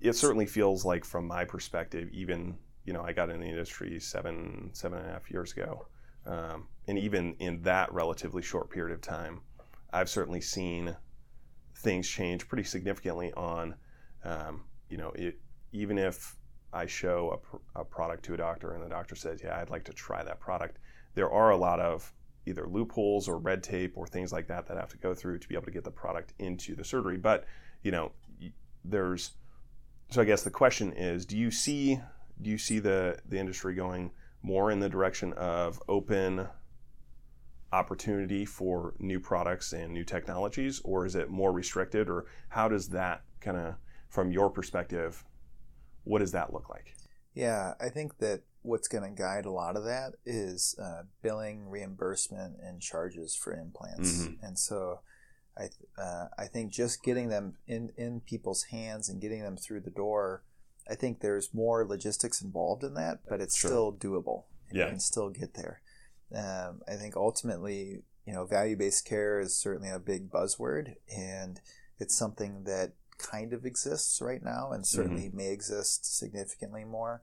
it 0.00 0.14
certainly 0.14 0.46
feels 0.46 0.84
like, 0.84 1.04
from 1.04 1.26
my 1.26 1.44
perspective, 1.44 2.08
even 2.12 2.58
you 2.84 2.92
know, 2.92 3.02
I 3.02 3.12
got 3.12 3.30
in 3.30 3.40
the 3.40 3.46
industry 3.46 3.98
seven, 4.00 4.70
seven 4.72 4.98
and 4.98 5.08
a 5.08 5.12
half 5.12 5.30
years 5.30 5.52
ago, 5.52 5.86
um, 6.26 6.68
and 6.86 6.98
even 6.98 7.34
in 7.38 7.62
that 7.62 7.92
relatively 7.92 8.42
short 8.42 8.70
period 8.70 8.94
of 8.94 9.00
time, 9.00 9.40
I've 9.92 10.08
certainly 10.08 10.40
seen 10.40 10.96
things 11.76 12.08
change 12.08 12.48
pretty 12.48 12.64
significantly. 12.64 13.32
On, 13.34 13.74
um, 14.24 14.64
you 14.88 14.96
know, 14.96 15.12
it, 15.14 15.40
even 15.72 15.98
if 15.98 16.36
I 16.72 16.86
show 16.86 17.30
a, 17.30 17.36
pr- 17.38 17.80
a 17.80 17.84
product 17.84 18.24
to 18.26 18.34
a 18.34 18.36
doctor 18.36 18.72
and 18.72 18.82
the 18.82 18.88
doctor 18.88 19.14
says, 19.14 19.40
"Yeah, 19.42 19.58
I'd 19.60 19.70
like 19.70 19.84
to 19.84 19.92
try 19.92 20.22
that 20.24 20.40
product," 20.40 20.78
there 21.14 21.30
are 21.30 21.50
a 21.50 21.56
lot 21.56 21.80
of 21.80 22.12
either 22.46 22.66
loopholes 22.66 23.28
or 23.28 23.38
red 23.38 23.62
tape 23.62 23.96
or 23.96 24.06
things 24.06 24.32
like 24.32 24.48
that 24.48 24.66
that 24.66 24.76
have 24.76 24.90
to 24.90 24.98
go 24.98 25.14
through 25.14 25.38
to 25.38 25.48
be 25.48 25.54
able 25.54 25.66
to 25.66 25.70
get 25.70 25.84
the 25.84 25.90
product 25.90 26.34
into 26.38 26.74
the 26.74 26.84
surgery. 26.84 27.16
But 27.16 27.44
you 27.82 27.90
know, 27.90 28.12
there's 28.84 29.32
so 30.10 30.20
I 30.20 30.24
guess 30.24 30.42
the 30.42 30.50
question 30.50 30.92
is, 30.92 31.24
do 31.24 31.38
you 31.38 31.50
see 31.50 31.98
do 32.42 32.50
you 32.50 32.58
see 32.58 32.78
the 32.78 33.18
the 33.28 33.38
industry 33.38 33.74
going 33.74 34.10
more 34.42 34.70
in 34.70 34.80
the 34.80 34.88
direction 34.88 35.32
of 35.34 35.80
open 35.88 36.48
opportunity 37.72 38.44
for 38.44 38.94
new 38.98 39.18
products 39.18 39.72
and 39.72 39.92
new 39.92 40.04
technologies, 40.04 40.80
or 40.84 41.06
is 41.06 41.14
it 41.14 41.30
more 41.30 41.52
restricted, 41.52 42.08
or 42.08 42.26
how 42.48 42.68
does 42.68 42.88
that 42.88 43.22
kind 43.40 43.56
of, 43.56 43.74
from 44.08 44.30
your 44.30 44.50
perspective, 44.50 45.24
what 46.04 46.18
does 46.18 46.32
that 46.32 46.52
look 46.52 46.68
like? 46.68 46.94
Yeah, 47.34 47.74
I 47.80 47.88
think 47.88 48.18
that 48.18 48.42
what's 48.60 48.88
going 48.88 49.04
to 49.04 49.22
guide 49.22 49.46
a 49.46 49.50
lot 49.50 49.76
of 49.76 49.84
that 49.84 50.14
is 50.26 50.76
uh, 50.80 51.04
billing, 51.22 51.68
reimbursement, 51.68 52.56
and 52.62 52.80
charges 52.82 53.34
for 53.34 53.54
implants. 53.54 54.26
Mhm. 54.26 54.36
And 54.42 54.58
so, 54.58 55.00
I 55.56 55.62
th- 55.62 55.90
uh, 55.98 56.26
I 56.38 56.46
think 56.46 56.72
just 56.72 57.02
getting 57.02 57.28
them 57.28 57.56
in 57.66 57.90
in 57.96 58.20
people's 58.20 58.64
hands 58.64 59.08
and 59.08 59.20
getting 59.20 59.42
them 59.42 59.56
through 59.56 59.80
the 59.80 59.90
door, 59.90 60.44
I 60.90 60.94
think 60.94 61.20
there's 61.20 61.54
more 61.54 61.86
logistics 61.86 62.42
involved 62.42 62.82
in 62.84 62.94
that, 62.94 63.20
but 63.28 63.40
it's 63.40 63.56
Sure. 63.56 63.70
still 63.70 63.92
doable. 63.92 64.44
Yeah. 64.72 64.84
You 64.84 64.90
can 64.92 65.00
still 65.00 65.30
get 65.30 65.54
there. 65.54 65.80
Um, 66.34 66.82
I 66.88 66.96
think 66.96 67.14
ultimately, 67.16 68.02
you 68.26 68.32
know, 68.32 68.44
value 68.46 68.76
based 68.76 69.04
care 69.04 69.38
is 69.38 69.56
certainly 69.56 69.90
a 69.90 69.98
big 69.98 70.30
buzzword, 70.30 70.96
and 71.14 71.60
it's 71.98 72.16
something 72.16 72.64
that 72.64 72.92
kind 73.18 73.52
of 73.52 73.64
exists 73.64 74.20
right 74.20 74.42
now 74.42 74.72
and 74.72 74.86
certainly 74.86 75.30
may 75.32 75.52
exist 75.52 76.04
significantly 76.18 76.84
more. 76.84 77.22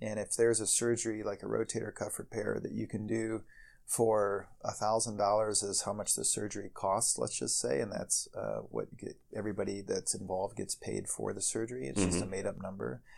And 0.00 0.18
if 0.20 0.34
there's 0.36 0.60
a 0.60 0.66
surgery 0.66 1.22
like 1.22 1.42
a 1.42 1.46
rotator 1.46 1.92
cuff 1.94 2.18
repair 2.18 2.60
that 2.62 2.72
you 2.72 2.86
can 2.86 3.06
do 3.06 3.42
for 3.90 4.48
a 4.62 4.70
thousand 4.70 5.16
dollars 5.16 5.64
is 5.64 5.82
how 5.82 5.92
much 5.92 6.14
the 6.14 6.24
surgery 6.24 6.70
costs, 6.72 7.18
let's 7.18 7.36
just 7.36 7.58
say, 7.58 7.80
and 7.80 7.90
that's 7.90 8.28
uh, 8.36 8.60
what 8.70 8.96
get, 8.96 9.16
everybody 9.34 9.80
that's 9.80 10.14
involved 10.14 10.56
gets 10.56 10.76
paid 10.76 11.08
for 11.08 11.32
the 11.32 11.40
surgery. 11.42 11.88
It's 11.88 12.04
just 12.04 12.22
a 12.22 12.26
made 12.26 12.46
up 12.46 12.62
number. 12.62 13.02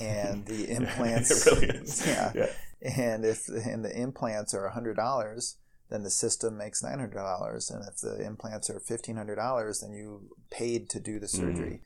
And 0.00 0.46
the 0.46 0.70
implants, 0.70 1.46
it 1.46 1.52
really 1.52 1.66
is. 1.80 2.06
yeah, 2.06 2.32
yeah. 2.34 2.46
and 2.80 3.26
if 3.26 3.46
and 3.48 3.84
the 3.84 3.94
implants 3.94 4.54
are 4.54 4.64
a 4.64 4.72
hundred 4.72 4.96
dollars, 4.96 5.58
then 5.90 6.02
the 6.02 6.08
system 6.08 6.56
makes 6.56 6.82
nine 6.82 6.98
hundred 6.98 7.12
dollars, 7.12 7.70
and 7.70 7.84
if 7.86 7.98
the 7.98 8.24
implants 8.24 8.70
are 8.70 8.80
fifteen 8.80 9.16
hundred 9.16 9.34
dollars, 9.34 9.80
then 9.80 9.92
you 9.92 10.30
paid 10.48 10.88
to 10.88 10.98
do 10.98 11.20
the 11.20 11.28
surgery. 11.28 11.82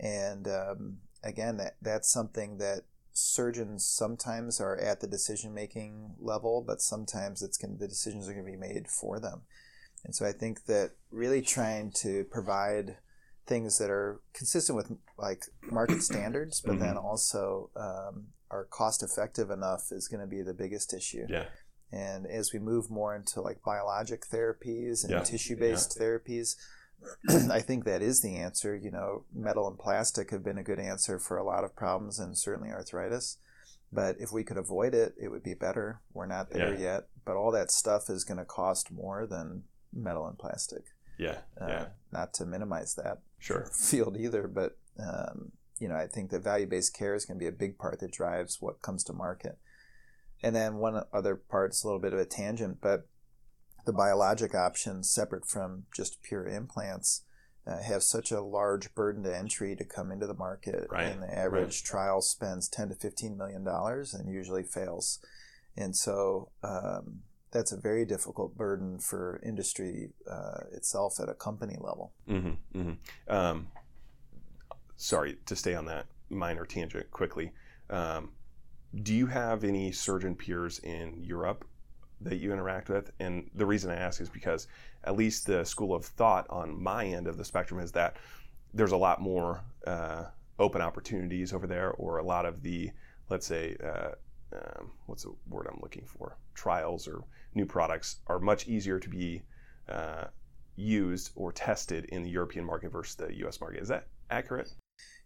And 0.00 0.48
um, 0.48 0.96
again, 1.22 1.58
that 1.58 1.76
that's 1.80 2.12
something 2.12 2.58
that 2.58 2.80
surgeons 3.14 3.86
sometimes 3.86 4.60
are 4.60 4.76
at 4.76 5.00
the 5.00 5.06
decision 5.06 5.54
making 5.54 6.14
level, 6.18 6.62
but 6.66 6.82
sometimes 6.82 7.42
it's 7.42 7.56
going 7.56 7.78
the 7.78 7.88
decisions 7.88 8.28
are 8.28 8.32
going 8.32 8.44
to 8.44 8.50
be 8.50 8.58
made 8.58 8.88
for 8.88 9.18
them. 9.18 9.42
And 10.04 10.14
so 10.14 10.26
I 10.26 10.32
think 10.32 10.66
that 10.66 10.90
really 11.10 11.40
trying 11.40 11.92
to 12.02 12.24
provide 12.24 12.98
things 13.46 13.78
that 13.78 13.88
are 13.88 14.20
consistent 14.34 14.76
with 14.76 14.90
like 15.16 15.44
market 15.70 16.02
standards, 16.02 16.60
but 16.60 16.78
then 16.78 16.96
also 16.96 17.70
um, 17.76 18.26
are 18.50 18.64
cost 18.64 19.02
effective 19.02 19.50
enough 19.50 19.92
is 19.92 20.08
going 20.08 20.20
to 20.20 20.26
be 20.26 20.42
the 20.42 20.54
biggest 20.54 20.92
issue. 20.92 21.26
Yeah. 21.28 21.46
And 21.92 22.26
as 22.26 22.52
we 22.52 22.58
move 22.58 22.90
more 22.90 23.14
into 23.14 23.40
like 23.40 23.62
biologic 23.62 24.26
therapies 24.26 25.04
and 25.04 25.12
Yeah. 25.12 25.22
tissue 25.22 25.56
based 25.56 25.96
therapies, 25.98 26.56
I 27.50 27.60
think 27.60 27.84
that 27.84 28.02
is 28.02 28.20
the 28.20 28.36
answer. 28.36 28.74
You 28.76 28.90
know, 28.90 29.24
metal 29.34 29.68
and 29.68 29.78
plastic 29.78 30.30
have 30.30 30.44
been 30.44 30.58
a 30.58 30.62
good 30.64 30.78
answer 30.78 31.18
for 31.18 31.36
a 31.36 31.44
lot 31.44 31.64
of 31.64 31.74
problems 31.76 32.18
and 32.18 32.36
certainly 32.36 32.70
arthritis. 32.70 33.38
But 33.92 34.16
if 34.18 34.32
we 34.32 34.42
could 34.42 34.56
avoid 34.56 34.94
it, 34.94 35.14
it 35.20 35.28
would 35.28 35.42
be 35.44 35.54
better. 35.54 36.00
We're 36.12 36.26
not 36.26 36.50
there 36.50 36.74
Yeah. 36.74 36.80
yet. 36.80 37.08
But 37.24 37.36
all 37.36 37.52
that 37.52 37.70
stuff 37.70 38.10
is 38.10 38.24
going 38.24 38.38
to 38.38 38.44
cost 38.44 38.90
more 38.90 39.26
than 39.26 39.64
metal 39.92 40.26
and 40.26 40.36
plastic. 40.38 40.84
Yeah. 41.16 41.38
Uh, 41.60 41.66
yeah. 41.68 41.86
Not 42.10 42.34
to 42.34 42.46
minimize 42.46 42.94
that 42.96 43.18
Sure. 43.38 43.66
field 43.72 44.16
either, 44.16 44.48
but 44.48 44.76
um, 44.98 45.52
you 45.78 45.88
know, 45.88 45.96
I 45.96 46.06
think 46.06 46.30
that 46.30 46.42
value-based 46.42 46.94
care 46.94 47.14
is 47.14 47.24
going 47.24 47.38
to 47.38 47.42
be 47.42 47.48
a 47.48 47.52
big 47.52 47.78
part 47.78 48.00
that 48.00 48.12
drives 48.12 48.60
what 48.60 48.82
comes 48.82 49.04
to 49.04 49.12
market. 49.12 49.58
And 50.42 50.54
then 50.54 50.76
one 50.76 51.02
other 51.12 51.36
part 51.36 51.72
is 51.72 51.82
a 51.82 51.86
little 51.86 52.00
bit 52.00 52.12
of 52.12 52.18
a 52.18 52.24
tangent, 52.24 52.78
but 52.80 53.06
the 53.84 53.92
biologic 53.92 54.54
options, 54.54 55.10
separate 55.10 55.46
from 55.46 55.84
just 55.94 56.22
pure 56.22 56.46
implants, 56.46 57.22
uh, 57.66 57.82
have 57.82 58.02
such 58.02 58.30
a 58.30 58.40
large 58.40 58.94
burden 58.94 59.22
to 59.22 59.36
entry 59.36 59.74
to 59.76 59.84
come 59.84 60.10
into 60.10 60.26
the 60.26 60.34
market, 60.34 60.86
Right, 60.90 61.04
and 61.04 61.22
the 61.22 61.38
average 61.38 61.82
trial 61.82 62.20
spends 62.20 62.68
ten 62.68 62.88
to 62.88 62.94
fifteen 62.94 63.38
million 63.38 63.64
dollars 63.64 64.14
and 64.14 64.32
usually 64.32 64.62
fails. 64.62 65.18
And 65.76 65.96
so 65.96 66.50
um, 66.62 67.20
that's 67.50 67.72
a 67.72 67.76
very 67.76 68.04
difficult 68.04 68.56
burden 68.56 68.98
for 68.98 69.40
industry 69.44 70.10
uh, 70.30 70.60
itself 70.72 71.18
at 71.20 71.28
a 71.28 71.34
company 71.34 71.76
level. 71.80 72.12
Mm-hmm, 72.28 72.78
mm-hmm. 72.78 73.34
Um, 73.34 73.68
sorry 74.96 75.38
to 75.46 75.56
stay 75.56 75.74
on 75.74 75.86
that 75.86 76.06
minor 76.28 76.66
tangent 76.66 77.10
quickly. 77.10 77.52
Um, 77.90 78.32
do 79.02 79.14
you 79.14 79.26
have 79.26 79.64
any 79.64 79.90
surgeon 79.90 80.36
peers 80.36 80.78
in 80.80 81.22
Europe 81.22 81.64
that 82.24 82.36
you 82.36 82.52
interact 82.52 82.88
with? 82.88 83.10
And 83.20 83.50
the 83.54 83.66
reason 83.66 83.90
I 83.90 83.96
ask 83.96 84.20
is 84.20 84.28
because 84.28 84.66
at 85.04 85.16
least 85.16 85.46
the 85.46 85.64
school 85.64 85.94
of 85.94 86.04
thought 86.04 86.46
on 86.50 86.82
my 86.82 87.06
end 87.06 87.26
of 87.26 87.36
the 87.36 87.44
spectrum 87.44 87.80
is 87.80 87.92
that 87.92 88.16
there's 88.72 88.92
a 88.92 88.96
lot 88.96 89.20
more 89.20 89.62
uh, 89.86 90.24
open 90.58 90.80
opportunities 90.80 91.52
over 91.52 91.66
there, 91.66 91.92
or 91.92 92.18
a 92.18 92.24
lot 92.24 92.46
of 92.46 92.62
the, 92.62 92.90
let's 93.30 93.46
say, 93.46 93.76
uh, 93.84 94.10
um, 94.54 94.90
what's 95.06 95.24
the 95.24 95.34
word 95.48 95.66
I'm 95.70 95.80
looking 95.80 96.04
for? 96.04 96.36
Trials 96.54 97.08
or 97.08 97.24
new 97.54 97.66
products 97.66 98.16
are 98.26 98.38
much 98.38 98.68
easier 98.68 98.98
to 98.98 99.08
be 99.08 99.42
uh, 99.88 100.24
used 100.76 101.30
or 101.34 101.52
tested 101.52 102.06
in 102.06 102.22
the 102.22 102.30
European 102.30 102.64
market 102.64 102.92
versus 102.92 103.14
the 103.14 103.34
U.S. 103.38 103.60
market. 103.60 103.82
Is 103.82 103.88
that 103.88 104.06
accurate? 104.30 104.72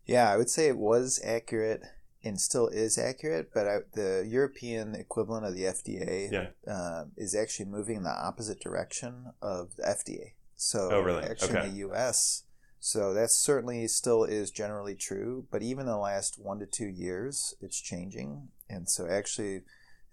Yeah, 0.07 0.31
I 0.31 0.37
would 0.37 0.51
say 0.51 0.69
it 0.69 0.79
was 0.79 1.21
accurate 1.23 1.83
and 2.25 2.41
still 2.41 2.69
is 2.69 2.99
accurate, 2.99 3.51
but 3.55 3.67
I, 3.69 3.79
the 3.95 4.27
European 4.29 4.95
equivalent 4.95 5.47
of 5.47 5.55
the 5.55 5.63
FDA 5.65 6.31
Yeah. 6.33 6.49
uh, 6.73 7.05
is 7.17 7.35
actually 7.35 7.67
moving 7.67 7.97
in 7.97 8.03
the 8.03 8.11
opposite 8.11 8.61
direction 8.61 9.33
of 9.41 9.77
the 9.77 9.85
FDA. 9.85 10.33
So 10.57 10.91
Oh, 10.93 11.01
really? 11.01 11.23
actually 11.25 11.57
Okay. 11.57 11.67
in 11.67 11.73
the 11.73 11.79
U.S., 11.79 12.45
so 12.81 13.13
that 13.15 13.31
certainly 13.31 13.87
still 13.89 14.25
is 14.25 14.51
generally 14.51 14.95
true, 14.95 15.47
but 15.51 15.63
even 15.63 15.83
in 15.83 15.87
the 15.87 15.97
last 15.99 16.39
one 16.39 16.59
to 16.61 16.67
two 16.67 16.87
years, 16.89 17.55
it's 17.61 17.81
changing, 17.81 18.49
and 18.69 18.89
so 18.89 19.07
actually. 19.09 19.63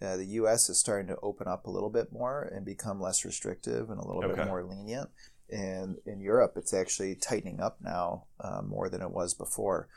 Uh, 0.01 0.18
the 0.18 0.26
U.S. 0.26 0.68
is 0.70 0.78
starting 0.78 1.08
to 1.08 1.18
open 1.24 1.47
up 1.47 1.66
a 1.66 1.72
little 1.72 1.89
bit 1.89 2.12
more 2.12 2.41
and 2.53 2.66
become 2.66 2.99
less 2.99 3.24
restrictive 3.24 3.89
and 3.89 3.97
a 3.97 4.06
little 4.06 4.26
Okay. 4.26 4.36
bit 4.41 4.45
more 4.45 4.62
lenient. 4.62 5.10
And 5.49 5.95
in 6.06 6.20
Europe, 6.20 6.56
it's 6.58 6.74
actually 6.74 7.16
tightening 7.16 7.62
up 7.62 7.78
now 7.82 8.26
uh, 8.41 8.62
more 8.62 8.89
than 8.89 9.01
it 9.01 9.12
was 9.12 9.34
before. 9.34 9.88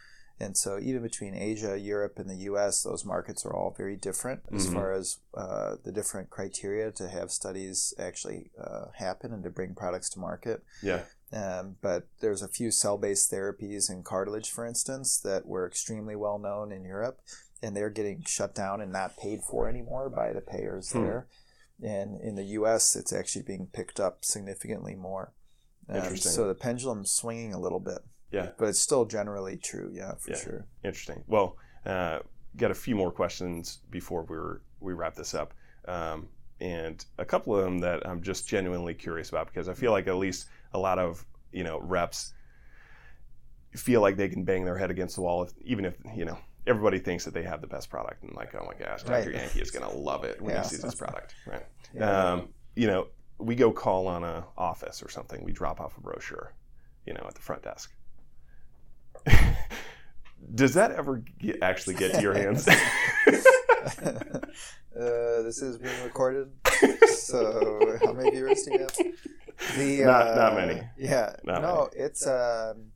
And 0.40 0.56
so, 0.56 0.78
even 0.78 1.02
between 1.02 1.34
Asia, 1.34 1.76
Europe, 1.78 2.18
and 2.18 2.30
the 2.30 2.36
US, 2.50 2.82
those 2.84 3.04
markets 3.04 3.44
are 3.44 3.52
all 3.52 3.74
very 3.76 3.96
different 3.96 4.42
as 4.52 4.66
Mhm. 4.68 4.72
far 4.72 4.92
as 4.92 5.18
uh, 5.34 5.76
the 5.82 5.90
different 5.90 6.30
criteria 6.30 6.92
to 6.92 7.08
have 7.08 7.32
studies 7.32 7.92
actually 7.98 8.50
uh, 8.58 8.86
happen 8.94 9.32
and 9.32 9.42
to 9.42 9.50
bring 9.50 9.74
products 9.74 10.08
to 10.10 10.20
market. 10.20 10.62
Yeah. 10.82 11.04
Um, 11.32 11.76
but 11.82 12.06
there's 12.20 12.40
a 12.42 12.48
few 12.48 12.70
cell 12.70 12.96
based 12.98 13.30
therapies 13.32 13.90
in 13.90 14.02
cartilage, 14.04 14.50
for 14.50 14.64
instance, 14.64 15.18
that 15.20 15.44
were 15.46 15.66
extremely 15.66 16.14
well 16.14 16.38
known 16.38 16.70
in 16.72 16.84
Europe, 16.84 17.20
and 17.60 17.76
they're 17.76 17.90
getting 17.90 18.22
shut 18.24 18.54
down 18.54 18.80
and 18.80 18.92
not 18.92 19.16
paid 19.16 19.42
for 19.42 19.68
anymore 19.68 20.08
by 20.08 20.32
the 20.32 20.40
payers 20.40 20.92
Hmm. 20.92 21.02
there. 21.02 21.26
And 21.82 22.20
in 22.20 22.34
the 22.36 22.44
US, 22.60 22.94
it's 22.96 23.12
actually 23.12 23.42
being 23.42 23.66
picked 23.66 23.98
up 24.00 24.24
significantly 24.24 24.94
more. 24.94 25.32
Um, 25.88 25.96
Interesting. 25.96 26.32
so 26.32 26.46
the 26.46 26.54
pendulum's 26.54 27.10
swinging 27.10 27.52
a 27.54 27.58
little 27.60 27.80
bit 27.80 27.98
Yeah. 28.30 28.50
but 28.58 28.68
it's 28.68 28.80
still 28.80 29.04
generally 29.06 29.56
true. 29.56 29.90
Yeah, 29.92 30.14
for 30.16 30.30
Yeah. 30.32 30.36
sure. 30.38 30.66
Interesting. 30.84 31.24
Well, 31.26 31.56
uh, 31.86 32.18
got 32.56 32.70
a 32.70 32.74
few 32.74 32.94
more 32.96 33.10
questions 33.10 33.78
before 33.90 34.22
we 34.24 34.36
we 34.80 34.92
wrap 34.92 35.14
this 35.14 35.34
up, 35.34 35.54
um, 35.86 36.28
and 36.60 37.04
a 37.18 37.24
couple 37.24 37.56
of 37.56 37.64
them 37.64 37.78
that 37.80 38.06
I'm 38.06 38.20
just 38.22 38.46
genuinely 38.46 38.94
curious 38.94 39.28
about 39.30 39.46
because 39.46 39.68
I 39.68 39.74
feel 39.74 39.92
like 39.92 40.06
at 40.08 40.16
least 40.16 40.48
a 40.72 40.78
lot 40.78 40.98
of 40.98 41.24
you 41.52 41.64
know 41.64 41.80
reps 41.80 42.34
feel 43.74 44.00
like 44.00 44.16
they 44.16 44.28
can 44.28 44.44
bang 44.44 44.64
their 44.64 44.76
head 44.78 44.90
against 44.90 45.14
the 45.16 45.22
wall, 45.22 45.42
if, 45.42 45.52
even 45.64 45.84
if 45.84 45.94
you 46.14 46.24
know 46.24 46.38
everybody 46.66 46.98
thinks 46.98 47.24
that 47.24 47.32
they 47.32 47.42
have 47.42 47.60
the 47.60 47.66
best 47.66 47.88
product 47.88 48.22
and 48.24 48.34
like, 48.34 48.54
oh 48.54 48.64
my 48.66 48.74
gosh, 48.74 49.02
Dr. 49.02 49.30
Right. 49.30 49.36
Yanke 49.36 49.60
is 49.62 49.70
going 49.70 49.88
to 49.90 49.96
love 49.96 50.24
it 50.24 50.40
when 50.40 50.54
Yeah. 50.54 50.62
he 50.62 50.68
sees 50.68 50.82
this 50.82 50.94
product, 50.94 51.34
right? 51.46 51.64
Yeah. 51.94 52.32
Um, 52.32 52.48
you 52.76 52.86
know, 52.86 53.06
we 53.38 53.54
go 53.54 53.72
call 53.72 54.06
on 54.06 54.22
a 54.22 54.44
office 54.58 55.02
or 55.02 55.08
something. 55.08 55.42
We 55.42 55.52
drop 55.52 55.80
off 55.80 55.96
a 55.96 56.00
brochure, 56.02 56.52
you 57.06 57.14
know, 57.14 57.24
at 57.26 57.34
the 57.34 57.40
front 57.40 57.62
desk. 57.62 57.94
Does 60.54 60.74
that 60.74 60.92
ever 60.92 61.22
get, 61.38 61.62
actually 61.62 61.94
get 61.94 62.14
to 62.14 62.22
your 62.22 62.34
hands? 62.34 62.66
uh, 63.28 64.32
this 64.94 65.60
is 65.62 65.78
being 65.78 66.02
recorded. 66.04 66.50
So, 67.08 67.98
how 68.04 68.12
many 68.12 68.30
viewers 68.30 68.62
do 68.62 68.72
you 68.72 68.78
have? 68.80 68.96
The, 69.76 70.04
Not- 70.04 70.36
not 70.36 70.52
uh, 70.52 70.56
many. 70.56 70.82
Yeah. 70.96 71.34
Not 71.44 71.62
no, 71.62 71.90
it's 71.94 72.26
um. 72.26 72.92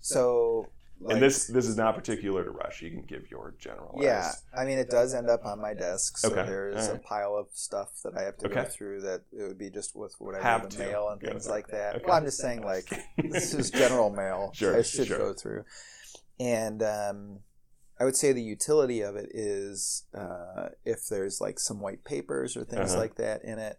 So. 0.00 0.68
Like, 0.98 1.14
and 1.14 1.22
this 1.22 1.46
this 1.46 1.66
is 1.66 1.76
not 1.76 1.94
particular 1.94 2.42
to 2.42 2.50
Rush. 2.50 2.80
You 2.80 2.90
can 2.90 3.02
give 3.02 3.30
your 3.30 3.54
general. 3.58 3.98
Yeah, 4.00 4.32
I 4.56 4.64
mean, 4.64 4.78
it 4.78 4.88
does 4.88 5.12
end 5.14 5.28
up 5.28 5.44
on 5.44 5.60
my 5.60 5.74
desk. 5.74 6.16
So 6.16 6.28
Okay, 6.30 6.46
there's 6.46 6.76
alright. 6.88 6.96
a 6.96 6.98
pile 7.06 7.34
of 7.36 7.48
stuff 7.52 7.90
that 8.02 8.16
I 8.16 8.22
have 8.22 8.38
to 8.38 8.46
Okay. 8.46 8.62
go 8.62 8.64
through 8.64 9.00
that 9.02 9.20
it 9.30 9.42
would 9.46 9.58
be 9.58 9.68
just 9.68 9.94
with 9.94 10.14
whatever 10.18 10.42
Have 10.42 10.62
the 10.62 10.68
to 10.70 10.78
mail 10.78 11.08
and 11.10 11.20
things 11.20 11.46
like 11.48 11.68
that. 11.68 11.96
Okay. 11.96 12.04
Well, 12.06 12.16
I'm 12.16 12.24
just 12.24 12.38
saying, 12.38 12.62
like, 12.62 12.88
this 13.18 13.52
is 13.52 13.70
general 13.70 14.08
mail. 14.10 14.52
Sure, 14.54 14.74
I 14.78 14.82
should 14.82 15.06
sure. 15.08 15.18
go 15.18 15.32
through. 15.34 15.64
And 16.40 16.82
um, 16.82 17.40
I 18.00 18.04
would 18.04 18.16
say 18.16 18.32
the 18.32 18.42
utility 18.42 19.02
of 19.02 19.16
it 19.16 19.28
is 19.34 20.04
uh, 20.14 20.68
if 20.86 21.08
there's 21.08 21.40
like 21.42 21.58
some 21.58 21.80
white 21.80 22.04
papers 22.04 22.56
or 22.56 22.64
things 22.64 22.92
Uh-huh. 22.92 23.00
like 23.00 23.16
that 23.16 23.44
in 23.44 23.58
it. 23.58 23.78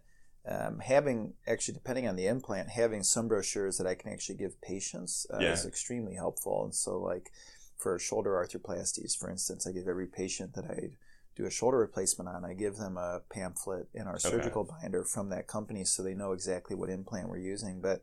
Um, 0.50 0.78
having 0.78 1.34
actually, 1.46 1.74
depending 1.74 2.08
on 2.08 2.16
the 2.16 2.26
implant, 2.26 2.70
having 2.70 3.02
some 3.02 3.28
brochures 3.28 3.76
that 3.76 3.86
I 3.86 3.94
can 3.94 4.10
actually 4.10 4.36
give 4.36 4.58
patients 4.62 5.26
uh, 5.32 5.42
Yeah. 5.42 5.52
is 5.52 5.66
extremely 5.66 6.14
helpful. 6.14 6.64
And 6.64 6.74
so, 6.74 6.98
like 6.98 7.30
for 7.76 7.98
shoulder 7.98 8.30
arthroplasties, 8.30 9.16
for 9.16 9.30
instance, 9.30 9.66
I 9.66 9.72
give 9.72 9.86
every 9.88 10.06
patient 10.06 10.54
that 10.54 10.64
I 10.64 10.90
do 11.36 11.44
a 11.44 11.50
shoulder 11.50 11.78
replacement 11.78 12.28
on, 12.28 12.44
I 12.44 12.54
give 12.54 12.76
them 12.76 12.96
a 12.96 13.20
pamphlet 13.30 13.88
in 13.94 14.06
our 14.08 14.18
surgical 14.18 14.64
binder 14.64 15.04
from 15.04 15.28
that 15.28 15.46
company 15.46 15.84
so 15.84 16.02
they 16.02 16.14
know 16.14 16.32
exactly 16.32 16.74
what 16.74 16.90
implant 16.90 17.28
we're 17.28 17.38
using. 17.38 17.80
But 17.80 18.02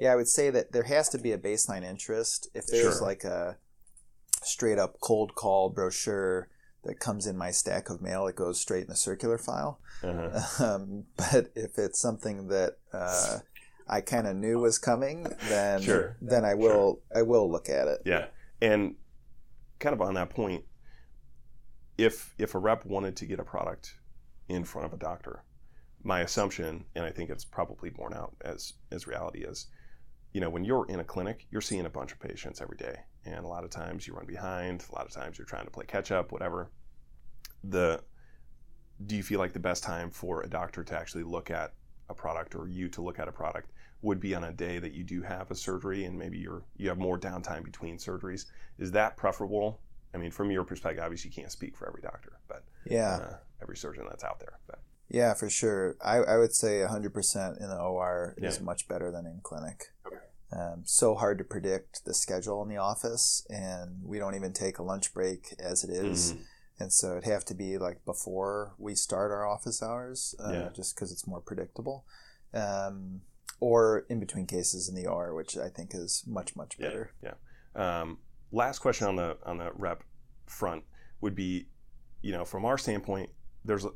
yeah, 0.00 0.12
I 0.12 0.16
would 0.16 0.28
say 0.28 0.50
that 0.50 0.72
there 0.72 0.82
has 0.84 1.08
to 1.10 1.18
be 1.18 1.32
a 1.32 1.38
baseline 1.38 1.84
interest. 1.84 2.48
If 2.54 2.66
there's 2.66 2.96
Sure. 2.98 3.06
like 3.06 3.24
a 3.24 3.58
straight 4.42 4.78
up 4.78 4.98
cold 5.00 5.34
call 5.34 5.68
brochure 5.70 6.48
that 6.84 6.98
comes 6.98 7.26
in 7.26 7.36
my 7.36 7.50
stack 7.50 7.88
of 7.90 8.00
mail, 8.02 8.26
it 8.26 8.36
goes 8.36 8.60
straight 8.60 8.82
in 8.82 8.88
the 8.88 8.96
circular 8.96 9.38
file. 9.38 9.78
Uh-huh. 10.02 10.40
Um, 10.74 11.04
but 11.16 11.52
if 11.54 11.78
it's 11.78 12.00
something 12.00 12.48
that 12.48 12.78
uh, 12.92 13.38
I 13.88 14.00
kind 14.00 14.26
of 14.26 14.36
knew 14.36 14.58
was 14.58 14.78
coming, 14.78 15.26
then 15.48 15.80
Sure. 15.82 16.16
then 16.20 16.44
I 16.44 16.54
will 16.54 17.00
I 17.14 17.22
will 17.22 17.50
look 17.50 17.68
at 17.68 17.88
it. 17.88 18.02
Yeah, 18.04 18.26
and 18.60 18.96
kind 19.78 19.92
of 19.94 20.00
on 20.00 20.14
that 20.14 20.30
point, 20.30 20.64
if 21.98 22.34
if 22.38 22.54
a 22.54 22.58
rep 22.58 22.84
wanted 22.84 23.16
to 23.16 23.26
get 23.26 23.38
a 23.40 23.44
product 23.44 23.94
in 24.48 24.64
front 24.64 24.86
of 24.86 24.92
a 24.92 24.96
doctor, 24.96 25.44
my 26.02 26.20
assumption, 26.20 26.84
and 26.94 27.04
I 27.04 27.10
think 27.10 27.30
it's 27.30 27.44
probably 27.44 27.90
borne 27.90 28.14
out 28.14 28.34
as 28.42 28.74
as 28.90 29.06
reality 29.06 29.44
is, 29.44 29.66
you 30.32 30.40
know, 30.40 30.50
when 30.50 30.64
you're 30.64 30.86
in 30.88 31.00
a 31.00 31.04
clinic, 31.04 31.46
you're 31.50 31.60
seeing 31.60 31.86
a 31.86 31.90
bunch 31.90 32.12
of 32.12 32.20
patients 32.20 32.60
every 32.60 32.76
day, 32.76 32.96
and 33.24 33.44
a 33.44 33.48
lot 33.48 33.64
of 33.64 33.70
times 33.70 34.06
you 34.06 34.14
run 34.14 34.26
behind, 34.26 34.84
a 34.90 34.94
lot 34.94 35.06
of 35.06 35.12
times 35.12 35.38
you're 35.38 35.46
trying 35.46 35.64
to 35.64 35.70
play 35.70 35.86
catch 35.86 36.10
up, 36.10 36.32
whatever. 36.32 36.70
The 37.64 38.02
do 39.06 39.16
you 39.16 39.22
feel 39.22 39.38
like 39.38 39.52
the 39.52 39.58
best 39.58 39.82
time 39.82 40.10
for 40.10 40.42
a 40.42 40.48
doctor 40.48 40.84
to 40.84 40.96
actually 40.96 41.24
look 41.24 41.50
at 41.50 41.72
a 42.08 42.14
product 42.14 42.54
or 42.54 42.68
you 42.68 42.88
to 42.88 43.02
look 43.02 43.18
at 43.18 43.28
a 43.28 43.32
product 43.32 43.70
would 44.02 44.20
be 44.20 44.34
on 44.34 44.44
a 44.44 44.52
day 44.52 44.78
that 44.78 44.92
you 44.92 45.02
do 45.04 45.22
have 45.22 45.50
a 45.50 45.54
surgery 45.54 46.04
and 46.04 46.18
maybe 46.18 46.38
you're 46.38 46.62
you 46.76 46.88
have 46.88 46.98
more 46.98 47.18
downtime 47.18 47.64
between 47.64 47.96
surgeries 47.96 48.46
is 48.78 48.90
that 48.90 49.16
preferable 49.16 49.80
i 50.14 50.18
mean 50.18 50.30
from 50.30 50.50
your 50.50 50.62
perspective 50.62 51.02
obviously 51.02 51.30
you 51.30 51.34
can't 51.34 51.50
speak 51.50 51.76
for 51.76 51.88
every 51.88 52.02
doctor 52.02 52.38
but 52.48 52.64
Yeah, 52.84 53.14
uh, 53.14 53.36
every 53.62 53.76
surgeon 53.76 54.04
that's 54.08 54.24
out 54.24 54.38
there 54.40 54.58
but 54.66 54.80
yeah, 55.12 55.34
for 55.34 55.50
sure. 55.50 55.96
I, 56.02 56.16
I 56.16 56.38
would 56.38 56.54
say 56.54 56.80
100% 56.80 57.60
in 57.60 57.68
the 57.68 57.78
OR 57.78 58.34
is 58.38 58.62
much 58.62 58.88
better 58.88 59.12
than 59.12 59.26
in 59.26 59.40
clinic. 59.42 59.92
Okay. 60.06 60.16
Um, 60.52 60.82
so 60.84 61.14
hard 61.14 61.38
to 61.38 61.44
predict 61.44 62.04
the 62.04 62.12
schedule 62.14 62.62
in 62.62 62.68
the 62.68 62.76
office, 62.76 63.46
and 63.48 64.02
we 64.04 64.18
don't 64.18 64.34
even 64.34 64.52
take 64.52 64.78
a 64.78 64.82
lunch 64.82 65.14
break 65.14 65.54
as 65.58 65.82
it 65.84 65.90
is. 65.90 66.34
Mhm. 66.34 66.44
And 66.78 66.92
so 66.92 67.12
it'd 67.12 67.24
have 67.24 67.44
to 67.46 67.54
be 67.54 67.78
like 67.78 68.04
before 68.04 68.74
we 68.78 68.94
start 68.94 69.30
our 69.30 69.46
office 69.46 69.82
hours, 69.82 70.34
uh, 70.40 70.52
Yeah. 70.52 70.68
just 70.70 70.94
because 70.94 71.12
it's 71.12 71.26
more 71.26 71.40
predictable. 71.40 72.04
Um, 72.52 73.22
or 73.60 74.00
in 74.08 74.18
between 74.20 74.46
cases 74.46 74.88
in 74.88 74.94
the 74.94 75.06
R, 75.06 75.32
which 75.32 75.56
I 75.56 75.68
think 75.68 75.94
is 75.94 76.24
much, 76.26 76.56
much 76.56 76.76
better. 76.78 77.12
Yeah. 77.22 77.34
better. 77.74 77.84
Um, 78.02 78.18
last 78.50 78.80
question 78.80 79.06
on 79.06 79.16
the 79.16 79.38
on 79.44 79.58
the 79.58 79.70
rep 79.72 80.02
front 80.46 80.84
would 81.20 81.34
be, 81.34 81.68
you 82.20 82.32
know, 82.32 82.44
from 82.44 82.64
our 82.64 82.76
standpoint, 82.76 83.30
there's 83.64 83.86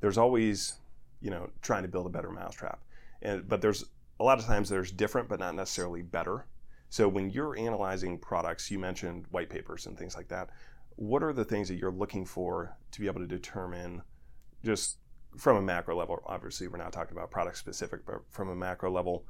there's 0.00 0.16
always, 0.18 0.78
you 1.20 1.30
know, 1.30 1.50
trying 1.60 1.82
to 1.82 1.88
build 1.88 2.06
a 2.06 2.10
better 2.10 2.30
mousetrap, 2.30 2.82
and 3.22 3.46
but 3.46 3.60
there's 3.60 3.84
a 4.20 4.22
lot 4.22 4.38
of 4.38 4.44
times 4.44 4.68
there's 4.68 4.92
different 4.92 5.28
but 5.28 5.40
not 5.40 5.54
necessarily 5.54 6.02
better. 6.02 6.46
So 6.90 7.08
when 7.08 7.30
you're 7.30 7.58
analyzing 7.58 8.18
products, 8.18 8.70
you 8.70 8.78
mentioned 8.78 9.24
white 9.30 9.48
papers 9.48 9.86
and 9.86 9.98
things 9.98 10.14
like 10.14 10.28
that. 10.28 10.50
What 10.96 11.22
are 11.22 11.32
the 11.32 11.44
things 11.44 11.68
that 11.68 11.76
you're 11.76 11.90
looking 11.90 12.26
for 12.26 12.76
to 12.92 13.00
be 13.00 13.06
able 13.06 13.20
to 13.20 13.26
determine, 13.26 14.02
just 14.62 14.98
from 15.38 15.56
a 15.56 15.62
macro 15.62 15.96
level? 15.96 16.22
Obviously, 16.26 16.68
we're 16.68 16.76
not 16.76 16.92
talking 16.92 17.16
about 17.16 17.30
product 17.30 17.56
specific, 17.56 18.04
but 18.04 18.16
from 18.28 18.50
a 18.50 18.54
macro 18.54 18.90
level, 18.90 19.24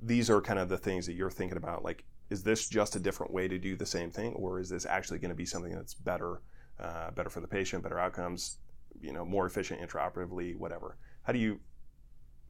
these 0.00 0.30
are 0.30 0.40
kind 0.40 0.60
of 0.60 0.68
the 0.68 0.78
things 0.78 1.06
that 1.06 1.14
you're 1.14 1.30
thinking 1.30 1.56
about. 1.56 1.82
Like, 1.82 2.04
is 2.30 2.44
this 2.44 2.68
just 2.68 2.94
a 2.94 3.00
different 3.00 3.32
way 3.32 3.48
to 3.48 3.58
do 3.58 3.74
the 3.74 3.86
same 3.86 4.10
thing, 4.10 4.34
or 4.34 4.60
is 4.60 4.68
this 4.68 4.86
actually 4.86 5.18
going 5.18 5.30
to 5.30 5.34
be 5.34 5.46
something 5.46 5.74
that's 5.74 5.94
better, 5.94 6.42
uh, 6.78 7.10
better 7.10 7.30
for 7.30 7.40
the 7.40 7.48
patient, 7.48 7.82
better 7.82 7.98
outcomes, 7.98 8.58
you 9.00 9.12
know, 9.12 9.24
more 9.24 9.46
efficient 9.46 9.80
intraoperatively, 9.80 10.56
whatever? 10.56 10.96
How 11.22 11.32
do 11.32 11.40
you 11.40 11.58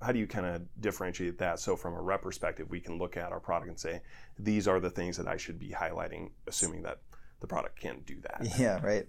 how 0.02 0.12
do 0.12 0.18
you 0.18 0.26
kind 0.26 0.46
of 0.46 0.62
differentiate 0.80 1.38
that? 1.38 1.60
So 1.60 1.76
from 1.76 1.94
a 1.94 2.00
rep 2.00 2.22
perspective, 2.22 2.68
we 2.70 2.80
can 2.80 2.98
look 2.98 3.16
at 3.16 3.32
our 3.32 3.40
product 3.40 3.68
and 3.68 3.78
say, 3.78 4.00
these 4.38 4.66
are 4.68 4.80
the 4.80 4.90
things 4.90 5.16
that 5.16 5.28
I 5.28 5.36
should 5.36 5.58
be 5.58 5.70
highlighting, 5.70 6.30
assuming 6.46 6.82
that 6.82 6.98
the 7.40 7.46
product 7.46 7.80
can 7.80 8.00
do 8.06 8.16
that. 8.22 8.46
Yeah, 8.58 8.80
right. 8.82 9.06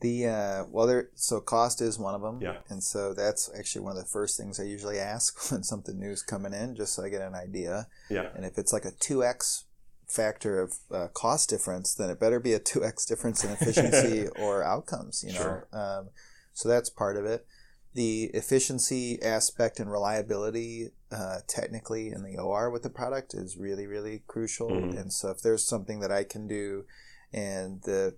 The 0.00 0.26
uh, 0.26 0.64
well, 0.70 0.86
there. 0.86 1.10
So 1.14 1.40
cost 1.40 1.82
is 1.82 1.98
one 1.98 2.14
of 2.14 2.22
them. 2.22 2.40
Yeah. 2.40 2.56
And 2.70 2.82
so 2.82 3.12
that's 3.12 3.50
actually 3.58 3.82
one 3.82 3.96
of 3.96 4.02
the 4.02 4.08
first 4.08 4.38
things 4.38 4.58
I 4.58 4.62
usually 4.62 4.98
ask 4.98 5.50
when 5.52 5.62
something 5.62 5.98
new 5.98 6.10
is 6.10 6.22
coming 6.22 6.54
in, 6.54 6.74
just 6.74 6.94
so 6.94 7.04
I 7.04 7.10
get 7.10 7.20
an 7.20 7.34
idea. 7.34 7.86
Yeah. 8.08 8.28
And 8.34 8.46
if 8.46 8.56
it's 8.56 8.72
like 8.72 8.86
a 8.86 8.92
two 8.92 9.22
x 9.22 9.64
factor 10.08 10.60
of 10.60 10.78
uh, 10.90 11.08
cost 11.08 11.50
difference, 11.50 11.94
then 11.94 12.08
it 12.08 12.18
better 12.18 12.40
be 12.40 12.54
a 12.54 12.58
two 12.58 12.82
x 12.82 13.04
difference 13.04 13.44
in 13.44 13.50
efficiency 13.60 14.28
or 14.40 14.64
outcomes. 14.64 15.22
You 15.22 15.34
know. 15.34 15.38
Sure. 15.42 15.68
Um, 15.72 16.08
So 16.52 16.68
that's 16.68 16.90
part 16.90 17.16
of 17.16 17.24
it. 17.26 17.46
The 17.92 18.30
efficiency 18.34 19.20
aspect 19.20 19.80
and 19.80 19.90
reliability, 19.90 20.90
uh, 21.10 21.40
technically 21.48 22.08
in 22.08 22.22
the 22.22 22.38
OR 22.38 22.70
with 22.70 22.84
the 22.84 22.90
product, 22.90 23.34
is 23.34 23.56
really, 23.56 23.86
really 23.86 24.22
crucial. 24.28 24.70
Mhm. 24.70 24.98
And 24.98 25.12
so 25.12 25.30
if 25.30 25.42
there's 25.42 25.66
something 25.66 26.00
that 26.00 26.12
I 26.12 26.24
can 26.24 26.46
do, 26.46 26.84
and 27.32 27.82
the 27.82 28.16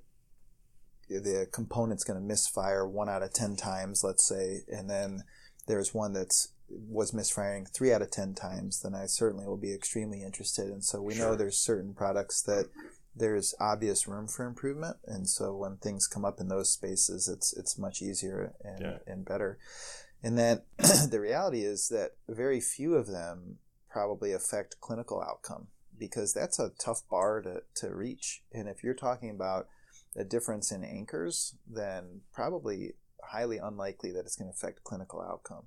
the 1.08 1.46
component's 1.52 2.04
going 2.04 2.18
to 2.18 2.26
misfire 2.26 2.86
one 2.86 3.08
out 3.08 3.22
of 3.22 3.32
ten 3.32 3.56
times, 3.56 4.02
let's 4.02 4.24
say, 4.24 4.64
and 4.68 4.88
then 4.88 5.24
there's 5.66 5.92
one 5.92 6.12
that's 6.12 6.48
was 6.68 7.12
misfiring 7.12 7.66
three 7.66 7.92
out 7.92 8.02
of 8.02 8.10
ten 8.10 8.34
times, 8.34 8.80
then 8.80 8.94
I 8.94 9.06
certainly 9.06 9.46
will 9.46 9.58
be 9.58 9.74
extremely 9.74 10.22
interested. 10.22 10.68
And 10.68 10.84
so 10.84 11.02
we 11.02 11.14
know 11.14 11.34
there's 11.34 11.58
certain 11.58 11.92
products 11.92 12.40
that 12.42 12.68
there's 13.14 13.54
obvious 13.60 14.08
room 14.08 14.26
for 14.26 14.46
improvement, 14.46 14.96
and 15.06 15.28
so 15.28 15.54
when 15.54 15.76
things 15.76 16.06
come 16.06 16.24
up 16.24 16.40
in 16.40 16.48
those 16.48 16.70
spaces, 16.70 17.28
it's 17.28 17.52
it's 17.52 17.78
much 17.78 18.00
easier 18.02 18.54
and 18.64 18.80
Yeah. 18.80 18.98
and 19.06 19.24
better. 19.24 19.58
And 20.22 20.38
then 20.38 20.62
the 21.10 21.20
reality 21.20 21.62
is 21.62 21.88
that 21.88 22.12
very 22.28 22.60
few 22.60 22.94
of 22.94 23.06
them 23.08 23.58
probably 23.90 24.32
affect 24.32 24.80
clinical 24.80 25.20
outcome 25.20 25.66
because 25.98 26.32
that's 26.32 26.58
a 26.58 26.70
tough 26.78 27.02
bar 27.10 27.42
to, 27.42 27.62
to 27.76 27.94
reach. 27.94 28.42
And 28.52 28.68
if 28.68 28.82
you're 28.82 28.94
talking 28.94 29.30
about 29.30 29.68
a 30.16 30.24
difference 30.24 30.72
in 30.72 30.84
anchors, 30.84 31.56
then 31.68 32.22
probably 32.32 32.94
highly 33.24 33.58
unlikely 33.58 34.12
that 34.12 34.20
it's 34.20 34.36
going 34.36 34.50
to 34.50 34.56
affect 34.56 34.84
clinical 34.84 35.20
outcome. 35.20 35.64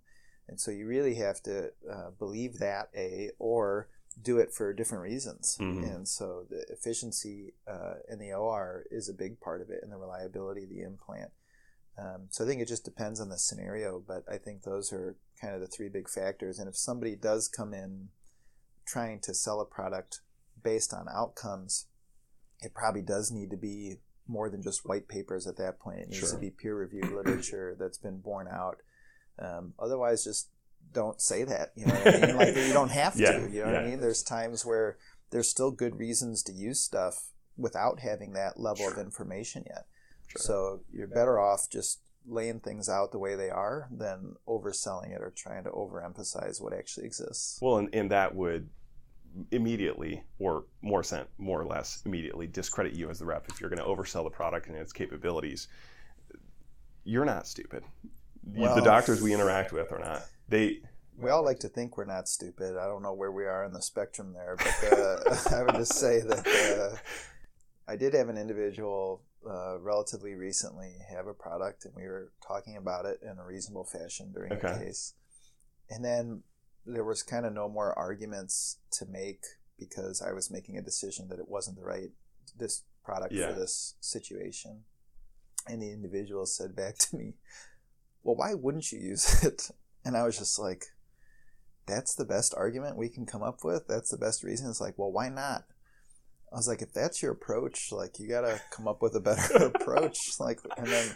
And 0.48 0.60
so 0.60 0.72
you 0.72 0.88
really 0.88 1.16
have 1.16 1.42
to 1.44 1.72
uh, 1.92 2.12
believe 2.18 2.60
that, 2.60 2.90
A, 2.96 3.32
or 3.40 3.90
do 4.22 4.38
it 4.40 4.54
for 4.54 4.74
different 4.74 5.04
reasons. 5.04 5.58
Mhm. 5.60 5.96
And 5.96 6.08
so 6.08 6.46
the 6.50 6.66
efficiency 6.70 7.54
uh, 7.68 7.96
in 8.08 8.20
the 8.20 8.34
OR 8.34 8.86
is 8.90 9.10
a 9.10 9.14
big 9.14 9.40
part 9.40 9.62
of 9.62 9.70
it, 9.70 9.82
and 9.84 9.92
the 9.92 9.98
reliability 9.98 10.64
of 10.64 10.70
the 10.70 10.82
implant. 10.82 11.32
Um, 11.98 12.28
so 12.30 12.44
I 12.44 12.48
think 12.48 12.62
it 12.62 12.68
just 12.68 12.84
depends 12.86 13.20
on 13.20 13.30
the 13.30 13.38
scenario, 13.38 14.00
but 14.00 14.24
I 14.30 14.38
think 14.38 14.64
those 14.64 14.92
are 14.92 15.16
kind 15.40 15.54
of 15.56 15.62
the 15.62 15.68
three 15.68 15.90
big 15.90 16.10
factors. 16.10 16.60
And 16.60 16.68
if 16.68 16.76
somebody 16.78 17.16
does 17.16 17.48
come 17.48 17.74
in 17.74 18.10
trying 18.86 19.20
to 19.22 19.34
sell 19.34 19.60
a 19.62 19.66
product 19.66 20.22
based 20.62 20.94
on 20.94 21.08
outcomes, 21.10 21.88
it 22.62 22.74
probably 22.74 23.02
does 23.02 23.32
need 23.32 23.50
to 23.52 23.58
be 23.58 24.00
more 24.28 24.50
than 24.50 24.62
just 24.64 24.86
white 24.88 25.08
papers 25.08 25.46
at 25.46 25.58
that 25.58 25.80
point. 25.80 26.00
It 26.00 26.10
needs 26.10 26.20
Sure. 26.22 26.32
to 26.32 26.38
be 26.38 26.50
peer 26.52 26.76
reviewed 26.76 27.12
literature 27.12 27.76
that's 27.78 27.98
been 27.98 28.20
borne 28.22 28.48
out. 28.48 28.82
Um, 29.38 29.74
otherwise, 29.78 30.24
just 30.24 30.50
don't 30.94 31.22
say 31.22 31.44
that. 31.44 31.72
You 31.76 31.86
know 31.88 31.96
what 31.96 32.16
I 32.24 32.28
mean? 32.28 32.38
Like 32.38 32.56
you 32.56 32.74
don't 32.74 32.92
have 33.04 33.16
Yeah, 33.20 33.32
to. 33.34 33.50
You 33.52 33.62
know 33.66 33.72
what 33.74 33.82
I 33.82 33.86
mean? 33.86 34.00
There's 34.00 34.24
times 34.24 34.66
where 34.66 34.98
there's 35.32 35.50
still 35.50 35.72
good 35.72 35.98
reasons 35.98 36.44
to 36.44 36.54
use 36.54 36.82
stuff 36.82 37.30
without 37.58 38.00
having 38.00 38.34
that 38.34 38.60
level 38.60 38.88
of 38.88 38.98
information 38.98 39.64
yet. 39.68 39.86
Sure. 40.28 40.42
So 40.42 40.80
you're 40.92 41.08
better 41.08 41.40
off 41.40 41.70
just 41.70 42.00
laying 42.28 42.60
things 42.60 42.90
out 42.90 43.12
the 43.12 43.20
way 43.20 43.36
they 43.36 43.50
are 43.50 43.88
than 43.92 44.36
overselling 44.48 45.12
it 45.16 45.22
or 45.22 45.32
trying 45.36 45.64
to 45.64 45.70
overemphasize 45.70 46.62
what 46.62 46.74
actually 46.74 47.06
exists. 47.06 47.60
Well, 47.62 47.78
and, 47.78 47.90
and 47.94 48.10
that 48.12 48.34
would 48.36 48.70
immediately, 49.52 50.24
or 50.40 50.64
more 50.82 51.04
sent, 51.04 51.28
more 51.38 51.62
or 51.62 51.66
less 51.66 52.02
immediately, 52.06 52.48
discredit 52.48 52.94
you 52.94 53.10
as 53.10 53.20
the 53.20 53.26
rep 53.26 53.46
if 53.50 53.60
you're 53.62 53.70
going 53.70 53.80
to 53.80 53.86
oversell 53.86 54.24
the 54.24 54.30
product 54.30 54.68
and 54.68 54.76
its 54.76 54.94
capabilities. 54.94 55.68
You're 57.04 57.26
not 57.26 57.48
stupid. 57.48 57.84
Well- 58.44 58.76
the 58.76 58.82
doctors 58.82 59.22
we 59.22 59.34
interact 59.34 59.72
with 59.72 59.92
are 59.92 60.00
not. 60.00 60.24
They 60.48 60.80
We 61.18 61.30
all 61.30 61.44
like 61.44 61.60
to 61.60 61.70
think 61.70 61.98
we're 61.98 62.06
not 62.06 62.28
stupid. 62.28 62.78
I 62.78 62.86
don't 62.86 63.02
know 63.04 63.14
where 63.14 63.32
we 63.32 63.46
are 63.46 63.64
in 63.66 63.74
the 63.74 63.82
spectrum 63.82 64.34
there, 64.34 64.56
but 64.58 64.94
uh, 64.94 65.36
I 65.56 65.64
would 65.64 65.76
just 65.76 65.94
say 65.96 66.22
that 66.22 66.46
uh, 66.48 66.98
I 67.88 67.96
did 67.96 68.14
have 68.14 68.30
an 68.30 68.38
individual 68.38 69.24
uh, 69.50 69.80
relatively 69.80 70.34
recently 70.34 70.96
have 71.10 71.28
a 71.28 71.34
product, 71.34 71.86
and 71.86 71.94
we 71.96 72.04
were 72.04 72.32
talking 72.46 72.78
about 72.78 73.06
it 73.06 73.20
in 73.22 73.38
a 73.38 73.46
reasonable 73.46 73.84
fashion 73.86 74.32
during 74.34 74.50
the 74.50 74.56
case. 74.80 75.14
And 75.90 76.04
then 76.04 76.42
there 76.86 77.04
was 77.04 77.22
kind 77.24 77.46
of 77.46 77.54
no 77.54 77.70
more 77.70 77.98
arguments 77.98 78.78
to 78.92 79.06
make 79.06 79.44
because 79.78 80.22
I 80.22 80.32
was 80.32 80.50
making 80.52 80.78
a 80.78 80.82
decision 80.82 81.28
that 81.30 81.40
it 81.40 81.48
wasn't 81.48 81.78
the 81.78 81.84
right 81.84 82.10
this 82.58 82.84
product 83.04 83.34
Yeah. 83.34 83.50
for 83.54 83.60
this 83.60 83.96
situation. 84.00 84.84
And 85.68 85.82
the 85.82 85.92
individual 85.92 86.46
said 86.46 86.76
back 86.76 86.98
to 87.00 87.16
me, 87.16 87.34
"Well, 88.24 88.36
why 88.36 88.54
wouldn't 88.54 88.92
you 88.92 89.00
use 89.00 89.44
it?" 89.44 89.70
And 90.06 90.16
I 90.16 90.24
was 90.24 90.38
just 90.38 90.60
like, 90.60 90.86
"That's 91.88 92.16
the 92.16 92.26
best 92.26 92.54
argument 92.56 92.96
we 92.98 93.10
can 93.10 93.26
come 93.26 93.44
up 93.44 93.64
with. 93.64 93.88
That's 93.88 94.12
the 94.12 94.18
best 94.18 94.44
reason." 94.44 94.70
It's 94.70 94.80
like, 94.82 94.98
"Well, 94.98 95.12
why 95.12 95.30
not?" 95.30 95.66
I 96.54 96.58
was 96.58 96.68
like, 96.68 96.82
"If 96.82 96.94
that's 96.94 97.22
your 97.24 97.32
approach, 97.34 97.92
like 97.92 98.20
you 98.20 98.30
got 98.30 98.42
to 98.42 98.62
come 98.72 98.88
up 98.88 99.02
with 99.02 99.16
a 99.16 99.20
better 99.20 99.56
approach." 99.76 100.18
Like, 100.40 100.60
and 100.78 100.88
then 100.88 101.16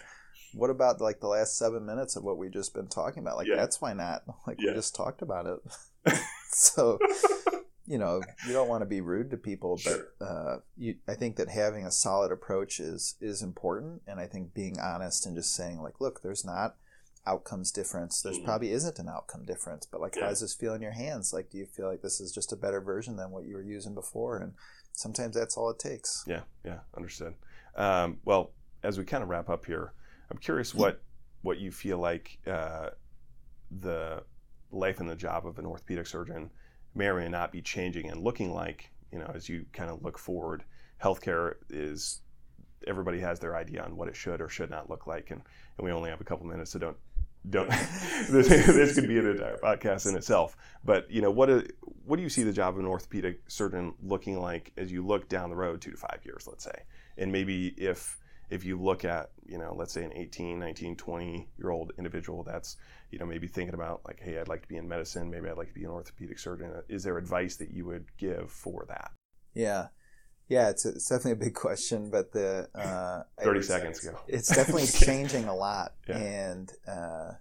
what 0.53 0.69
about 0.71 0.99
like 0.99 1.19
the 1.19 1.27
last 1.27 1.55
seven 1.57 1.85
minutes 1.85 2.15
of 2.15 2.23
what 2.23 2.37
we 2.39 2.49
just 2.49 2.73
been 2.73 2.87
talking 2.87 3.21
about? 3.21 3.37
Like, 3.37 3.47
Yeah. 3.47 3.55
that's 3.57 3.79
why 3.79 3.93
not. 3.93 4.23
Like, 4.47 4.57
Yeah. 4.59 4.71
we 4.71 4.75
just 4.77 4.95
talked 4.95 5.21
about 5.21 5.45
it. 5.45 6.19
so, 6.51 6.97
you 7.85 7.99
know, 7.99 8.21
you 8.47 8.53
don't 8.53 8.67
want 8.67 8.81
to 8.81 8.87
be 8.87 9.01
rude 9.01 9.29
to 9.31 9.37
people, 9.37 9.77
Sure. 9.77 10.07
but 10.19 10.25
uh, 10.25 10.57
you, 10.75 10.95
I 11.07 11.13
think 11.13 11.35
that 11.35 11.49
having 11.49 11.85
a 11.85 11.91
solid 11.91 12.31
approach 12.31 12.79
is 12.79 13.15
is 13.21 13.43
important, 13.43 14.01
and 14.07 14.19
I 14.19 14.25
think 14.25 14.53
being 14.55 14.79
honest 14.79 15.25
and 15.27 15.35
just 15.35 15.53
saying 15.55 15.79
like, 15.81 16.01
look, 16.01 16.21
there's 16.23 16.43
not 16.43 16.75
outcomes 17.26 17.72
difference. 17.72 18.22
There's 18.22 18.39
Mhm. 18.39 18.45
probably 18.45 18.72
isn't 18.72 18.97
an 18.99 19.07
outcome 19.09 19.45
difference, 19.45 19.86
but 19.86 20.01
like, 20.01 20.15
Yeah. 20.15 20.24
how 20.24 20.30
does 20.30 20.39
this 20.41 20.53
feel 20.53 20.74
in 20.74 20.82
your 20.82 20.91
hands? 20.93 21.32
Like, 21.34 21.49
do 21.49 21.57
you 21.57 21.65
feel 21.65 21.88
like 21.88 22.01
this 22.01 22.20
is 22.20 22.32
just 22.32 22.51
a 22.51 22.55
better 22.55 22.82
version 22.82 23.17
than 23.17 23.32
what 23.32 23.45
you 23.45 23.55
were 23.55 23.61
using 23.61 23.93
before? 23.93 24.38
And 24.38 24.55
sometimes 24.93 25.36
that's 25.36 25.55
all 25.57 25.70
it 25.70 25.80
takes. 25.80 26.24
Yeah, 26.28 26.43
yeah, 26.63 26.80
understood. 26.95 27.36
Um, 27.76 28.20
well, 28.26 28.53
as 28.84 28.97
we 28.97 29.05
kind 29.05 29.22
of 29.24 29.30
wrap 29.30 29.49
up 29.49 29.65
here, 29.65 29.93
I'm 30.32 30.38
curious 30.38 30.74
what 30.74 31.01
what 31.41 31.57
you 31.57 31.72
feel 31.72 31.97
like 31.99 32.38
uh, 32.47 32.89
the 33.72 34.24
life 34.72 34.99
and 34.99 35.09
the 35.09 35.15
job 35.15 35.45
of 35.47 35.57
an 35.57 35.65
orthopedic 35.65 36.05
surgeon 36.05 36.51
may 36.93 37.07
or 37.07 37.15
may 37.15 37.30
not 37.30 37.51
be 37.51 37.61
changing 37.61 38.09
and 38.09 38.22
looking 38.22 38.51
like. 38.53 38.91
You 39.11 39.20
know, 39.20 39.32
as 39.34 39.47
you 39.49 39.65
kind 39.74 39.89
of 39.89 40.03
look 40.03 40.17
forward, 40.20 40.63
healthcare 41.01 41.55
is 41.70 42.22
everybody 42.88 43.20
has 43.20 43.39
their 43.39 43.55
idea 43.55 43.84
on 43.84 43.95
what 43.95 44.07
it 44.07 44.15
should 44.15 44.41
or 44.41 44.49
should 44.49 44.70
not 44.70 44.89
look 44.89 45.07
like, 45.07 45.32
and, 45.32 45.41
and 45.78 45.86
we 45.86 45.91
only 45.91 46.09
have 46.09 46.22
a 46.22 46.24
couple 46.24 46.45
minutes, 46.45 46.72
so 46.72 46.80
don't 46.80 46.97
don't 47.47 47.69
this, 48.29 48.47
this 48.47 48.95
could 48.95 49.07
be 49.07 49.17
an 49.17 49.27
entire 49.27 49.57
podcast 49.57 50.07
in 50.07 50.15
itself. 50.15 50.57
But 50.83 51.09
you 51.11 51.21
know, 51.21 51.31
what 51.31 51.49
is, 51.49 51.63
what 52.05 52.17
do 52.17 52.23
you 52.23 52.29
see 52.29 52.43
the 52.43 52.53
job 52.53 52.75
of 52.75 52.79
an 52.79 52.85
orthopedic 52.85 53.41
surgeon 53.47 53.93
looking 54.01 54.39
like 54.39 54.71
as 54.77 54.91
you 54.91 55.05
look 55.05 55.29
down 55.29 55.49
the 55.49 55.55
road 55.55 55.81
two 55.81 55.91
to 55.91 55.97
five 55.97 56.19
years, 56.23 56.47
let's 56.47 56.63
say, 56.63 56.83
and 57.17 57.31
maybe 57.31 57.67
if 57.77 58.17
if 58.49 58.65
you 58.65 58.81
look 58.81 59.05
at 59.05 59.29
you 59.45 59.57
know 59.57 59.73
let's 59.75 59.93
say 59.93 60.03
an 60.03 60.11
18 60.13 60.59
19 60.59 60.95
20 60.95 61.47
year 61.59 61.69
old 61.69 61.91
individual 61.97 62.43
that's 62.43 62.77
you 63.11 63.19
know 63.19 63.25
maybe 63.25 63.45
thinking 63.45 63.75
about 63.75 64.01
like 64.07 64.19
hey 64.19 64.39
i'd 64.39 64.47
like 64.47 64.63
to 64.63 64.67
be 64.67 64.77
in 64.77 64.87
medicine 64.87 65.29
maybe 65.29 65.47
i'd 65.47 65.57
like 65.57 65.67
to 65.67 65.73
be 65.75 65.83
an 65.83 65.91
orthopedic 65.91 66.39
surgeon 66.39 66.73
is 66.87 67.03
there 67.03 67.19
advice 67.19 67.57
that 67.57 67.69
you 67.69 67.85
would 67.85 68.05
give 68.17 68.49
for 68.49 68.85
that 68.87 69.11
Yeah, 69.53 69.87
yeah, 70.49 70.69
it's, 70.69 70.85
it's 70.85 71.07
definitely 71.07 71.33
a 71.33 71.45
big 71.45 71.53
question, 71.65 72.09
but 72.09 72.33
the 72.33 72.67
uh, 72.75 73.23
30 73.41 73.61
seconds 73.61 74.05
ago 74.05 74.19
It's 74.27 74.49
definitely 74.53 74.87
changing 75.05 75.45
a 75.45 75.55
lot, 75.55 75.93
Yeah. 76.07 76.17
and 76.17 76.71
uh, 76.87 77.31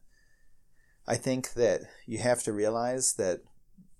I 1.06 1.16
think 1.16 1.54
that 1.54 1.80
you 2.06 2.18
have 2.18 2.42
to 2.44 2.52
realize 2.52 3.14
that 3.14 3.40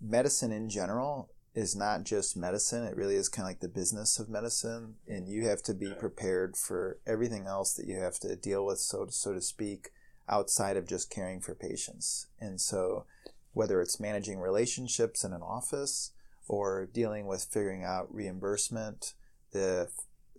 medicine 0.01 0.53
in 0.53 0.69
general 0.69 1.31
is 1.55 1.75
not 1.75 2.05
just 2.05 2.37
medicine. 2.37 2.85
It 2.85 2.97
really 2.97 3.17
is 3.17 3.29
kind 3.29 3.45
of 3.47 3.49
like 3.51 3.61
the 3.61 3.69
business 3.69 4.19
of 4.21 4.29
medicine, 4.29 4.97
and 5.09 5.27
you 5.29 5.47
have 5.49 5.63
to 5.65 5.75
be 5.75 5.93
prepared 5.95 6.57
for 6.57 6.99
everything 7.07 7.47
else 7.47 7.73
that 7.75 7.87
you 7.87 7.97
have 7.97 8.19
to 8.21 8.37
deal 8.37 8.65
with, 8.65 8.79
so 8.79 9.07
to, 9.07 9.13
so 9.13 9.33
to 9.33 9.41
speak, 9.41 9.89
outside 10.29 10.77
of 10.77 10.87
just 10.87 11.11
caring 11.11 11.41
for 11.41 11.55
patients. 11.55 12.27
And 12.39 12.61
so, 12.61 13.07
whether 13.55 13.81
it's 13.81 13.99
managing 13.99 14.39
relationships 14.39 15.25
in 15.25 15.33
an 15.33 15.43
office 15.43 16.13
or 16.49 16.87
dealing 16.93 17.27
with 17.27 17.45
figuring 17.51 17.85
out 17.85 18.13
reimbursement, 18.13 19.15
the 19.53 19.89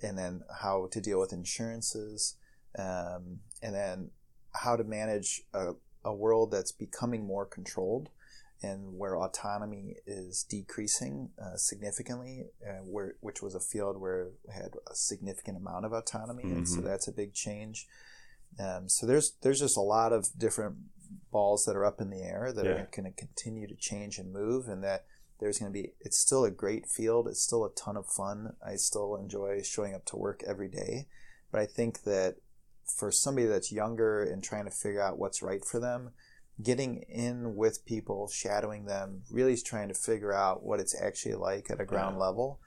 and 0.02 0.18
then 0.18 0.42
how 0.62 0.88
to 0.92 1.02
deal 1.02 1.20
with 1.20 1.34
insurances, 1.34 2.36
um, 2.78 3.40
and 3.62 3.76
then 3.76 4.10
how 4.54 4.76
to 4.76 4.84
manage 4.84 5.42
a, 5.54 5.72
a 6.06 6.14
world 6.14 6.52
that's 6.52 6.72
becoming 6.72 7.26
more 7.26 7.46
controlled 7.46 8.10
and 8.62 8.98
where 8.98 9.18
autonomy 9.18 9.96
is 10.06 10.44
decreasing 10.44 11.30
uh, 11.42 11.56
significantly, 11.56 12.46
uh, 12.68 12.84
where 12.84 13.16
which 13.22 13.42
was 13.42 13.56
a 13.56 13.60
field 13.60 14.00
where 14.00 14.30
we 14.46 14.54
had 14.54 14.72
a 14.92 14.96
significant 14.96 15.58
amount 15.58 15.86
of 15.86 15.94
autonomy, 15.94 16.44
and 16.44 16.68
so 16.68 16.82
Mhm. 16.82 16.86
that's 16.86 17.08
a 17.08 17.14
big 17.14 17.34
change. 17.34 17.88
Um, 18.60 18.90
so 18.90 19.06
there's 19.06 19.32
there's 19.42 19.60
just 19.60 19.78
a 19.78 19.82
lot 19.82 20.12
of 20.12 20.28
different 20.38 20.76
balls 21.32 21.66
that 21.66 21.76
are 21.76 21.86
up 21.86 22.02
in 22.02 22.10
the 22.10 22.22
air 22.22 22.52
that 22.52 22.66
Yeah. 22.66 22.72
are 22.72 22.90
going 22.94 23.06
to 23.06 23.18
continue 23.18 23.68
to 23.68 23.76
change 23.76 24.20
and 24.20 24.34
move, 24.34 24.68
and 24.68 24.84
that 24.84 25.06
there's 25.40 25.58
going 25.60 25.72
to 25.72 25.82
be 25.82 25.94
it's 26.02 26.18
still 26.18 26.44
a 26.46 26.52
great 26.52 26.86
field. 26.88 27.28
It's 27.28 27.42
still 27.42 27.66
a 27.66 27.74
ton 27.74 27.98
of 27.98 28.08
fun. 28.08 28.54
I 28.66 28.76
still 28.76 29.16
enjoy 29.16 29.62
showing 29.64 29.94
up 29.96 30.06
to 30.06 30.18
work 30.18 30.44
every 30.46 30.68
day, 30.70 31.08
but 31.52 31.62
I 31.62 31.66
think 31.66 32.04
that 32.04 32.36
for 32.86 33.12
somebody 33.12 33.48
that's 33.48 33.72
younger 33.72 34.24
and 34.24 34.44
trying 34.44 34.66
to 34.66 34.72
figure 34.72 35.02
out 35.02 35.20
what's 35.20 35.42
right 35.44 35.64
for 35.64 35.80
them, 35.80 36.12
getting 36.62 37.04
in 37.08 37.56
with 37.56 37.86
people, 37.86 38.28
shadowing 38.28 38.86
them, 38.86 39.22
really 39.32 39.56
trying 39.58 39.88
to 39.88 39.94
figure 39.94 40.34
out 40.34 40.64
what 40.64 40.80
it's 40.80 41.00
actually 41.00 41.36
like 41.36 41.70
at 41.70 41.80
a 41.80 41.86
ground 41.86 42.16
Yeah. 42.18 42.26
level 42.26 42.60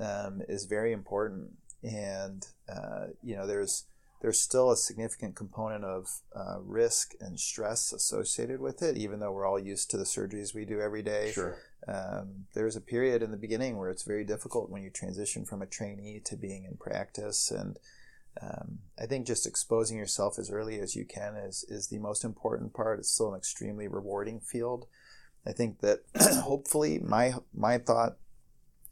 um, 0.00 0.42
is 0.48 0.64
very 0.64 0.92
important. 0.92 1.52
And 1.82 2.44
uh, 2.68 3.06
you 3.22 3.36
know, 3.36 3.46
there's 3.46 3.84
there's 4.20 4.40
still 4.40 4.72
a 4.72 4.76
significant 4.76 5.36
component 5.36 5.84
of 5.84 6.08
uh, 6.34 6.58
risk 6.60 7.12
and 7.20 7.38
stress 7.38 7.92
associated 7.92 8.60
with 8.60 8.82
it, 8.82 8.96
even 8.96 9.20
though 9.20 9.30
we're 9.30 9.46
all 9.46 9.60
used 9.60 9.90
to 9.92 9.96
the 9.96 10.02
surgeries 10.04 10.52
we 10.54 10.64
do 10.64 10.80
every 10.80 11.02
day. 11.02 11.30
Sure. 11.32 11.56
Um, 11.86 12.46
there's 12.54 12.76
a 12.76 12.80
period 12.80 13.22
in 13.22 13.30
the 13.30 13.36
beginning 13.36 13.78
where 13.78 13.90
it's 13.90 14.02
very 14.02 14.24
difficult 14.24 14.70
when 14.70 14.82
you 14.82 14.90
transition 14.90 15.44
from 15.44 15.62
a 15.62 15.66
trainee 15.66 16.20
to 16.24 16.36
being 16.36 16.64
in 16.64 16.76
practice. 16.76 17.50
And 17.50 17.78
um, 18.42 18.80
I 19.00 19.06
think 19.06 19.26
just 19.26 19.46
exposing 19.46 19.96
yourself 19.96 20.38
as 20.38 20.50
early 20.50 20.80
as 20.80 20.96
you 20.96 21.04
can 21.04 21.36
is, 21.36 21.64
is 21.68 21.88
the 21.88 21.98
most 21.98 22.24
important 22.24 22.74
part. 22.74 22.98
It's 22.98 23.10
still 23.10 23.32
an 23.32 23.38
extremely 23.38 23.88
rewarding 23.88 24.40
field. 24.40 24.86
I 25.46 25.52
think 25.52 25.80
that 25.80 26.00
hopefully 26.42 26.98
my 26.98 27.34
my 27.54 27.78
thought 27.78 28.16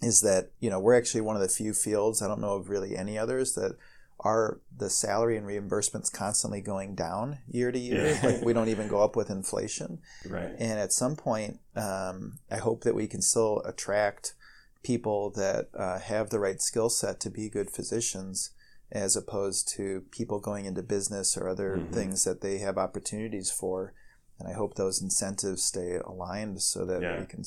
is 0.01 0.21
that 0.23 0.51
you 0.61 0.71
know 0.71 0.81
we're 0.81 0.97
actually 0.97 1.21
one 1.21 1.37
of 1.37 1.43
the 1.43 1.49
few 1.49 1.73
fields 1.73 2.23
I 2.23 2.29
don't 2.29 2.41
know 2.41 2.55
of 2.55 2.71
really 2.71 2.97
any 2.97 3.19
others 3.19 3.55
that 3.55 3.77
are 4.21 4.61
the 4.77 4.89
salary 4.91 5.37
and 5.37 5.47
reimbursements 5.47 6.11
constantly 6.13 6.61
going 6.61 6.95
down 6.95 7.39
year 7.49 7.71
to 7.71 7.79
year. 7.79 8.07
Yeah. 8.23 8.27
like 8.27 8.43
we 8.43 8.53
don't 8.53 8.69
even 8.75 8.89
go 8.89 9.03
up 9.03 9.15
with 9.17 9.31
inflation. 9.31 9.99
Right. 10.29 10.55
And 10.59 10.79
at 10.79 10.93
some 10.93 11.17
point, 11.17 11.59
um, 11.75 12.39
I 12.51 12.57
hope 12.57 12.83
that 12.85 12.95
we 12.95 13.07
can 13.07 13.21
still 13.23 13.61
attract 13.65 14.35
people 14.83 15.31
that 15.31 15.69
uh, 15.77 15.99
have 15.99 16.31
the 16.31 16.39
right 16.41 16.63
skill 16.63 16.89
set 16.89 17.21
to 17.21 17.31
be 17.31 17.49
good 17.51 17.71
physicians, 17.71 18.51
as 18.93 19.17
opposed 19.17 19.69
to 19.77 20.05
people 20.13 20.39
going 20.41 20.65
into 20.65 20.83
business 20.83 21.37
or 21.37 21.49
other 21.49 21.77
Mhm. 21.77 21.93
things 21.93 22.25
that 22.25 22.41
they 22.41 22.59
have 22.59 22.79
opportunities 22.79 23.51
for. 23.51 23.93
And 24.39 24.49
I 24.49 24.53
hope 24.53 24.75
those 24.75 25.03
incentives 25.03 25.65
stay 25.65 25.97
aligned 25.97 26.63
so 26.63 26.85
that 26.87 27.03
Yeah. 27.03 27.19
we 27.21 27.27
can 27.27 27.43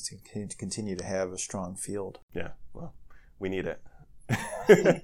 continue 0.48 0.96
to 0.96 1.04
have 1.04 1.32
a 1.32 1.38
strong 1.38 1.76
field. 1.76 2.18
Yeah. 2.34 2.50
Well, 2.74 2.92
we 3.38 3.48
need 3.48 3.66
it. 3.66 3.80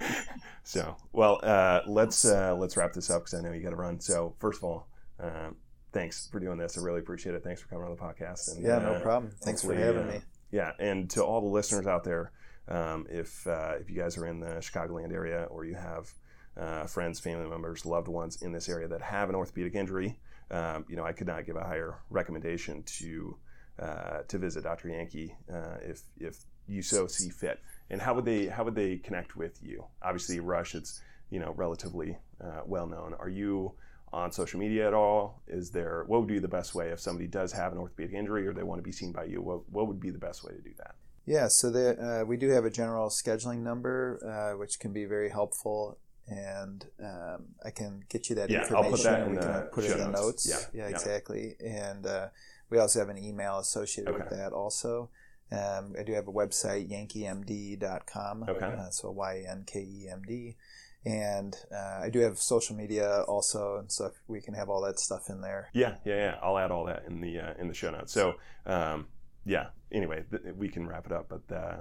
so, 0.67 0.97
well, 1.13 1.39
uh, 1.45 1.83
let's 1.87 2.25
uh, 2.25 2.57
let's 2.57 2.77
wrap 2.77 2.93
this 2.93 3.09
up 3.09 3.23
because 3.23 3.39
I 3.39 3.41
know 3.41 3.53
you 3.53 3.63
got 3.63 3.71
to 3.71 3.77
run. 3.77 4.01
So, 4.01 4.35
first 4.41 4.59
of 4.59 4.65
all, 4.65 4.89
um, 5.21 5.55
thanks 5.93 6.27
for 6.27 6.41
doing 6.41 6.59
this. 6.59 6.77
I 6.77 6.81
really 6.81 6.99
appreciate 6.99 7.37
it. 7.37 7.45
Thanks 7.45 7.63
for 7.63 7.69
coming 7.69 7.85
on 7.85 7.95
the 7.95 8.03
podcast. 8.03 8.53
And, 8.53 8.65
Yeah, 8.65 8.81
no 8.81 8.95
uh, 8.95 9.01
problem. 9.01 9.31
Thanks 9.43 9.63
for 9.63 9.73
having 9.75 10.09
uh, 10.09 10.13
me. 10.15 10.21
Yeah, 10.51 10.73
and 10.81 11.09
to 11.11 11.23
all 11.23 11.41
the 11.41 11.47
listeners 11.47 11.87
out 11.87 12.03
there, 12.03 12.33
um, 12.67 13.07
if 13.09 13.47
uh, 13.47 13.75
if 13.81 13.89
you 13.89 13.97
guys 13.97 14.19
are 14.19 14.27
in 14.27 14.41
the 14.41 14.57
Chicagoland 14.57 15.13
area 15.13 15.45
or 15.51 15.65
you 15.65 15.77
have 15.77 16.13
uh, 16.57 16.87
friends, 16.87 17.21
family 17.21 17.49
members, 17.49 17.87
loved 17.87 18.09
ones 18.09 18.43
in 18.43 18.51
this 18.51 18.69
area 18.69 18.89
that 18.89 19.03
have 19.03 19.29
an 19.29 19.37
orthopedic 19.37 19.77
injury, 19.77 20.19
um, 20.51 20.85
you 20.89 20.97
know, 20.97 21.05
I 21.05 21.13
could 21.13 21.29
not 21.29 21.47
give 21.47 21.55
a 21.55 21.63
higher 21.63 21.95
recommendation 22.11 22.83
to 22.99 23.37
uh, 23.79 24.23
to 24.29 24.39
visit 24.39 24.65
Dr. 24.65 24.89
Yanke 24.89 25.33
uh, 25.53 25.79
if 25.83 26.03
if 26.19 26.39
you 26.67 26.83
so 26.83 27.07
see 27.07 27.31
fit. 27.31 27.61
And 27.91 28.01
how 28.01 28.15
would 28.15 28.25
they 28.25 28.47
how 28.47 28.65
would 28.65 28.75
they 28.75 28.97
connect 28.97 29.37
with 29.37 29.59
you? 29.63 29.85
Obviously, 30.03 30.41
Rush, 30.41 30.75
it's 30.75 31.01
you 31.31 31.41
know 31.41 31.53
relatively 31.57 32.19
uh, 32.43 32.63
well 32.67 32.87
known. 32.87 33.15
Are 33.19 33.29
you 33.29 33.73
on 34.13 34.33
social 34.33 34.59
media 34.61 34.87
at 34.87 34.95
all? 34.95 35.43
Is 35.47 35.71
there 35.71 36.05
what 36.07 36.21
would 36.21 36.29
be 36.29 36.39
the 36.39 36.49
best 36.49 36.75
way 36.75 36.89
if 36.91 37.01
somebody 37.01 37.27
does 37.27 37.53
have 37.53 37.73
an 37.73 37.79
orthopedic 37.79 38.15
injury 38.15 38.47
or 38.47 38.53
they 38.53 38.63
want 38.63 38.79
to 38.79 38.83
be 38.83 38.93
seen 38.93 39.13
by 39.13 39.25
you? 39.25 39.41
What 39.43 39.69
what 39.71 39.87
would 39.89 40.01
be 40.01 40.11
the 40.11 40.19
best 40.19 40.45
way 40.45 40.53
to 40.53 40.61
do 40.61 40.71
that? 40.79 40.95
Yeah, 41.27 41.49
so 41.49 41.71
the, 41.71 42.21
uh, 42.21 42.25
we 42.25 42.37
do 42.37 42.51
have 42.51 42.65
a 42.65 42.71
general 42.71 43.11
scheduling 43.11 43.59
number, 43.59 44.21
uh, 44.25 44.57
which 44.57 44.79
can 44.79 44.93
be 44.93 45.07
very 45.07 45.29
helpful, 45.29 45.99
and 46.29 46.85
um, 47.03 47.47
I 47.65 47.71
can 47.71 48.05
get 48.09 48.29
you 48.29 48.37
that 48.37 48.49
Yeah, 48.49 48.61
information. 48.61 48.85
I'll 48.85 48.91
put 48.93 49.03
that 49.03 49.21
in 49.23 49.31
we 49.33 49.37
can 49.39 49.47
the 49.49 49.59
uh, 49.59 49.63
put 49.63 49.85
it 49.85 49.91
in 49.91 49.99
the 49.99 50.05
notes. 50.07 50.47
notes. 50.47 50.69
Yeah, 50.73 50.83
yeah, 50.83 50.89
yeah. 50.89 50.95
exactly. 50.95 51.57
And 51.59 52.07
uh, 52.07 52.29
we 52.71 52.79
also 52.79 52.99
have 53.01 53.09
an 53.09 53.19
email 53.19 53.59
associated 53.59 54.15
with 54.15 54.31
that. 54.31 54.53
Also, 54.53 55.11
um, 55.53 55.95
I 55.99 56.03
do 56.03 56.13
have 56.13 56.29
a 56.29 56.33
website, 56.33 56.91
yankemd.com. 56.91 58.47
Okay. 58.49 58.67
Uh, 58.67 58.91
so 58.91 59.11
Y 59.11 59.45
N 59.49 59.65
K 59.67 59.81
E 59.81 60.09
M 60.11 60.23
D. 60.27 60.57
And 61.05 61.57
uh, 61.73 62.01
I 62.03 62.11
do 62.11 62.19
have 62.19 62.39
social 62.39 62.75
media 62.75 63.23
also, 63.29 63.77
and 63.79 63.93
so 63.93 64.11
we 64.27 64.41
can 64.41 64.55
have 64.55 64.69
all 64.69 64.83
that 64.83 64.99
stuff 64.99 65.29
in 65.29 65.41
there. 65.41 65.71
Yeah, 65.73 65.97
yeah, 66.05 66.17
yeah. 66.17 66.35
I'll 66.43 66.59
add 66.59 66.73
all 66.73 66.85
that 66.87 67.05
in 67.07 67.21
the 67.21 67.39
uh, 67.39 67.55
in 67.61 67.69
the 67.69 67.75
show 67.75 67.91
notes. 67.91 68.13
So 68.13 68.35
um, 68.67 69.07
yeah. 69.45 69.67
Anyway, 69.93 70.25
th- 70.29 70.43
we 70.57 70.69
can 70.69 70.87
wrap 70.87 71.07
it 71.07 71.13
up, 71.13 71.29
but. 71.29 71.55
Uh, 71.55 71.77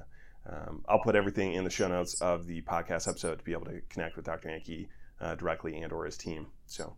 um, 0.47 0.83
I'll 0.87 0.99
put 0.99 1.15
everything 1.15 1.53
in 1.53 1.63
the 1.63 1.71
show 1.71 1.87
notes 1.87 2.21
of 2.21 2.45
the 2.45 2.61
podcast 2.61 3.07
episode 3.07 3.39
to 3.39 3.43
be 3.43 3.53
able 3.53 3.65
to 3.65 3.81
connect 3.89 4.15
with 4.15 4.25
Dr. 4.25 4.49
Yanke 4.49 4.87
uh, 5.19 5.33
directly 5.33 5.77
and 5.81 5.91
or 5.91 6.05
his 6.05 6.17
team. 6.17 6.45
So 6.67 6.95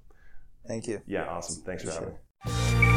Thank 0.68 0.88
you. 0.88 1.02
yeah, 1.08 1.28
awesome. 1.30 1.64
Thanks 1.64 1.84
for 1.84 1.92
having 1.92 2.90
me. 2.90 2.97